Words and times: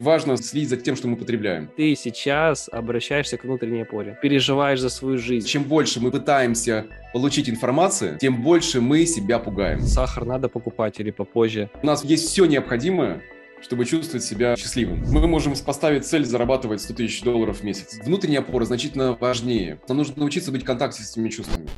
Важно 0.00 0.36
следить 0.36 0.68
за 0.68 0.76
тем, 0.76 0.94
что 0.94 1.08
мы 1.08 1.16
потребляем. 1.16 1.68
Ты 1.76 1.96
сейчас 1.96 2.68
обращаешься 2.70 3.36
к 3.36 3.42
внутренней 3.42 3.82
опоре, 3.82 4.16
переживаешь 4.22 4.78
за 4.78 4.90
свою 4.90 5.18
жизнь. 5.18 5.44
Чем 5.44 5.64
больше 5.64 5.98
мы 5.98 6.12
пытаемся 6.12 6.86
получить 7.12 7.50
информацию, 7.50 8.16
тем 8.16 8.40
больше 8.40 8.80
мы 8.80 9.06
себя 9.06 9.40
пугаем. 9.40 9.80
Сахар 9.80 10.24
надо 10.24 10.48
покупать 10.48 11.00
или 11.00 11.10
попозже. 11.10 11.68
У 11.82 11.86
нас 11.86 12.04
есть 12.04 12.28
все 12.28 12.44
необходимое, 12.44 13.22
чтобы 13.60 13.84
чувствовать 13.86 14.22
себя 14.22 14.54
счастливым. 14.54 15.02
Мы 15.10 15.26
можем 15.26 15.56
поставить 15.56 16.06
цель 16.06 16.24
зарабатывать 16.24 16.80
100 16.80 16.94
тысяч 16.94 17.22
долларов 17.22 17.58
в 17.58 17.64
месяц. 17.64 17.98
Внутренняя 18.04 18.38
опора 18.38 18.66
значительно 18.66 19.14
важнее. 19.14 19.80
Нам 19.88 19.98
нужно 19.98 20.14
научиться 20.20 20.52
быть 20.52 20.62
в 20.62 20.64
контакте 20.64 21.02
с 21.02 21.10
этими 21.10 21.28
чувствами. 21.28 21.68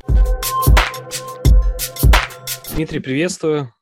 Дмитрий, 2.75 2.99
приветствую. 2.99 3.73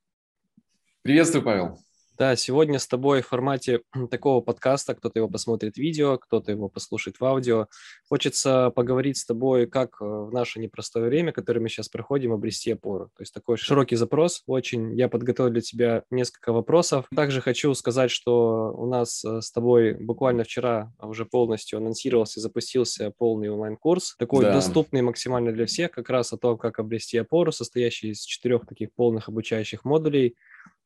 Приветствую, 1.04 1.44
Павел. 1.44 1.78
Да, 2.20 2.36
сегодня 2.36 2.80
с 2.80 2.88
тобой 2.88 3.22
в 3.22 3.28
формате 3.28 3.80
такого 4.12 4.42
подкаста, 4.42 4.94
кто-то 4.94 5.20
его 5.20 5.30
посмотрит 5.30 5.78
видео, 5.78 6.18
кто-то 6.18 6.52
его 6.52 6.68
послушает 6.68 7.18
в 7.18 7.24
аудио. 7.24 7.68
Хочется 8.10 8.71
поговорить 8.76 9.16
с 9.16 9.26
тобой, 9.26 9.68
как 9.68 10.02
э, 10.02 10.06
в 10.06 10.29
наше 10.34 10.60
непростое 10.60 11.06
время, 11.06 11.32
которое 11.32 11.62
мы 11.62 11.70
сейчас 11.70 11.88
проходим, 11.88 12.34
обрести 12.34 12.71
опору. 12.71 13.06
То 13.16 13.21
есть 13.21 13.34
такой 13.34 13.56
широкий 13.56 13.96
запрос 13.96 14.43
очень. 14.48 14.98
Я 14.98 15.07
подготовил 15.07 15.50
для 15.50 15.62
тебя 15.62 16.04
несколько 16.12 16.52
вопросов. 16.52 17.06
Также 17.16 17.40
хочу 17.40 17.74
сказать, 17.74 18.12
что 18.12 18.74
у 18.76 18.86
нас 18.86 19.24
э, 19.24 19.40
с 19.40 19.50
тобой 19.50 19.93
буквально 19.93 20.43
вчера 20.43 20.92
уже 21.01 21.24
полностью 21.24 21.78
анонсировался 21.78 22.42
и 22.42 22.43
запустился 22.43 23.14
полный 23.18 23.48
онлайн-курс, 23.50 24.18
такой 24.20 24.43
да. 24.43 24.51
доступный 24.51 25.01
максимально 25.04 25.54
для 25.54 25.68
всех, 25.68 25.92
как 25.92 26.10
раз 26.10 26.34
о 26.34 26.38
том, 26.38 26.57
как 26.57 26.79
обрести 26.79 27.18
опору, 27.18 27.54
состоящий 27.54 28.10
из 28.10 28.24
четырех 28.24 28.65
таких 28.68 28.92
полных 28.93 29.29
обучающих 29.29 29.86
модулей. 29.86 30.36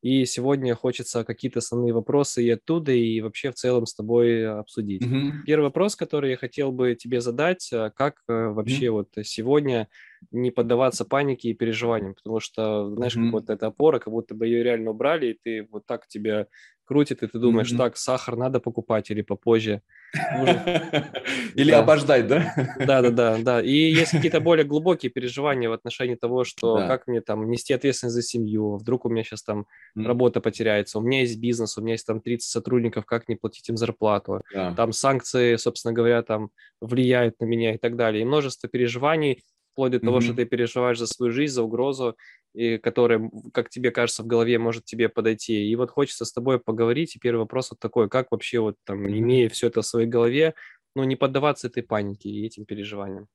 И 0.04 0.26
сегодня 0.26 0.76
хочется 0.76 1.24
какие-то 1.24 1.60
основные 1.60 1.94
вопросы 1.94 2.44
и 2.44 2.50
оттуда, 2.50 2.92
и 2.92 3.22
вообще 3.22 3.52
в 3.52 3.56
целом 3.56 3.86
с 3.86 3.96
тобой 3.96 4.46
обсудить. 4.46 5.02
Mm-hmm. 5.02 5.44
Первый 5.46 5.64
вопрос, 5.64 5.96
который 5.96 6.32
я 6.32 6.38
хотел 6.38 6.74
бы 6.74 6.96
тебе 6.96 7.22
задать, 7.22 7.70
а, 7.72 7.90
как 7.90 8.16
э, 8.28 8.48
вообще 8.50 8.88
mm-hmm. 8.88 8.92
вот 8.92 9.08
сегодня 9.24 9.88
не 10.32 10.52
поддаваться 10.52 11.06
панике 11.06 11.50
и 11.50 11.54
переживаниям, 11.54 12.16
потому 12.16 12.42
что, 12.42 12.94
знаешь, 12.96 13.16
mm-hmm. 13.16 13.24
как 13.24 13.32
вот 13.32 13.50
эта 13.50 13.68
опора, 13.68 14.00
как 14.00 14.12
будто 14.12 14.36
бы 14.36 14.46
ее 14.46 14.62
реально 14.62 14.92
убрали, 14.92 15.28
и 15.28 15.40
ты 15.42 15.68
вот 15.72 15.86
так 15.86 16.06
тебя 16.08 16.48
крутит, 16.86 17.24
и 17.24 17.28
ты 17.28 17.40
думаешь, 17.40 17.72
mm-hmm. 17.72 17.78
так, 17.78 17.98
сахар 17.98 18.36
надо 18.36 18.60
покупать 18.60 19.10
или 19.12 19.22
попозже. 19.22 19.82
Или 21.56 21.72
обождать, 21.72 22.28
да? 22.28 22.54
Да, 22.78 23.02
да, 23.02 23.10
да, 23.10 23.38
да. 23.40 23.62
И 23.62 23.72
есть 23.72 24.12
какие-то 24.12 24.42
более 24.42 24.64
глубокие 24.64 25.12
переживания 25.12 25.70
в 25.70 25.74
отношении 25.74 26.16
того, 26.16 26.44
что 26.44 26.78
как 26.88 27.08
мне 27.08 27.22
там 27.22 27.50
нести 27.50 27.74
ответственность 27.74 28.16
за 28.16 28.22
семью, 28.22 28.78
вдруг 28.78 29.06
у 29.06 29.10
меня 29.10 29.24
сейчас 29.24 29.44
там 29.44 29.66
работа 29.96 30.40
потеряется, 30.40 31.00
у 31.00 31.02
меня 31.02 31.22
есть 31.22 31.40
бизнес, 31.40 31.78
у 31.78 31.82
меня 31.82 31.94
есть 31.94 32.06
там 32.06 32.22
30 32.22 32.48
сотрудников, 32.48 33.06
как 33.06 33.28
не 33.28 33.36
платить 33.36 33.68
им 33.70 33.78
зарплату, 33.78 34.42
там 34.52 34.92
санкции, 34.94 35.56
собственно 35.56 35.94
говоря, 35.94 36.22
там 36.22 36.50
влияют 36.80 37.40
на 37.40 37.46
меня 37.46 37.74
и 37.74 37.78
так 37.78 37.96
далее. 37.96 38.22
И 38.22 38.26
множество 38.26 38.70
переживаний, 38.70 39.44
вплоть 39.74 39.92
до 39.92 40.00
того, 40.00 40.20
mm-hmm. 40.20 40.22
что 40.22 40.34
ты 40.34 40.46
переживаешь 40.46 41.00
за 41.00 41.08
свою 41.08 41.32
жизнь, 41.32 41.54
за 41.54 41.64
угрозу, 41.64 42.16
и 42.54 42.78
которая, 42.78 43.30
как 43.52 43.70
тебе 43.70 43.92
кажется, 43.92 44.24
в 44.24 44.28
голове 44.28 44.58
может 44.60 44.86
тебе 44.86 45.10
подойти. 45.10 45.68
И 45.68 45.76
вот 45.76 45.90
хочется 45.90 46.26
с 46.26 46.32
тобой 46.32 46.60
поговорить. 46.60 47.16
И 47.16 47.20
первый 47.20 47.40
вопрос 47.40 47.72
вот 47.72 47.80
такой, 47.80 48.10
как 48.10 48.28
вообще 48.32 48.60
вот 48.60 48.76
там, 48.86 49.08
имея 49.08 49.50
все 49.50 49.68
это 49.68 49.82
в 49.82 49.86
своей 49.86 50.08
голове, 50.08 50.54
ну, 50.96 51.04
не 51.04 51.16
поддаваться 51.16 51.68
этой 51.68 51.84
панике 51.84 52.30
и 52.30 52.46
этим 52.46 52.66
переживаниям? 52.66 53.28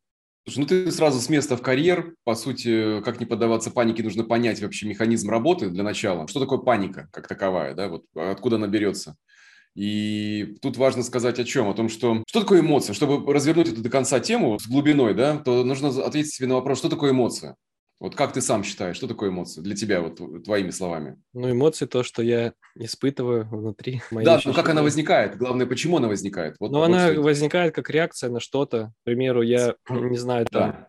Слушай, 0.46 0.60
ну 0.60 0.66
ты 0.66 0.90
сразу 0.92 1.20
с 1.20 1.28
места 1.28 1.56
в 1.56 1.62
карьер. 1.62 2.14
По 2.24 2.34
сути, 2.34 3.02
как 3.02 3.20
не 3.20 3.26
поддаваться 3.26 3.70
панике, 3.70 4.02
нужно 4.02 4.24
понять 4.24 4.62
вообще 4.62 4.88
механизм 4.88 5.28
работы 5.28 5.68
для 5.68 5.82
начала. 5.82 6.26
Что 6.28 6.40
такое 6.40 6.58
паника 6.58 7.08
как 7.12 7.28
таковая, 7.28 7.74
да, 7.74 7.88
вот 7.88 8.04
откуда 8.14 8.56
она 8.56 8.66
берется. 8.66 9.16
И 9.78 10.56
тут 10.60 10.76
важно 10.76 11.04
сказать 11.04 11.38
о 11.38 11.44
чем? 11.44 11.68
О 11.68 11.72
том, 11.72 11.88
что 11.88 12.24
что 12.26 12.40
такое 12.40 12.62
эмоция? 12.62 12.94
Чтобы 12.94 13.32
развернуть 13.32 13.68
эту 13.68 13.80
до 13.80 13.88
конца 13.88 14.18
тему 14.18 14.58
с 14.58 14.66
глубиной, 14.66 15.14
да, 15.14 15.36
то 15.36 15.62
нужно 15.62 15.90
ответить 16.04 16.34
себе 16.34 16.48
на 16.48 16.56
вопрос, 16.56 16.78
что 16.78 16.88
такое 16.88 17.12
эмоция? 17.12 17.54
Вот 18.00 18.16
как 18.16 18.32
ты 18.32 18.40
сам 18.40 18.64
считаешь, 18.64 18.96
что 18.96 19.06
такое 19.06 19.30
эмоция 19.30 19.62
для 19.62 19.76
тебя, 19.76 20.00
вот 20.00 20.42
твоими 20.42 20.70
словами? 20.70 21.22
Ну, 21.32 21.52
эмоции 21.52 21.86
то, 21.86 22.02
что 22.02 22.24
я 22.24 22.54
испытываю 22.74 23.48
внутри. 23.48 24.02
Да, 24.10 24.40
но 24.44 24.52
как 24.52 24.68
она 24.68 24.82
возникает? 24.82 25.38
Главное, 25.38 25.66
почему 25.66 25.98
она 25.98 26.08
возникает? 26.08 26.56
Вот, 26.58 26.72
ну, 26.72 26.78
вот 26.78 26.86
она 26.86 27.12
возникает 27.12 27.72
как 27.72 27.88
реакция 27.88 28.30
на 28.30 28.40
что-то. 28.40 28.92
К 29.02 29.04
примеру, 29.04 29.42
я, 29.42 29.76
не 29.90 30.18
знаю, 30.18 30.46
там, 30.46 30.72
да. 30.72 30.88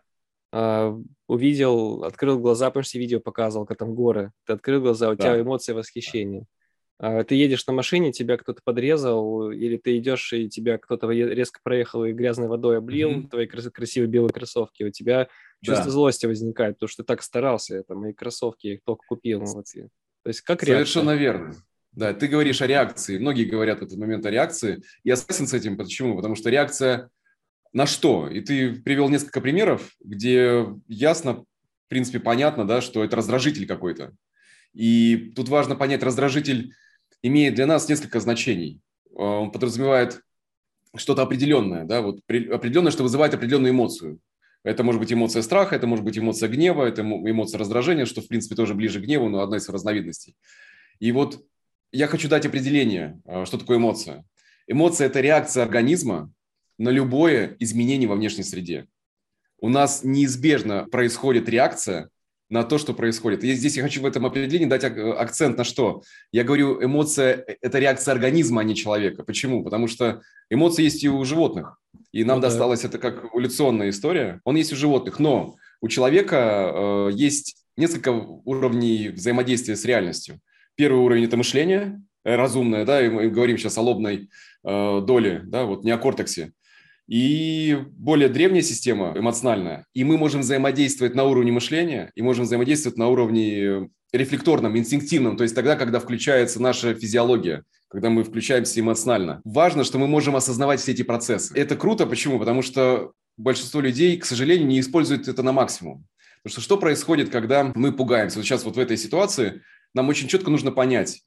Uh, 0.51 1.03
увидел, 1.27 2.03
открыл 2.03 2.39
глаза, 2.39 2.71
помнишь, 2.71 2.95
видео 2.95 3.19
показывал, 3.19 3.67
как 3.67 3.77
там 3.77 3.93
горы. 3.93 4.31
Ты 4.47 4.53
открыл 4.53 4.81
глаза, 4.81 5.11
у 5.11 5.15
да. 5.15 5.25
тебя 5.25 5.41
эмоции 5.41 5.73
восхищения. 5.73 6.47
А, 6.99 7.23
ты 7.23 7.35
едешь 7.35 7.65
на 7.65 7.73
машине, 7.73 8.11
тебя 8.11 8.37
кто-то 8.37 8.61
подрезал, 8.63 9.51
или 9.51 9.77
ты 9.77 9.97
идешь, 9.97 10.33
и 10.33 10.49
тебя 10.49 10.77
кто-то 10.77 11.09
резко 11.09 11.59
проехал 11.63 12.03
и 12.03 12.11
грязной 12.11 12.49
водой 12.49 12.77
облил, 12.77 13.11
mm-hmm. 13.11 13.29
твои 13.29 13.47
красивые 13.47 14.09
белые 14.09 14.33
кроссовки, 14.33 14.83
у 14.83 14.91
тебя 14.91 15.29
чувство 15.63 15.85
да. 15.85 15.91
злости 15.91 16.25
возникает, 16.25 16.75
потому 16.75 16.89
что 16.89 17.03
ты 17.03 17.07
так 17.07 17.23
старался, 17.23 17.77
это 17.77 17.95
мои 17.95 18.11
кроссовки, 18.11 18.67
я 18.67 18.73
их 18.73 18.81
только 18.85 19.03
купил. 19.07 19.39
Вот. 19.39 19.65
То 19.65 20.27
есть 20.27 20.41
как 20.41 20.61
Совершенно 20.61 21.11
реакция? 21.11 21.19
верно. 21.19 21.55
Да, 21.93 22.13
ты 22.13 22.27
говоришь 22.27 22.61
о 22.61 22.67
реакции. 22.67 23.17
Многие 23.17 23.45
говорят 23.45 23.79
в 23.79 23.83
этот 23.83 23.97
момент 23.97 24.25
о 24.25 24.29
реакции. 24.29 24.81
Я 25.03 25.15
согласен 25.15 25.47
с 25.47 25.53
этим. 25.53 25.75
Почему? 25.75 26.15
Потому 26.15 26.35
что 26.35 26.49
реакция 26.49 27.09
на 27.73 27.87
что? 27.87 28.27
И 28.27 28.41
ты 28.41 28.73
привел 28.73 29.09
несколько 29.09 29.41
примеров, 29.41 29.89
где 29.99 30.67
ясно, 30.87 31.33
в 31.33 31.45
принципе, 31.87 32.19
понятно, 32.19 32.65
да, 32.67 32.81
что 32.81 33.03
это 33.03 33.15
раздражитель 33.15 33.65
какой-то. 33.65 34.13
И 34.73 35.33
тут 35.35 35.49
важно 35.49 35.75
понять, 35.75 36.03
раздражитель 36.03 36.73
имеет 37.21 37.55
для 37.55 37.65
нас 37.65 37.87
несколько 37.89 38.19
значений. 38.19 38.81
А, 39.15 39.39
он 39.39 39.51
подразумевает 39.51 40.21
что-то 40.95 41.21
определенное, 41.21 41.85
да, 41.85 42.01
вот 42.01 42.19
определенное, 42.27 42.91
что 42.91 43.03
вызывает 43.03 43.33
определенную 43.33 43.71
эмоцию. 43.71 44.19
Это 44.63 44.83
может 44.83 44.99
быть 44.99 45.13
эмоция 45.13 45.41
страха, 45.41 45.75
это 45.75 45.87
может 45.87 46.03
быть 46.03 46.17
эмоция 46.17 46.49
гнева, 46.49 46.83
это 46.83 47.01
эмоция 47.01 47.59
раздражения, 47.59 48.05
что, 48.05 48.21
в 48.21 48.27
принципе, 48.27 48.55
тоже 48.55 48.73
ближе 48.73 48.99
к 48.99 49.03
гневу, 49.03 49.29
но 49.29 49.41
одна 49.41 49.57
из 49.57 49.69
разновидностей. 49.69 50.35
И 50.99 51.11
вот 51.11 51.45
я 51.91 52.07
хочу 52.07 52.27
дать 52.27 52.45
определение, 52.45 53.21
а, 53.25 53.45
что 53.45 53.57
такое 53.57 53.77
эмоция. 53.77 54.25
Эмоция– 54.67 55.07
это 55.07 55.21
реакция 55.21 55.63
организма 55.63 56.31
на 56.77 56.89
любое 56.89 57.55
изменение 57.59 58.07
во 58.07 58.15
внешней 58.15 58.43
среде. 58.43 58.87
У 59.59 59.69
нас 59.69 60.03
неизбежно 60.03 60.85
происходит 60.85 61.49
реакция 61.49 62.09
на 62.49 62.63
то, 62.63 62.77
что 62.77 62.93
происходит. 62.93 63.43
И 63.43 63.53
здесь 63.53 63.77
я 63.77 63.83
хочу 63.83 64.01
в 64.01 64.05
этом 64.05 64.25
определении 64.25 64.65
дать 64.65 64.83
акцент 64.83 65.57
на 65.57 65.63
что. 65.63 66.01
Я 66.31 66.43
говорю, 66.43 66.83
эмоция– 66.83 67.45
это 67.61 67.79
реакция 67.79 68.11
организма, 68.13 68.61
а 68.61 68.63
не 68.63 68.75
человека. 68.75 69.23
Почему? 69.23 69.63
Потому 69.63 69.87
что 69.87 70.21
эмоции 70.49 70.83
есть 70.83 71.03
и 71.03 71.09
у 71.09 71.23
животных. 71.25 71.79
И 72.11 72.23
нам 72.23 72.37
ну, 72.37 72.41
досталось 72.41 72.81
да. 72.81 72.87
это 72.87 72.97
как 72.97 73.25
эволюционная 73.25 73.91
история. 73.91 74.41
Он 74.43 74.55
есть 74.55 74.73
у 74.73 74.75
животных, 74.75 75.19
но 75.19 75.55
у 75.79 75.87
человека 75.87 76.71
э, 76.73 77.09
есть 77.13 77.55
несколько 77.77 78.09
уровней 78.09 79.09
взаимодействия 79.09 79.75
с 79.75 79.85
реальностью. 79.85 80.39
Первый 80.75 80.99
уровень– 80.99 81.23
это 81.25 81.37
мышление 81.37 82.01
э, 82.23 82.35
разумное, 82.35 82.83
да, 82.83 83.05
и 83.05 83.09
мы 83.09 83.29
говорим 83.29 83.59
сейчас 83.59 83.77
о 83.77 83.81
лобной 83.81 84.29
э, 84.63 85.01
доле, 85.05 85.41
да, 85.45 85.65
вот 85.65 85.83
неокортексе 85.83 86.53
и 87.09 87.75
более 87.97 88.29
древняя 88.29 88.61
система 88.61 89.13
эмоциональная. 89.17 89.85
И 89.95 90.03
мы 90.03 90.17
можем 90.17 90.41
взаимодействовать 90.41 91.15
на 91.15 91.23
уровне 91.23 91.51
мышления 91.51 92.11
и 92.13 92.21
можем 92.21 92.45
взаимодействовать 92.45 92.99
на 92.99 93.07
уровне 93.07 93.89
рефлекторном, 94.13 94.77
инстинктивном, 94.77 95.35
то 95.35 95.43
есть 95.43 95.55
тогда, 95.55 95.75
когда 95.75 95.99
включается 95.99 96.61
наша 96.61 96.93
физиология, 96.93 97.63
когда 97.87 98.11
мы 98.11 98.23
включаемся 98.23 98.79
эмоционально. 98.79 99.41
Важно, 99.43 99.83
что 99.83 99.97
мы 99.97 100.07
можем 100.07 100.35
осознавать 100.35 100.79
все 100.81 100.91
эти 100.91 101.01
процессы. 101.01 101.51
Это 101.55 101.75
круто, 101.75 102.05
почему? 102.05 102.37
Потому 102.37 102.61
что 102.61 103.13
большинство 103.37 103.81
людей, 103.81 104.17
к 104.17 104.25
сожалению, 104.25 104.67
не 104.67 104.79
используют 104.79 105.27
это 105.27 105.41
на 105.41 105.51
максимум. 105.51 106.05
Потому 106.43 106.53
что 106.53 106.61
что 106.61 106.77
происходит, 106.77 107.29
когда 107.29 107.71
мы 107.73 107.91
пугаемся? 107.91 108.37
Вот 108.37 108.45
сейчас 108.45 108.63
вот 108.65 108.75
в 108.75 108.79
этой 108.79 108.97
ситуации 108.97 109.61
нам 109.95 110.09
очень 110.09 110.27
четко 110.27 110.51
нужно 110.51 110.71
понять, 110.71 111.23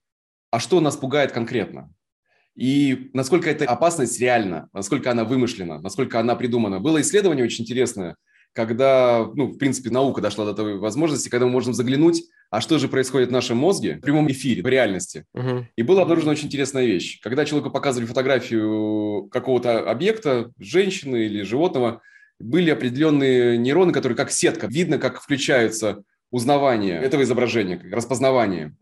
а 0.50 0.60
что 0.60 0.80
нас 0.80 0.96
пугает 0.96 1.32
конкретно? 1.32 1.92
И 2.54 3.10
насколько 3.12 3.50
эта 3.50 3.64
опасность 3.64 4.20
реальна, 4.20 4.68
насколько 4.72 5.10
она 5.10 5.24
вымышлена, 5.24 5.80
насколько 5.80 6.20
она 6.20 6.34
придумана. 6.36 6.80
Было 6.80 7.00
исследование 7.00 7.44
очень 7.44 7.64
интересное, 7.64 8.16
когда, 8.52 9.26
ну, 9.34 9.46
в 9.46 9.56
принципе, 9.56 9.90
наука 9.90 10.20
дошла 10.20 10.44
до 10.44 10.52
той 10.52 10.78
возможности, 10.78 11.30
когда 11.30 11.46
мы 11.46 11.52
можем 11.52 11.72
заглянуть, 11.72 12.22
а 12.50 12.60
что 12.60 12.78
же 12.78 12.88
происходит 12.88 13.30
в 13.30 13.32
нашем 13.32 13.56
мозге 13.56 13.96
в 13.96 14.00
прямом 14.00 14.30
эфире, 14.30 14.62
в 14.62 14.66
реальности. 14.66 15.24
Uh-huh. 15.34 15.64
И 15.74 15.82
была 15.82 16.02
обнаружена 16.02 16.32
очень 16.32 16.48
интересная 16.48 16.84
вещь. 16.84 17.18
Когда 17.22 17.46
человеку 17.46 17.70
показывали 17.70 18.06
фотографию 18.06 19.28
какого-то 19.30 19.90
объекта, 19.90 20.52
женщины 20.58 21.24
или 21.24 21.42
животного, 21.42 22.02
были 22.38 22.70
определенные 22.70 23.56
нейроны, 23.56 23.92
которые 23.92 24.16
как 24.16 24.30
сетка, 24.30 24.66
видно, 24.66 24.98
как 24.98 25.22
включается 25.22 26.02
узнавание 26.30 27.00
этого 27.00 27.22
изображения, 27.22 27.80
распознавание. 27.90 28.74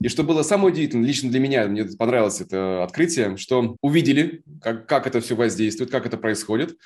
И 0.00 0.08
что 0.08 0.24
было 0.24 0.42
самое 0.42 0.72
удивительное, 0.72 1.06
лично 1.06 1.30
для 1.30 1.40
меня, 1.40 1.66
мне 1.66 1.84
понравилось 1.84 2.40
это 2.40 2.84
открытие, 2.84 3.36
что 3.36 3.76
увидели, 3.80 4.42
как, 4.60 4.86
как 4.86 5.06
это 5.06 5.20
все 5.20 5.34
воздействует, 5.34 5.90
как 5.90 6.06
это 6.06 6.18
происходит, 6.18 6.76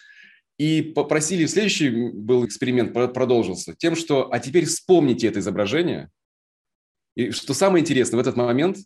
и 0.59 0.83
попросили, 0.83 1.47
следующий 1.47 1.91
был 1.91 2.45
эксперимент, 2.45 2.93
продолжился, 2.93 3.75
тем, 3.77 3.97
что, 3.97 4.33
а 4.33 4.39
теперь 4.39 4.67
вспомните 4.67 5.27
это 5.27 5.41
изображение, 5.41 6.11
и 7.17 7.31
что 7.31 7.55
самое 7.55 7.83
интересное, 7.83 8.19
в 8.19 8.21
этот 8.21 8.37
момент 8.37 8.79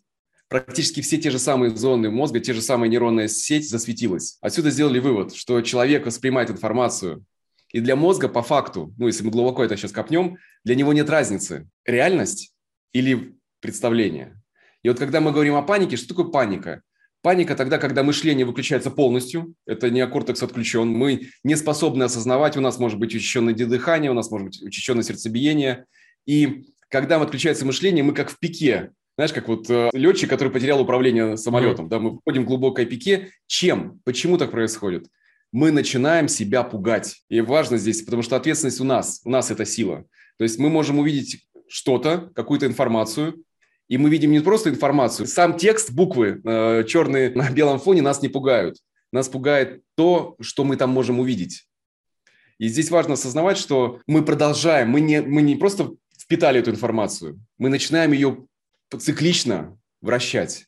практически 0.47 1.01
все 1.01 1.17
те 1.17 1.29
же 1.29 1.39
самые 1.39 1.75
зоны 1.75 2.09
мозга, 2.09 2.39
те 2.39 2.53
же 2.53 2.61
самые 2.61 2.89
нейронная 2.89 3.27
сеть 3.27 3.69
засветилась. 3.69 4.37
Отсюда 4.41 4.71
сделали 4.71 4.99
вывод, 4.99 5.35
что 5.35 5.61
человек 5.61 6.05
воспринимает 6.05 6.49
информацию, 6.49 7.25
и 7.71 7.81
для 7.81 7.95
мозга 7.95 8.29
по 8.29 8.41
факту, 8.41 8.93
ну, 8.97 9.07
если 9.07 9.23
мы 9.23 9.31
глубоко 9.31 9.63
это 9.63 9.75
сейчас 9.75 9.91
копнем, 9.91 10.37
для 10.63 10.75
него 10.75 10.93
нет 10.93 11.09
разницы, 11.09 11.67
реальность 11.83 12.53
или 12.93 13.35
представление. 13.65 14.39
И 14.83 14.89
вот 14.89 14.99
когда 14.99 15.19
мы 15.19 15.31
говорим 15.31 15.55
о 15.55 15.63
панике, 15.63 15.97
что 15.97 16.09
такое 16.09 16.25
паника? 16.25 16.83
Паника 17.23 17.55
тогда, 17.55 17.79
когда 17.79 18.03
мышление 18.03 18.45
выключается 18.45 18.91
полностью, 18.91 19.55
это 19.65 19.89
неокортекс 19.89 20.43
отключен, 20.43 20.87
мы 20.89 21.29
не 21.43 21.55
способны 21.55 22.03
осознавать, 22.03 22.55
у 22.55 22.61
нас 22.61 22.77
может 22.77 22.99
быть 22.99 23.15
учащенное 23.15 23.55
дыхание, 23.55 24.11
у 24.11 24.13
нас 24.13 24.29
может 24.29 24.49
быть 24.49 24.61
учащенное 24.61 25.01
сердцебиение. 25.01 25.85
И 26.27 26.67
когда 26.89 27.19
отключается 27.19 27.65
мышление, 27.65 28.03
мы 28.03 28.13
как 28.13 28.29
в 28.29 28.37
пике, 28.37 28.91
знаешь, 29.17 29.33
как 29.33 29.47
вот 29.47 29.67
э, 29.71 29.89
летчик, 29.93 30.29
который 30.29 30.49
потерял 30.49 30.79
управление 30.79 31.35
самолетом, 31.35 31.89
да, 31.89 31.97
мы 31.97 32.19
входим 32.19 32.43
в 32.43 32.47
глубокое 32.47 32.85
пике. 32.85 33.31
Чем? 33.47 34.01
Почему 34.03 34.37
так 34.37 34.51
происходит? 34.51 35.07
Мы 35.51 35.71
начинаем 35.71 36.27
себя 36.27 36.61
пугать. 36.61 37.23
И 37.29 37.41
важно 37.41 37.77
здесь, 37.77 38.03
потому 38.03 38.21
что 38.21 38.35
ответственность 38.35 38.81
у 38.81 38.83
нас, 38.83 39.21
у 39.25 39.31
нас 39.31 39.49
это 39.49 39.65
сила. 39.65 40.05
То 40.37 40.43
есть 40.43 40.59
мы 40.59 40.69
можем 40.69 40.99
увидеть 40.99 41.47
что-то, 41.67 42.29
какую-то 42.35 42.67
информацию, 42.67 43.43
и 43.87 43.97
мы 43.97 44.09
видим 44.09 44.31
не 44.31 44.39
просто 44.39 44.69
информацию, 44.69 45.27
сам 45.27 45.57
текст, 45.57 45.91
буквы 45.91 46.41
э, 46.43 46.83
черные 46.87 47.29
на 47.31 47.49
белом 47.49 47.79
фоне 47.79 48.01
нас 48.01 48.21
не 48.21 48.29
пугают. 48.29 48.77
Нас 49.11 49.29
пугает 49.29 49.81
то, 49.95 50.35
что 50.41 50.63
мы 50.63 50.75
там 50.75 50.89
можем 50.89 51.19
увидеть. 51.19 51.67
И 52.57 52.67
здесь 52.67 52.89
важно 52.89 53.13
осознавать, 53.13 53.57
что 53.57 53.99
мы 54.07 54.23
продолжаем, 54.23 54.89
мы 54.89 55.01
не, 55.01 55.21
мы 55.21 55.41
не 55.41 55.55
просто 55.55 55.91
впитали 56.17 56.59
эту 56.59 56.71
информацию, 56.71 57.39
мы 57.57 57.69
начинаем 57.69 58.11
ее 58.11 58.45
циклично 58.97 59.77
вращать. 60.01 60.65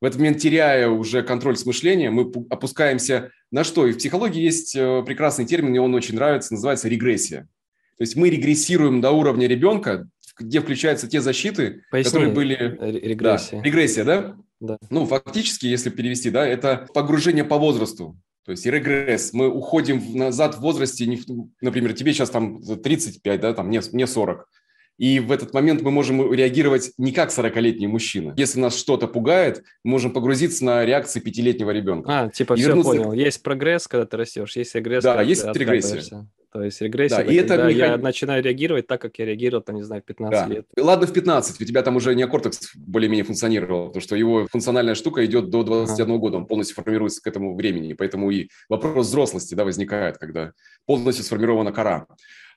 В 0.00 0.04
этот 0.04 0.18
момент, 0.18 0.38
теряя 0.38 0.88
уже 0.88 1.22
контроль 1.22 1.56
с 1.56 1.66
мышлением, 1.66 2.14
мы 2.14 2.30
опускаемся 2.50 3.30
на 3.50 3.64
что? 3.64 3.86
И 3.86 3.92
в 3.92 3.98
психологии 3.98 4.42
есть 4.42 4.76
э, 4.76 5.02
прекрасный 5.04 5.46
термин, 5.46 5.70
мне 5.70 5.80
он 5.80 5.94
очень 5.94 6.14
нравится, 6.14 6.52
называется 6.52 6.88
регрессия. 6.88 7.48
То 7.98 8.02
есть 8.02 8.14
мы 8.14 8.28
регрессируем 8.28 9.00
до 9.00 9.10
уровня 9.12 9.46
ребенка, 9.46 10.08
где 10.38 10.60
включаются 10.60 11.08
те 11.08 11.20
защиты, 11.20 11.82
Поясни, 11.90 12.10
которые 12.10 12.32
были... 12.32 12.54
Регрессия. 12.80 13.58
Да, 13.58 13.64
регрессия, 13.64 14.04
да? 14.04 14.36
Да. 14.60 14.78
Ну, 14.90 15.06
фактически, 15.06 15.66
если 15.66 15.90
перевести, 15.90 16.30
да, 16.30 16.46
это 16.46 16.86
погружение 16.94 17.44
по 17.44 17.58
возрасту. 17.58 18.18
То 18.44 18.52
есть 18.52 18.64
регресс. 18.64 19.32
Мы 19.32 19.48
уходим 19.48 20.00
назад 20.16 20.54
в 20.54 20.60
возрасте, 20.60 21.04
например, 21.60 21.92
тебе 21.94 22.12
сейчас 22.12 22.30
там 22.30 22.62
35, 22.62 23.40
да, 23.40 23.52
там 23.52 23.66
мне, 23.66 23.80
мне 23.92 24.06
40. 24.06 24.48
И 24.98 25.20
в 25.20 25.30
этот 25.30 25.52
момент 25.52 25.82
мы 25.82 25.90
можем 25.90 26.32
реагировать 26.32 26.92
не 26.96 27.12
как 27.12 27.30
40-летний 27.30 27.86
мужчина. 27.86 28.32
Если 28.36 28.58
нас 28.60 28.78
что-то 28.78 29.08
пугает, 29.08 29.62
мы 29.84 29.90
можем 29.90 30.12
погрузиться 30.12 30.64
на 30.64 30.84
реакции 30.86 31.20
пятилетнего 31.20 31.70
ребенка. 31.70 32.20
А, 32.20 32.28
типа 32.30 32.54
и 32.54 32.56
все 32.56 32.68
вернуться... 32.68 32.92
понял. 32.92 33.12
Есть 33.12 33.42
прогресс, 33.42 33.86
когда 33.88 34.06
ты 34.06 34.16
растешь, 34.16 34.56
есть 34.56 34.74
регресс, 34.74 35.04
да, 35.04 35.20
есть 35.20 35.44
регрессия. 35.44 36.26
То 36.56 36.62
есть 36.62 36.80
регрессия, 36.80 37.18
да, 37.18 37.24
и 37.24 37.34
это 37.34 37.56
механ... 37.56 37.70
я 37.70 37.96
начинаю 37.98 38.42
реагировать 38.42 38.86
так, 38.86 38.98
как 38.98 39.18
я 39.18 39.26
реагировал, 39.26 39.62
там, 39.62 39.76
не 39.76 39.82
знаю, 39.82 40.00
в 40.00 40.06
15 40.06 40.48
да. 40.48 40.54
лет. 40.54 40.66
Ладно, 40.78 41.06
в 41.06 41.12
15, 41.12 41.60
у 41.60 41.64
тебя 41.66 41.82
там 41.82 41.96
уже 41.96 42.14
неокортекс 42.14 42.74
более-менее 42.76 43.24
функционировал, 43.24 43.88
потому 43.88 44.00
что 44.00 44.16
его 44.16 44.46
функциональная 44.50 44.94
штука 44.94 45.26
идет 45.26 45.50
до 45.50 45.64
21 45.64 46.10
ага. 46.10 46.18
года, 46.18 46.36
он 46.38 46.46
полностью 46.46 46.74
формируется 46.76 47.20
к 47.20 47.26
этому 47.26 47.54
времени, 47.56 47.92
поэтому 47.92 48.30
и 48.30 48.48
вопрос 48.70 49.08
взрослости 49.08 49.54
да, 49.54 49.64
возникает, 49.64 50.16
когда 50.16 50.52
полностью 50.86 51.26
сформирована 51.26 51.72
кора. 51.72 52.06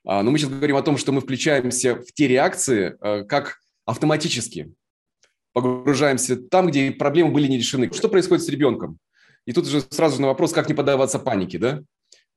А, 0.06 0.22
но 0.22 0.30
мы 0.30 0.38
сейчас 0.38 0.48
говорим 0.48 0.76
о 0.76 0.82
том, 0.82 0.96
что 0.96 1.12
мы 1.12 1.20
включаемся 1.20 1.96
в 1.96 2.10
те 2.14 2.26
реакции 2.26 2.96
э, 3.02 3.24
как 3.24 3.58
автоматически, 3.84 4.72
погружаемся 5.52 6.36
там, 6.36 6.68
где 6.68 6.90
проблемы 6.90 7.32
были 7.32 7.48
не 7.48 7.58
решены. 7.58 7.92
Что 7.92 8.08
происходит 8.08 8.44
с 8.44 8.48
ребенком? 8.48 8.98
И 9.44 9.52
тут 9.52 9.66
уже 9.66 9.82
сразу 9.82 10.22
на 10.22 10.28
вопрос, 10.28 10.54
как 10.54 10.68
не 10.68 10.74
поддаваться 10.74 11.18
панике, 11.18 11.58
да? 11.58 11.82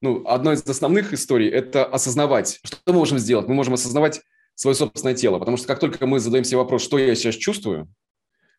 Ну, 0.03 0.21
одной 0.27 0.55
из 0.55 0.63
основных 0.63 1.13
историй– 1.13 1.47
это 1.49 1.85
осознавать. 1.85 2.59
Что 2.61 2.77
мы 2.87 2.93
можем 2.95 3.17
сделать? 3.19 3.47
Мы 3.47 3.53
можем 3.53 3.75
осознавать 3.75 4.21
свое 4.53 4.75
собственное 4.75 5.15
тело, 5.15 5.39
потому 5.39 5.55
что 5.55 5.65
как 5.65 5.79
только 5.79 6.05
мы 6.05 6.19
задаем 6.19 6.43
себе 6.43 6.57
вопрос, 6.57 6.83
что 6.83 6.97
я 6.99 7.15
сейчас 7.15 7.35
чувствую, 7.35 7.87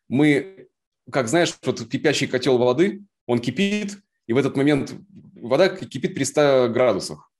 мы, 0.09 0.67
как 1.11 1.27
знаешь, 1.27 1.53
вот 1.63 1.87
кипящий 1.87 2.25
котел 2.25 2.57
воды, 2.57 3.03
он 3.27 3.37
кипит, 3.37 3.99
и 4.25 4.33
в 4.33 4.37
этот 4.37 4.57
момент 4.57 4.95
вода 5.35 5.69
кипит 5.69 6.15
при 6.15 6.23
100 6.23 6.69
градусах. 6.73 7.31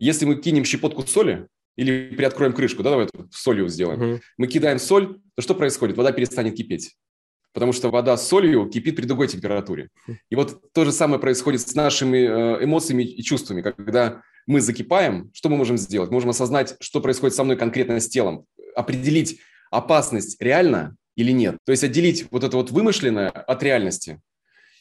Если 0.00 0.24
мы 0.24 0.34
кинем 0.34 0.64
щепотку 0.64 1.06
соли 1.06 1.46
или 1.76 2.12
приоткроем 2.12 2.54
крышку, 2.54 2.82
да, 2.82 2.90
давай 2.90 3.08
солью 3.30 3.68
сделаем, 3.68 4.14
угу. 4.14 4.20
мы 4.36 4.48
кидаем 4.48 4.80
соль, 4.80 5.20
то 5.36 5.42
что 5.42 5.54
происходит? 5.54 5.96
Вода 5.96 6.10
перестанет 6.10 6.56
кипеть 6.56 6.96
потому 7.54 7.72
что 7.72 7.88
вода 7.88 8.16
с 8.16 8.28
солью 8.28 8.68
кипит 8.68 8.96
при 8.96 9.06
другой 9.06 9.28
температуре. 9.28 9.88
И 10.28 10.34
вот 10.34 10.60
то 10.72 10.84
же 10.84 10.92
самое 10.92 11.20
происходит 11.20 11.60
с 11.62 11.74
нашими 11.74 12.18
э, 12.18 12.64
эмоциями 12.64 13.04
и 13.04 13.22
чувствами. 13.22 13.62
Когда 13.62 14.22
мы 14.46 14.60
закипаем, 14.60 15.30
что 15.32 15.48
мы 15.48 15.56
можем 15.56 15.78
сделать? 15.78 16.10
Мы 16.10 16.14
можем 16.14 16.30
осознать, 16.30 16.76
что 16.80 17.00
происходит 17.00 17.34
со 17.34 17.44
мной 17.44 17.56
конкретно 17.56 17.98
с 18.00 18.08
телом, 18.08 18.44
определить 18.74 19.38
опасность 19.70 20.36
реально 20.42 20.96
или 21.16 21.30
нет. 21.30 21.56
То 21.64 21.70
есть 21.70 21.84
отделить 21.84 22.26
вот 22.30 22.42
это 22.42 22.56
вот 22.56 22.72
вымышленное 22.72 23.30
от 23.30 23.62
реальности. 23.62 24.20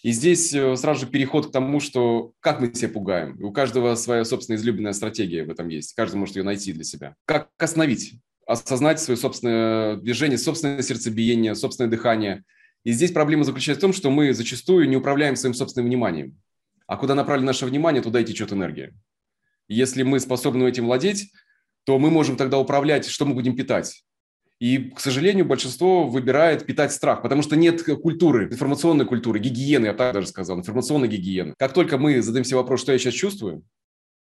И 0.01 0.11
здесь 0.11 0.51
э, 0.53 0.75
сразу 0.75 1.01
же 1.01 1.11
переход 1.11 1.47
к 1.47 1.51
тому, 1.51 1.79
что 1.79 2.33
как 2.39 2.59
мы 2.59 2.73
себя 2.73 2.89
пугаем. 2.89 3.37
У 3.41 3.53
каждого 3.53 3.93
своя 3.93 4.25
собственная 4.25 4.59
излюбленная 4.59 4.93
стратегия 4.93 5.43
в 5.43 5.51
этом 5.51 5.69
есть. 5.69 5.93
Каждый 5.93 6.15
может 6.15 6.35
ее 6.35 6.43
найти 6.43 6.73
для 6.73 6.83
себя. 6.83 7.15
Как 7.25 7.49
остановить? 7.59 8.15
Осознать 8.47 8.99
свое 8.99 9.15
собственное 9.15 9.95
движение, 9.95 10.39
собственное 10.39 10.81
сердцебиение, 10.81 11.53
собственное 11.53 11.91
дыхание– 11.91 12.43
и 12.83 12.91
здесь 12.91 13.11
проблема 13.11 13.43
заключается 13.43 13.79
в 13.79 13.81
том, 13.81 13.93
что 13.93 14.09
мы 14.09 14.33
зачастую 14.33 14.89
не 14.89 14.97
управляем 14.97 15.35
своим 15.35 15.53
собственным 15.53 15.87
вниманием. 15.87 16.37
А 16.85 16.97
куда 16.97 17.15
направлено 17.15 17.47
наше 17.47 17.65
внимание, 17.65 18.01
туда 18.01 18.19
и 18.19 18.25
течет 18.25 18.51
энергия. 18.51 18.93
Если 19.67 20.03
мы 20.03 20.19
способны 20.19 20.67
этим 20.67 20.85
владеть, 20.85 21.31
то 21.85 21.97
мы 21.97 22.09
можем 22.09 22.35
тогда 22.35 22.59
управлять, 22.59 23.07
что 23.07 23.25
мы 23.25 23.33
будем 23.33 23.55
питать. 23.55 24.03
И, 24.59 24.91
к 24.91 24.99
сожалению, 24.99 25.45
большинство 25.45 26.07
выбирает 26.07 26.65
питать 26.65 26.93
страх, 26.93 27.21
потому 27.21 27.41
что 27.41 27.55
нет 27.55 27.83
культуры, 27.83 28.45
информационной 28.45 29.05
культуры, 29.05 29.39
гигиены, 29.39 29.87
я 29.87 29.93
так 29.93 30.13
даже 30.13 30.27
сказал, 30.27 30.57
информационной 30.57 31.07
гигиены. 31.07 31.53
Как 31.57 31.73
только 31.73 31.97
мы 31.97 32.21
задаем 32.21 32.45
себе 32.45 32.57
вопрос, 32.57 32.81
что 32.81 32.91
я 32.91 32.99
сейчас 32.99 33.13
чувствую, 33.13 33.63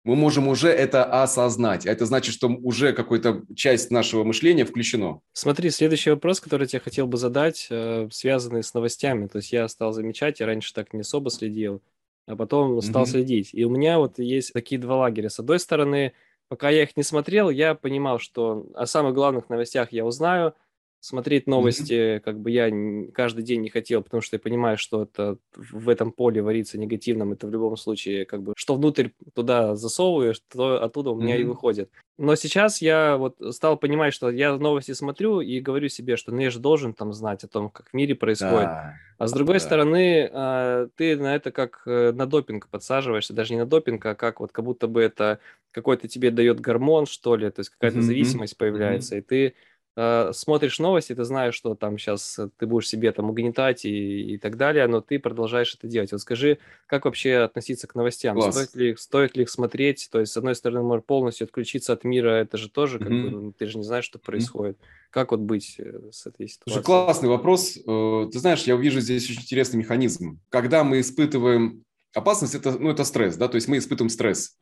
мы 0.04 0.16
можем 0.16 0.48
уже 0.48 0.68
это 0.68 1.04
осознать. 1.04 1.86
Это 1.86 2.06
значит, 2.06 2.34
что 2.34 2.48
уже 2.48 2.92
какая-то 2.92 3.42
часть 3.54 3.90
нашего 3.90 4.24
мышления 4.24 4.64
включено. 4.64 5.20
Смотри, 5.32 5.70
следующий 5.70 6.10
вопрос, 6.10 6.40
который 6.40 6.62
я 6.62 6.66
тебе 6.66 6.80
хотел 6.80 7.06
бы 7.06 7.16
задать, 7.16 7.68
э, 7.70 8.08
связанный 8.10 8.64
с 8.64 8.74
новостями. 8.74 9.28
То 9.28 9.38
есть 9.38 9.52
я 9.52 9.68
стал 9.68 9.92
замечать, 9.92 10.40
я 10.40 10.46
раньше 10.46 10.74
так 10.74 10.92
не 10.92 11.00
особо 11.00 11.30
следил, 11.30 11.82
а 12.26 12.34
потом 12.34 12.80
стал 12.82 13.04
mm-hmm. 13.04 13.06
следить. 13.06 13.50
И 13.52 13.64
у 13.64 13.70
меня 13.70 13.98
вот 13.98 14.18
есть 14.18 14.52
такие 14.52 14.80
два 14.80 14.96
лагеря. 14.96 15.28
С 15.28 15.38
одной 15.38 15.60
стороны, 15.60 16.12
пока 16.48 16.68
я 16.70 16.82
их 16.82 16.96
не 16.96 17.04
смотрел, 17.04 17.48
я 17.48 17.74
понимал, 17.74 18.18
что 18.18 18.66
о 18.74 18.86
самых 18.86 19.14
главных 19.14 19.48
новостях 19.48 19.92
я 19.92 20.04
узнаю, 20.04 20.54
смотреть 21.02 21.48
новости 21.48 21.92
mm-hmm. 21.92 22.20
как 22.20 22.38
бы 22.38 22.50
я 22.52 22.70
каждый 23.12 23.42
день 23.42 23.60
не 23.60 23.70
хотел, 23.70 24.02
потому 24.02 24.20
что 24.20 24.36
я 24.36 24.40
понимаю, 24.40 24.78
что 24.78 25.02
это 25.02 25.36
в 25.56 25.88
этом 25.88 26.12
поле 26.12 26.40
варится 26.40 26.78
негативным, 26.78 27.32
это 27.32 27.48
в 27.48 27.50
любом 27.50 27.76
случае 27.76 28.24
как 28.24 28.42
бы 28.42 28.52
что 28.56 28.76
внутрь 28.76 29.08
туда 29.34 29.74
засовываешь, 29.74 30.40
то 30.48 30.80
оттуда 30.80 31.10
у 31.10 31.20
меня 31.20 31.36
mm-hmm. 31.36 31.40
и 31.40 31.44
выходит. 31.44 31.90
Но 32.18 32.36
сейчас 32.36 32.80
я 32.80 33.16
вот 33.16 33.34
стал 33.50 33.76
понимать, 33.76 34.14
что 34.14 34.30
я 34.30 34.56
новости 34.56 34.92
смотрю 34.92 35.40
и 35.40 35.58
говорю 35.58 35.88
себе, 35.88 36.16
что 36.16 36.30
ну 36.30 36.40
я 36.40 36.50
же 36.50 36.60
должен 36.60 36.94
там 36.94 37.12
знать 37.12 37.42
о 37.42 37.48
том, 37.48 37.68
как 37.68 37.88
в 37.90 37.94
мире 37.94 38.14
происходит. 38.14 38.66
Да. 38.66 38.94
А 39.18 39.26
с 39.26 39.32
другой 39.32 39.56
да. 39.56 39.60
стороны, 39.60 40.30
а, 40.32 40.88
ты 40.94 41.16
на 41.16 41.34
это 41.34 41.50
как 41.50 41.82
э, 41.86 42.12
на 42.12 42.26
допинг 42.26 42.68
подсаживаешься, 42.68 43.32
даже 43.32 43.54
не 43.54 43.58
на 43.58 43.66
допинг, 43.66 44.06
а 44.06 44.14
как 44.14 44.38
вот 44.38 44.52
как 44.52 44.64
будто 44.64 44.86
бы 44.86 45.02
это 45.02 45.40
какой-то 45.72 46.06
тебе 46.06 46.30
дает 46.30 46.60
гормон, 46.60 47.06
что 47.06 47.34
ли, 47.34 47.50
то 47.50 47.60
есть 47.60 47.70
какая-то 47.70 47.98
mm-hmm. 47.98 48.02
зависимость 48.02 48.56
появляется, 48.56 49.16
mm-hmm. 49.16 49.18
и 49.18 49.22
ты 49.22 49.54
Э, 49.94 50.30
смотришь 50.32 50.78
новости, 50.78 51.14
ты 51.14 51.24
знаешь, 51.24 51.54
что 51.54 51.74
там 51.74 51.98
сейчас 51.98 52.40
ты 52.56 52.66
будешь 52.66 52.88
себе 52.88 53.12
там 53.12 53.28
угнетать 53.28 53.84
и, 53.84 54.34
и 54.34 54.38
так 54.38 54.56
далее, 54.56 54.86
но 54.86 55.02
ты 55.02 55.18
продолжаешь 55.18 55.74
это 55.74 55.86
делать. 55.86 56.12
Вот 56.12 56.20
скажи, 56.22 56.58
как 56.86 57.04
вообще 57.04 57.36
относиться 57.36 57.86
к 57.86 57.94
новостям? 57.94 58.40
Стоит 58.40 58.74
ли, 58.74 58.96
стоит 58.96 59.36
ли 59.36 59.42
их 59.42 59.50
смотреть? 59.50 60.08
То 60.10 60.20
есть, 60.20 60.32
с 60.32 60.36
одной 60.36 60.54
стороны, 60.54 60.82
можно 60.82 61.02
полностью 61.02 61.44
отключиться 61.44 61.92
от 61.92 62.04
мира, 62.04 62.30
это 62.30 62.56
же 62.56 62.70
тоже, 62.70 62.98
как 62.98 63.08
mm-hmm. 63.08 63.22
бы, 63.22 63.30
ну, 63.30 63.52
ты 63.52 63.66
же 63.66 63.76
не 63.76 63.84
знаешь, 63.84 64.06
что 64.06 64.18
происходит. 64.18 64.76
Mm-hmm. 64.76 65.10
Как 65.10 65.30
вот 65.30 65.40
быть 65.40 65.74
э, 65.78 66.10
с 66.10 66.26
этой 66.26 66.48
ситуацией? 66.48 66.72
Слушай, 66.72 66.84
классный 66.84 67.28
вопрос. 67.28 67.76
Э, 67.76 68.28
ты 68.32 68.38
знаешь, 68.38 68.62
я 68.62 68.76
увижу 68.76 69.00
здесь 69.00 69.28
очень 69.28 69.42
интересный 69.42 69.76
механизм. 69.76 70.40
Когда 70.48 70.84
мы 70.84 71.00
испытываем 71.00 71.84
опасность, 72.14 72.54
это, 72.54 72.78
ну, 72.78 72.90
это 72.90 73.04
стресс, 73.04 73.36
да, 73.36 73.46
то 73.48 73.56
есть 73.56 73.68
мы 73.68 73.76
испытываем 73.76 74.08
стресс. 74.08 74.56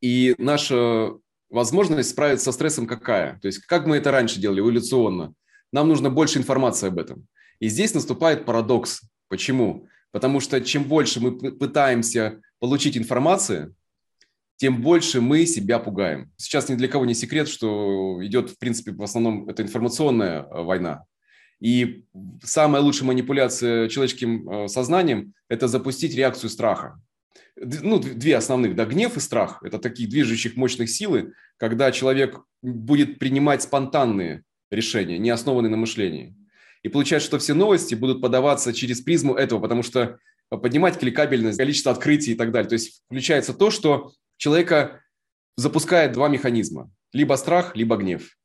И 0.00 0.34
наша 0.38 1.16
возможность 1.50 2.10
справиться 2.10 2.46
со 2.46 2.52
стрессом 2.52 2.86
какая? 2.86 3.38
То 3.40 3.46
есть 3.46 3.60
как 3.66 3.86
мы 3.86 3.96
это 3.96 4.10
раньше 4.10 4.40
делали 4.40 4.60
эволюционно? 4.60 5.34
Нам 5.72 5.88
нужно 5.88 6.10
больше 6.10 6.38
информации 6.38 6.88
об 6.88 6.98
этом. 6.98 7.26
И 7.58 7.68
здесь 7.68 7.94
наступает 7.94 8.44
парадокс. 8.44 9.02
Почему? 9.28 9.88
Потому 10.12 10.40
что 10.40 10.60
чем 10.60 10.84
больше 10.84 11.20
мы 11.20 11.32
пытаемся 11.52 12.40
получить 12.58 12.96
информации, 12.96 13.74
тем 14.56 14.80
больше 14.80 15.20
мы 15.20 15.44
себя 15.46 15.78
пугаем. 15.78 16.32
Сейчас 16.36 16.68
ни 16.68 16.74
для 16.74 16.88
кого 16.88 17.04
не 17.04 17.14
секрет, 17.14 17.48
что 17.48 18.18
идет, 18.24 18.50
в 18.50 18.58
принципе, 18.58 18.92
в 18.92 19.02
основном 19.02 19.48
это 19.48 19.62
информационная 19.62 20.42
э, 20.42 20.62
война. 20.62 21.04
И 21.60 22.04
самая 22.42 22.82
лучшая 22.82 23.06
манипуляция 23.08 23.88
человеческим 23.88 24.48
э, 24.48 24.68
сознанием– 24.68 25.34
это 25.48 25.68
запустить 25.68 26.14
реакцию 26.14 26.50
страха. 26.50 27.00
Ну, 27.56 27.98
две 27.98 28.36
основных, 28.36 28.74
да, 28.76 28.84
гнев 28.84 29.16
и 29.16 29.20
страх– 29.20 29.60
это 29.62 29.78
такие 29.78 30.08
движущих 30.08 30.56
мощных 30.56 30.90
силы, 30.90 31.32
когда 31.56 31.90
человек 31.90 32.40
будет 32.62 33.18
принимать 33.18 33.62
спонтанные 33.62 34.42
решения, 34.70 35.18
не 35.18 35.30
основанные 35.30 35.70
на 35.70 35.76
мышлении. 35.76 36.36
И 36.82 36.88
получается, 36.88 37.26
что 37.26 37.38
все 37.38 37.54
новости 37.54 37.94
будут 37.94 38.20
подаваться 38.20 38.72
через 38.72 39.00
призму 39.00 39.34
этого, 39.34 39.60
потому 39.60 39.82
что 39.82 40.18
поднимать 40.50 40.98
кликабельность, 40.98 41.58
количество 41.58 41.92
открытий 41.92 42.32
и 42.32 42.34
так 42.34 42.52
далее. 42.52 42.68
То 42.68 42.74
есть 42.74 43.02
включается 43.06 43.54
то, 43.54 43.70
что 43.70 44.12
человека 44.36 45.02
запускает 45.56 46.12
два 46.12 46.28
механизма. 46.28 46.90
Либо 47.12 47.34
страх, 47.34 47.74
либо 47.74 47.96
гнев. 47.96 48.36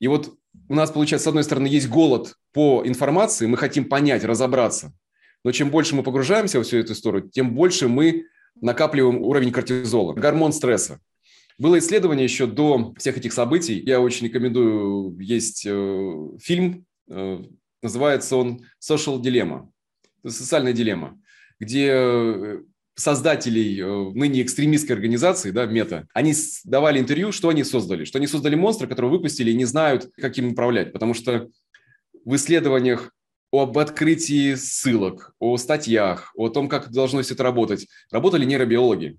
И 0.00 0.08
вот 0.08 0.34
у 0.68 0.74
нас, 0.74 0.90
получается, 0.90 1.26
с 1.26 1.28
одной 1.28 1.44
стороны, 1.44 1.68
есть 1.68 1.88
голод 1.88 2.34
по 2.52 2.82
информации, 2.84 3.46
мы 3.46 3.56
хотим 3.56 3.84
понять, 3.84 4.24
разобраться. 4.24 4.92
Но 5.44 5.52
чем 5.52 5.70
больше 5.70 5.94
мы 5.94 6.02
погружаемся 6.02 6.58
во 6.58 6.64
всю 6.64 6.78
эту 6.78 6.92
историю, 6.92 7.28
тем 7.28 7.54
больше 7.54 7.88
мы 7.88 8.26
накапливаем 8.60 9.22
уровень 9.22 9.52
кортизола, 9.52 10.14
гормон 10.14 10.52
стресса. 10.52 11.00
Было 11.58 11.78
исследование 11.78 12.24
еще 12.24 12.46
до 12.46 12.94
всех 12.98 13.18
этих 13.18 13.32
событий. 13.32 13.80
Я 13.80 14.00
очень 14.00 14.26
рекомендую, 14.26 15.18
есть 15.20 15.64
э, 15.66 16.28
фильм, 16.40 16.86
э, 17.08 17.42
называется 17.82 18.36
он 18.36 18.60
«Social 18.82 19.20
Dilemma», 19.20 19.68
социальная 20.26 20.72
дилемма, 20.72 21.20
где 21.58 21.90
э, 21.92 22.60
создателей 22.94 23.80
э, 23.80 24.10
ныне 24.14 24.42
экстремистской 24.42 24.94
организации, 24.94 25.50
да, 25.50 25.66
Мета, 25.66 26.06
они 26.12 26.34
давали 26.64 26.98
интервью, 26.98 27.32
что 27.32 27.48
они 27.48 27.64
создали. 27.64 28.04
Что 28.04 28.18
они 28.18 28.26
создали 28.26 28.54
монстра, 28.54 28.86
которого 28.86 29.10
выпустили 29.10 29.50
и 29.50 29.56
не 29.56 29.64
знают, 29.64 30.10
как 30.16 30.36
им 30.38 30.52
управлять. 30.52 30.92
Потому 30.92 31.14
что 31.14 31.48
в 32.24 32.36
исследованиях 32.36 33.12
об 33.52 33.78
открытии 33.78 34.54
ссылок, 34.54 35.34
о 35.38 35.56
статьях, 35.56 36.32
о 36.36 36.48
том, 36.48 36.68
как 36.68 36.90
должно 36.90 37.22
все 37.22 37.34
это 37.34 37.42
работать, 37.42 37.88
работали 38.10 38.44
нейробиологи. 38.44 39.18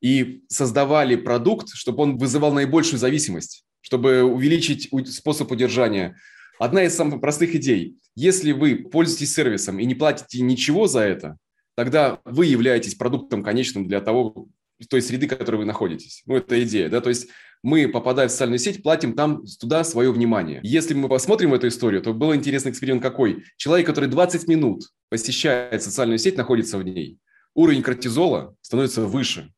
И 0.00 0.44
создавали 0.48 1.16
продукт, 1.16 1.68
чтобы 1.74 2.02
он 2.02 2.16
вызывал 2.16 2.52
наибольшую 2.52 2.98
зависимость, 2.98 3.64
чтобы 3.80 4.22
увеличить 4.22 4.88
способ 5.12 5.50
удержания. 5.50 6.16
Одна 6.58 6.84
из 6.84 6.94
самых 6.94 7.20
простых 7.20 7.54
идей. 7.54 7.98
Если 8.14 8.52
вы 8.52 8.76
пользуетесь 8.76 9.34
сервисом 9.34 9.78
и 9.78 9.84
не 9.84 9.94
платите 9.94 10.42
ничего 10.42 10.86
за 10.86 11.00
это, 11.00 11.36
тогда 11.74 12.20
вы 12.24 12.46
являетесь 12.46 12.94
продуктом 12.94 13.42
конечным 13.42 13.88
для 13.88 14.00
того, 14.00 14.48
той 14.88 15.02
среды, 15.02 15.26
в 15.26 15.30
которой 15.30 15.56
вы 15.56 15.64
находитесь. 15.64 16.22
Ну, 16.26 16.36
это 16.36 16.62
идея, 16.62 16.88
да, 16.88 17.00
то 17.00 17.10
есть 17.10 17.28
мы, 17.62 17.88
попадая 17.88 18.28
в 18.28 18.30
социальную 18.30 18.58
сеть, 18.58 18.82
платим 18.82 19.14
там 19.14 19.44
туда 19.60 19.84
свое 19.84 20.12
внимание. 20.12 20.60
Если 20.62 20.94
мы 20.94 21.08
посмотрим 21.08 21.54
эту 21.54 21.68
историю, 21.68 22.02
то 22.02 22.12
был 22.12 22.34
интересный 22.34 22.70
эксперимент 22.70 23.02
какой. 23.02 23.44
Человек, 23.56 23.86
который 23.86 24.08
20 24.08 24.48
минут 24.48 24.84
посещает 25.08 25.82
социальную 25.82 26.18
сеть, 26.18 26.36
находится 26.36 26.78
в 26.78 26.82
ней, 26.82 27.18
уровень 27.54 27.82
кортизола 27.82 28.54
становится 28.62 29.02
выше. 29.02 29.52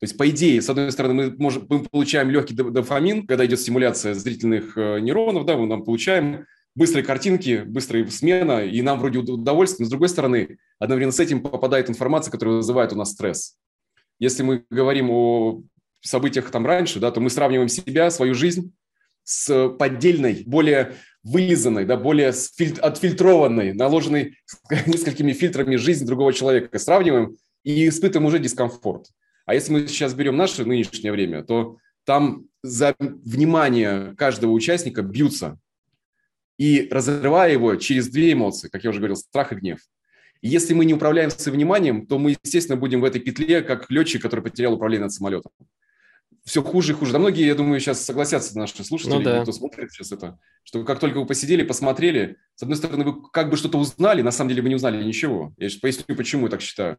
То 0.00 0.06
есть, 0.06 0.18
по 0.18 0.28
идее, 0.28 0.60
с 0.60 0.68
одной 0.68 0.92
стороны, 0.92 1.14
мы, 1.14 1.36
можем, 1.38 1.66
мы 1.68 1.82
получаем 1.84 2.30
легкий 2.30 2.54
дофамин, 2.54 3.26
когда 3.26 3.46
идет 3.46 3.60
стимуляция 3.60 4.14
зрительных 4.14 4.76
э, 4.76 5.00
нейронов, 5.00 5.46
да, 5.46 5.56
мы 5.56 5.66
нам 5.66 5.84
получаем 5.84 6.46
быстрые 6.74 7.04
картинки, 7.04 7.62
быстрая 7.64 8.06
смена, 8.08 8.64
и 8.64 8.82
нам 8.82 8.98
вроде 8.98 9.20
удовольствие, 9.20 9.84
но 9.84 9.86
с 9.86 9.90
другой 9.90 10.08
стороны, 10.08 10.58
одновременно 10.78 11.12
с 11.12 11.20
этим 11.20 11.40
попадает 11.40 11.88
информация, 11.88 12.32
которая 12.32 12.56
вызывает 12.56 12.92
у 12.92 12.96
нас 12.96 13.12
стресс. 13.12 13.56
Если 14.18 14.42
мы 14.42 14.64
говорим 14.70 15.10
о 15.10 15.62
событиях 16.04 16.50
там 16.50 16.66
раньше, 16.66 17.00
да, 17.00 17.10
то 17.10 17.20
мы 17.20 17.30
сравниваем 17.30 17.68
себя, 17.68 18.10
свою 18.10 18.34
жизнь 18.34 18.74
с 19.24 19.68
поддельной, 19.70 20.44
более 20.46 20.94
вылизанной, 21.22 21.86
да, 21.86 21.96
более 21.96 22.28
отфильтрованной, 22.28 23.72
наложенной 23.72 24.36
несколькими 24.86 25.32
фильтрами 25.32 25.76
жизнь 25.76 26.06
другого 26.06 26.32
человека. 26.32 26.78
Сравниваем 26.78 27.36
и 27.62 27.88
испытываем 27.88 28.26
уже 28.26 28.38
дискомфорт. 28.38 29.06
А 29.46 29.54
если 29.54 29.72
мы 29.72 29.88
сейчас 29.88 30.14
берем 30.14 30.36
наше 30.36 30.64
нынешнее 30.64 31.12
время, 31.12 31.42
то 31.42 31.78
там 32.04 32.46
за 32.62 32.94
внимание 32.98 34.14
каждого 34.16 34.52
участника 34.52 35.02
бьются 35.02 35.58
и 36.58 36.88
разрывая 36.90 37.52
его 37.52 37.74
через 37.76 38.08
две 38.08 38.32
эмоции, 38.32 38.68
как 38.68 38.84
я 38.84 38.90
уже 38.90 39.00
говорил, 39.00 39.16
страх 39.16 39.52
и 39.52 39.56
гнев. 39.56 39.80
Если 40.40 40.74
мы 40.74 40.84
не 40.84 40.94
управляем 40.94 41.30
своим 41.30 41.56
вниманием, 41.56 42.06
то 42.06 42.18
мы, 42.18 42.36
естественно, 42.42 42.76
будем 42.76 43.00
в 43.00 43.04
этой 43.04 43.20
петле, 43.20 43.62
как 43.62 43.90
летчик, 43.90 44.20
который 44.20 44.42
потерял 44.42 44.74
управление 44.74 45.04
над 45.04 45.12
самолетом. 45.12 45.52
Все 46.44 46.62
хуже 46.62 46.92
и 46.92 46.94
хуже. 46.94 47.12
Да 47.12 47.18
многие, 47.18 47.46
я 47.46 47.54
думаю, 47.54 47.80
сейчас 47.80 48.04
согласятся 48.04 48.58
наши 48.58 48.84
слушатели, 48.84 49.14
ну, 49.14 49.22
да. 49.22 49.42
кто 49.42 49.52
смотрит 49.52 49.90
сейчас 49.90 50.12
это, 50.12 50.38
что 50.62 50.84
как 50.84 51.00
только 51.00 51.18
вы 51.18 51.26
посидели, 51.26 51.62
посмотрели, 51.62 52.36
с 52.54 52.62
одной 52.62 52.76
стороны, 52.76 53.04
вы 53.04 53.30
как 53.30 53.48
бы 53.48 53.56
что-то 53.56 53.78
узнали, 53.78 54.20
на 54.20 54.30
самом 54.30 54.50
деле 54.50 54.62
вы 54.62 54.68
не 54.68 54.74
узнали 54.74 55.02
ничего. 55.02 55.54
Я 55.56 55.70
сейчас 55.70 55.80
поясню, 55.80 56.14
почему 56.14 56.44
я 56.44 56.50
так 56.50 56.60
считаю. 56.60 56.98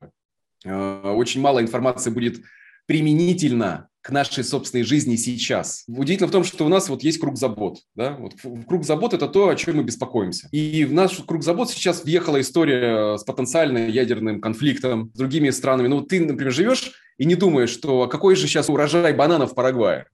Э, 0.65 1.11
очень 1.11 1.41
мало 1.41 1.61
информации 1.61 2.09
будет 2.09 2.41
применительно 2.87 3.89
к 4.01 4.11
нашей 4.11 4.43
собственной 4.43 4.83
жизни 4.83 5.15
сейчас. 5.15 5.83
Удивительно 5.87 6.27
в 6.27 6.31
том, 6.31 6.43
что 6.43 6.65
у 6.65 6.69
нас 6.69 6.89
вот 6.89 7.01
есть 7.01 7.19
круг 7.19 7.37
забот. 7.37 7.79
Да? 7.95 8.15
Вот 8.17 8.33
круг 8.67 8.83
забот– 8.83 9.13
это 9.15 9.27
то, 9.27 9.49
о 9.49 9.55
чем 9.55 9.77
мы 9.77 9.83
беспокоимся. 9.83 10.47
И 10.51 10.85
в 10.85 10.93
наш 10.93 11.17
круг 11.25 11.43
забот 11.43 11.71
сейчас 11.71 12.03
въехала 12.03 12.39
история 12.39 13.17
с 13.17 13.23
потенциально 13.23 13.89
ядерным 13.89 14.41
конфликтом 14.41 15.11
с 15.13 15.17
другими 15.17 15.49
странами. 15.49 15.87
Ну, 15.87 16.01
ты, 16.01 16.23
например, 16.23 16.53
живешь 16.53 16.91
и 17.17 17.25
не 17.25 17.35
думаешь, 17.35 17.69
что 17.69 18.07
какой 18.07 18.35
же 18.35 18.47
сейчас 18.47 18.69
урожай 18.69 19.13
бананов 19.13 19.51
в 19.51 19.55
Парагвае. 19.55 20.07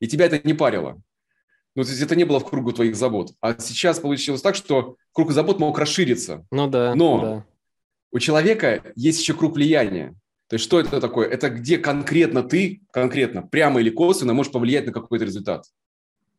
И 0.00 0.06
тебя 0.06 0.26
это 0.26 0.40
не 0.42 0.54
парило. 0.54 1.00
Ну, 1.74 1.84
то 1.84 1.90
есть 1.90 2.02
это 2.02 2.16
не 2.16 2.24
было 2.24 2.40
в 2.40 2.44
кругу 2.44 2.72
твоих 2.72 2.96
забот. 2.96 3.32
А 3.40 3.58
сейчас 3.58 4.00
получилось 4.00 4.42
так, 4.42 4.54
что 4.54 4.96
круг 5.12 5.30
забот 5.30 5.60
мог 5.60 5.78
расшириться. 5.78 6.44
Ну 6.50 6.68
да. 6.68 6.94
Но 6.94 7.20
да. 7.20 7.46
у 8.10 8.18
человека 8.18 8.82
есть 8.96 9.20
еще 9.20 9.34
круг 9.34 9.54
влияния. 9.54 10.14
То 10.48 10.54
есть 10.54 10.64
что 10.64 10.80
это 10.80 11.00
такое? 11.00 11.28
Это 11.28 11.50
где 11.50 11.78
конкретно 11.78 12.42
ты, 12.42 12.80
конкретно, 12.90 13.42
прямо 13.42 13.80
или 13.80 13.90
косвенно 13.90 14.34
можешь 14.34 14.50
повлиять 14.50 14.86
на 14.86 14.92
какой-то 14.92 15.24
результат. 15.24 15.66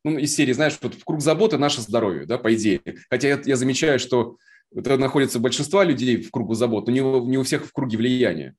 Ну, 0.03 0.17
из 0.17 0.35
серии, 0.35 0.53
знаешь, 0.53 0.77
вот 0.81 0.95
в 0.95 1.03
круг 1.03 1.21
заботы 1.21 1.57
наше 1.57 1.81
здоровье, 1.81 2.25
да, 2.25 2.37
по 2.37 2.53
идее. 2.55 2.81
Хотя 3.09 3.27
я, 3.27 3.41
я 3.45 3.55
замечаю, 3.55 3.99
что 3.99 4.37
это 4.73 4.97
находится 4.97 5.39
большинство 5.39 5.83
людей 5.83 6.21
в 6.21 6.31
кругу 6.31 6.53
забот, 6.53 6.87
но 6.87 6.93
не, 6.93 6.99
не 6.99 7.37
у 7.37 7.43
всех 7.43 7.65
в 7.65 7.71
круге 7.71 7.97
влияния. 7.97 8.55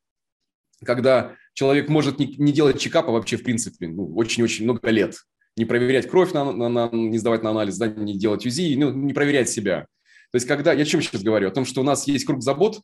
Когда 0.85 1.35
человек 1.54 1.88
может 1.88 2.19
не, 2.19 2.26
не 2.38 2.52
делать 2.52 2.80
чекапа 2.80 3.12
вообще, 3.12 3.37
в 3.37 3.42
принципе, 3.42 3.88
ну, 3.88 4.14
очень-очень 4.14 4.64
много 4.64 4.90
лет. 4.90 5.16
Не 5.57 5.64
проверять 5.64 6.09
кровь, 6.09 6.33
на, 6.33 6.52
на, 6.52 6.69
на, 6.69 6.88
не 6.92 7.19
сдавать 7.19 7.42
на 7.42 7.50
анализ, 7.50 7.76
да, 7.76 7.88
не 7.88 8.19
делать 8.19 8.47
УЗИ, 8.47 8.76
ну, 8.76 8.92
не 8.92 9.12
проверять 9.12 9.49
себя. 9.49 9.87
То 10.33 10.37
есть 10.37 10.47
когда, 10.47 10.73
я 10.73 10.83
о 10.83 10.87
чем 10.87 11.02
сейчас 11.02 11.23
говорю? 11.23 11.49
О 11.49 11.50
том, 11.50 11.64
что 11.64 11.80
у 11.80 11.85
нас 11.85 12.07
есть 12.07 12.25
круг 12.25 12.42
забот, 12.42 12.80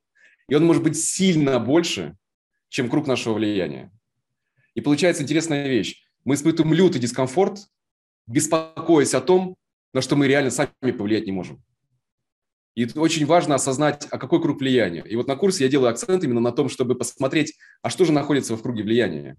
и 0.48 0.54
он 0.54 0.64
может 0.64 0.82
быть 0.82 0.98
сильно 0.98 1.58
больше, 1.58 2.16
чем 2.68 2.88
круг 2.88 3.06
нашего 3.06 3.34
влияния. 3.34 3.92
И 4.74 4.80
получается 4.80 5.22
интересная 5.22 5.68
вещь. 5.68 6.02
Мы 6.24 6.34
испытываем 6.34 6.74
лютый 6.74 6.98
дискомфорт, 6.98 7.58
беспокоясь 8.26 9.14
о 9.14 9.20
том, 9.20 9.56
на 9.94 10.02
что 10.02 10.16
мы 10.16 10.26
реально 10.26 10.50
сами 10.50 10.90
повлиять 10.90 11.26
не 11.26 11.32
можем. 11.32 11.62
И 12.76 12.86
очень 12.94 13.24
важно 13.24 13.54
осознать, 13.54 14.06
а 14.10 14.18
какой 14.18 14.40
круг 14.40 14.60
влияния. 14.60 15.02
И 15.08 15.16
вот 15.16 15.26
на 15.26 15.34
курсе 15.34 15.64
я 15.64 15.70
делаю 15.70 15.90
акцент 15.90 16.22
именно 16.22 16.40
на 16.40 16.52
том, 16.52 16.68
чтобы 16.68 16.94
посмотреть, 16.94 17.54
а 17.80 17.88
что 17.88 18.04
же 18.04 18.12
находится 18.12 18.54
в 18.54 18.62
круге 18.62 18.82
влияния. 18.82 19.38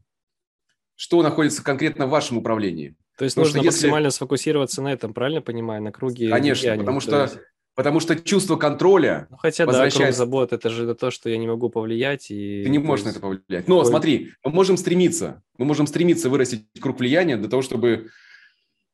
Что 0.95 1.21
находится 1.21 1.63
конкретно 1.63 2.07
в 2.07 2.09
вашем 2.09 2.39
управлении. 2.39 2.95
То 3.15 3.25
есть 3.25 3.35
потому 3.35 3.53
нужно 3.53 3.57
если... 3.63 3.85
максимально 3.85 4.09
сфокусироваться 4.09 4.81
на 4.81 4.91
этом, 4.91 5.13
правильно 5.13 5.43
понимаю, 5.43 5.83
на 5.83 5.91
круге 5.91 6.29
Конечно, 6.29 6.61
влияния. 6.61 6.79
потому 6.79 6.99
что. 6.99 7.31
Потому 7.75 7.99
что 7.99 8.15
чувство 8.15 8.55
контроля 8.55 9.27
ну, 9.29 9.37
Хотя 9.37 9.67
возвращается... 9.67 9.99
да, 9.99 10.05
круг 10.05 10.15
забот, 10.15 10.51
это 10.51 10.71
же 10.71 10.95
то, 10.95 11.11
что 11.11 11.29
я 11.29 11.37
не 11.37 11.45
могу 11.45 11.69
повлиять. 11.69 12.31
И... 12.31 12.63
Ты 12.63 12.69
не 12.71 12.79
можешь 12.79 13.05
есть... 13.05 13.21
на 13.21 13.27
это 13.27 13.39
повлиять. 13.39 13.67
Но 13.67 13.77
Ой. 13.77 13.85
смотри, 13.85 14.31
мы 14.43 14.49
можем 14.49 14.77
стремиться, 14.77 15.43
мы 15.59 15.65
можем 15.65 15.85
стремиться 15.85 16.31
вырастить 16.31 16.65
круг 16.81 16.97
влияния 16.97 17.37
для 17.37 17.47
того, 17.47 17.61
чтобы 17.61 18.09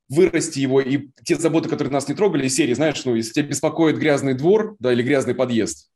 вырасти 0.08 0.60
его, 0.60 0.80
и 0.80 1.08
те 1.24 1.36
заботы, 1.36 1.68
которые 1.68 1.92
нас 1.92 2.08
не 2.08 2.14
трогали, 2.14 2.48
серии, 2.48 2.74
знаешь, 2.74 3.04
ну, 3.04 3.14
если 3.14 3.32
тебя 3.32 3.46
беспокоит 3.48 3.96
грязный 3.98 4.34
двор, 4.34 4.76
да, 4.78 4.92
или 4.92 5.02
грязный 5.02 5.34
подъезд, 5.34 5.88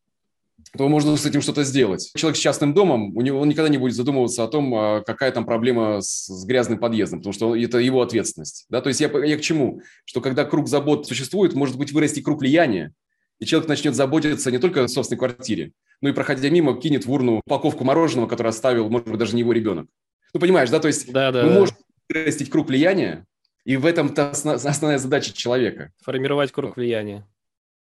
то 0.77 0.88
можно 0.88 1.17
с 1.17 1.25
этим 1.25 1.41
что-то 1.41 1.65
сделать. 1.65 2.11
Человек 2.17 2.37
с 2.37 2.41
частным 2.41 2.75
домом, 2.75 3.17
у 3.17 3.21
него 3.21 3.41
он 3.41 3.49
никогда 3.49 3.69
не 3.69 3.79
будет 3.79 3.95
задумываться 3.95 4.45
о 4.45 4.49
том, 4.49 4.75
а, 4.75 5.03
какая 5.03 5.31
там 5.33 5.45
проблема 5.47 6.00
с, 6.00 6.27
с 6.27 6.45
грязным 6.45 6.79
подъездом, 6.79 7.21
потому 7.21 7.33
что 7.33 7.57
это 7.57 7.79
его 7.79 8.03
ответственность. 8.03 8.67
Да? 8.69 8.81
То 8.81 8.88
есть 8.88 9.00
я, 9.00 9.09
я 9.25 9.38
к 9.38 9.41
чему? 9.41 9.81
Что 10.05 10.21
когда 10.21 10.45
круг 10.45 10.69
забот 10.69 11.07
существует, 11.07 11.55
может 11.55 11.79
быть 11.79 11.93
вырасти 11.93 12.21
круг 12.21 12.41
влияния, 12.41 12.93
и 13.38 13.47
человек 13.47 13.69
начнет 13.69 13.95
заботиться 13.95 14.50
не 14.50 14.59
только 14.59 14.85
о 14.85 14.88
собственной 14.88 15.19
квартире, 15.19 15.73
но 16.00 16.09
и, 16.09 16.12
проходя 16.12 16.50
мимо, 16.50 16.79
кинет 16.81 17.07
в 17.07 17.12
урну 17.12 17.41
упаковку 17.45 17.85
мороженого, 17.85 18.27
который 18.27 18.49
оставил, 18.49 18.88
может 18.88 19.09
быть, 19.09 19.19
даже 19.19 19.35
не 19.35 19.41
его 19.41 19.53
ребенок. 19.53 19.87
Ну, 20.35 20.41
понимаешь, 20.41 20.71
да? 20.71 20.81
То 20.81 20.88
есть 20.88 21.11
да, 21.11 21.33
да, 21.33 21.45
мы 21.45 21.49
да. 21.50 21.59
можем 21.61 21.77
вырастить 22.09 22.50
круг 22.50 22.69
влияния, 22.69 23.27
и 23.69 23.77
в 23.77 23.85
этом 23.85 24.15
основная 24.17 24.97
задача 24.97 25.35
человека. 25.35 25.93
Формировать 26.03 26.53
круг 26.53 26.77
влияния 26.77 27.27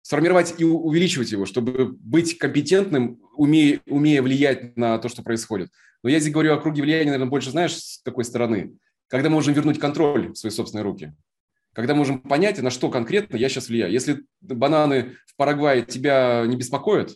сформировать 0.00 0.54
и 0.56 0.64
увеличивать 0.64 1.32
его, 1.32 1.44
чтобы 1.44 1.92
быть 2.00 2.38
компетентным, 2.38 3.20
умея, 3.36 3.80
умея 3.86 4.22
влиять 4.22 4.74
на 4.74 4.96
то, 4.98 5.10
что 5.10 5.22
происходит. 5.22 5.70
Но 6.02 6.08
я 6.08 6.18
здесь 6.18 6.32
говорю 6.32 6.54
о 6.54 6.56
круге 6.56 6.80
влияния, 6.80 7.10
наверное, 7.10 7.28
больше 7.28 7.50
знаешь, 7.50 7.76
с 7.76 8.00
какой 8.02 8.24
стороны. 8.24 8.78
Когда 9.08 9.28
мы 9.28 9.34
можем 9.34 9.52
вернуть 9.52 9.78
контроль 9.78 10.32
в 10.32 10.36
свои 10.36 10.50
собственные 10.50 10.84
руки. 10.84 11.12
когда 11.74 11.92
мы 11.92 11.98
можем 11.98 12.20
понять, 12.20 12.58
на 12.62 12.70
что 12.70 12.88
конкретно 12.88 13.36
я 13.36 13.50
сейчас 13.50 13.68
влияю. 13.68 13.92
Если 13.92 14.24
бананы 14.40 15.16
в 15.26 15.36
Парагвае 15.36 15.82
тебя 15.82 16.44
не 16.46 16.56
беспокоят, 16.56 17.14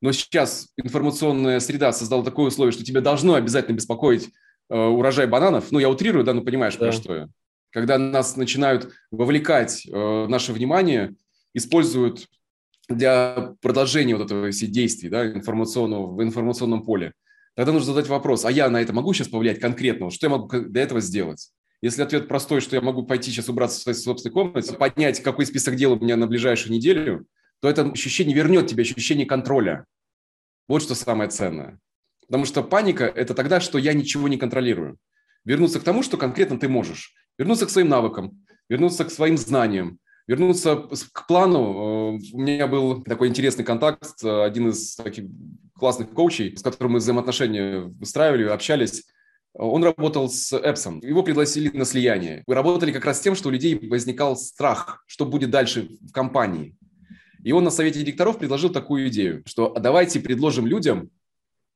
но 0.00 0.10
сейчас 0.10 0.72
информационная 0.76 1.60
среда 1.60 1.92
создала 1.92 2.24
такое 2.24 2.46
условие, 2.46 2.72
что 2.72 2.84
тебя 2.84 3.00
должно 3.00 3.34
обязательно 3.34 3.76
беспокоить 3.76 4.30
э, 4.70 4.76
урожай 4.76 5.28
бананов, 5.28 5.70
ну, 5.70 5.78
я 5.78 5.88
утрирую, 5.88 6.24
да, 6.24 6.32
ну, 6.32 6.42
понимаешь, 6.42 6.74
да. 6.74 6.86
про 6.86 6.92
что 6.92 7.14
я. 7.14 7.28
Когда 7.74 7.98
нас 7.98 8.36
начинают 8.36 8.94
вовлекать 9.10 9.84
э, 9.84 10.26
наше 10.28 10.52
внимание, 10.52 11.16
используют 11.54 12.28
для 12.88 13.56
продолжения 13.60 14.14
вот 14.14 14.26
этого 14.26 14.52
все 14.52 14.68
действий 14.68 15.08
да, 15.08 15.26
информационного, 15.26 16.14
в 16.14 16.22
информационном 16.22 16.84
поле, 16.84 17.14
тогда 17.56 17.72
нужно 17.72 17.86
задать 17.92 18.06
вопрос, 18.06 18.44
а 18.44 18.52
я 18.52 18.70
на 18.70 18.80
это 18.80 18.92
могу 18.92 19.12
сейчас 19.12 19.26
повлиять 19.26 19.58
конкретно? 19.58 20.10
Что 20.10 20.26
я 20.26 20.30
могу 20.30 20.48
для 20.48 20.82
этого 20.82 21.00
сделать? 21.00 21.50
Если 21.82 22.00
ответ 22.00 22.28
простой, 22.28 22.60
что 22.60 22.76
я 22.76 22.80
могу 22.80 23.04
пойти 23.04 23.32
сейчас 23.32 23.48
убраться 23.48 23.80
в 23.80 23.82
своей 23.82 23.98
собственной 23.98 24.32
комнате, 24.32 24.74
поднять, 24.74 25.20
какой 25.20 25.44
список 25.44 25.74
дел 25.74 25.94
у 25.94 25.98
меня 25.98 26.14
на 26.16 26.28
ближайшую 26.28 26.72
неделю, 26.72 27.26
то 27.58 27.68
это 27.68 27.90
ощущение 27.90 28.36
вернет 28.36 28.68
тебе 28.68 28.82
ощущение 28.82 29.26
контроля. 29.26 29.84
Вот 30.68 30.80
что 30.80 30.94
самое 30.94 31.28
ценное. 31.28 31.80
Потому 32.28 32.44
что 32.44 32.62
паника– 32.62 33.04
это 33.16 33.34
тогда, 33.34 33.58
что 33.58 33.78
я 33.78 33.94
ничего 33.94 34.28
не 34.28 34.36
контролирую. 34.36 34.96
Вернуться 35.44 35.80
к 35.80 35.84
тому, 35.84 36.04
что 36.04 36.16
конкретно 36.16 36.56
ты 36.56 36.68
можешь. 36.68 37.12
Вернуться 37.38 37.66
к 37.66 37.70
своим 37.70 37.88
навыкам, 37.88 38.44
вернуться 38.68 39.04
к 39.04 39.10
своим 39.10 39.36
знаниям, 39.36 39.98
вернуться 40.26 40.88
к 41.12 41.26
плану. 41.26 42.16
Э, 42.16 42.20
у 42.32 42.40
меня 42.40 42.66
был 42.66 43.02
такой 43.02 43.28
интересный 43.28 43.64
контакт, 43.64 44.24
один 44.24 44.68
из 44.68 44.96
таких 44.96 45.26
классных 45.76 46.10
коучей, 46.10 46.56
с 46.56 46.62
которым 46.62 46.92
мы 46.92 46.98
взаимоотношения 46.98 47.80
выстраивали, 47.80 48.44
общались. 48.44 49.04
Он 49.52 49.84
работал 49.84 50.28
с 50.28 50.52
Эпсом. 50.56 51.00
Его 51.00 51.22
пригласили 51.22 51.76
на 51.76 51.84
слияние. 51.84 52.42
Мы 52.46 52.54
работали 52.54 52.92
как 52.92 53.04
раз 53.04 53.18
с 53.18 53.20
тем, 53.20 53.36
что 53.36 53.48
у 53.48 53.52
людей 53.52 53.78
возникал 53.88 54.36
страх, 54.36 55.04
что 55.06 55.26
будет 55.26 55.50
дальше 55.50 55.88
в 56.00 56.10
компании. 56.10 56.76
И 57.44 57.52
он 57.52 57.62
на 57.62 57.70
совете 57.70 58.00
директоров 58.00 58.38
предложил 58.38 58.70
такую 58.70 59.08
идею, 59.08 59.42
что 59.46 59.72
давайте 59.78 60.18
предложим 60.18 60.66
людям 60.66 61.10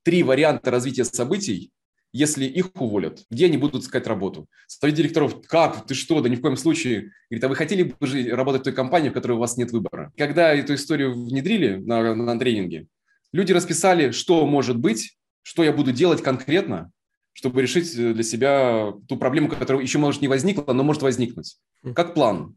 три 0.03 0.23
варианта 0.23 0.71
развития 0.71 1.05
событий, 1.05 1.71
если 2.11 2.45
их 2.45 2.69
уволят, 2.75 3.25
где 3.29 3.45
они 3.45 3.57
будут 3.57 3.83
искать 3.83 4.07
работу. 4.07 4.47
Совет 4.67 4.95
директоров, 4.95 5.41
как, 5.47 5.85
ты 5.85 5.93
что, 5.93 6.21
да 6.21 6.29
ни 6.29 6.35
в 6.35 6.41
коем 6.41 6.57
случае. 6.57 7.11
Говорит, 7.29 7.43
а 7.43 7.47
вы 7.49 7.55
хотели 7.55 7.83
бы 7.83 8.07
жить, 8.07 8.31
работать 8.31 8.61
в 8.61 8.63
той 8.65 8.73
компании, 8.73 9.09
в 9.09 9.13
которой 9.13 9.33
у 9.33 9.37
вас 9.37 9.57
нет 9.57 9.71
выбора? 9.71 10.11
Когда 10.17 10.53
эту 10.53 10.73
историю 10.73 11.13
внедрили 11.13 11.75
на, 11.75 12.15
на 12.15 12.39
тренинге, 12.39 12.87
люди 13.31 13.51
расписали, 13.51 14.11
что 14.11 14.45
может 14.45 14.77
быть, 14.77 15.17
что 15.43 15.63
я 15.63 15.71
буду 15.71 15.91
делать 15.91 16.21
конкретно, 16.21 16.91
чтобы 17.33 17.61
решить 17.61 17.95
э, 17.95 18.13
для 18.13 18.23
себя 18.23 18.93
ту 19.07 19.17
проблему, 19.17 19.49
которая 19.49 19.81
еще, 19.81 19.97
может, 19.97 20.21
не 20.21 20.27
возникла, 20.27 20.73
но 20.73 20.83
может 20.83 21.01
возникнуть. 21.01 21.57
Хм. 21.83 21.93
Как 21.93 22.13
план. 22.13 22.55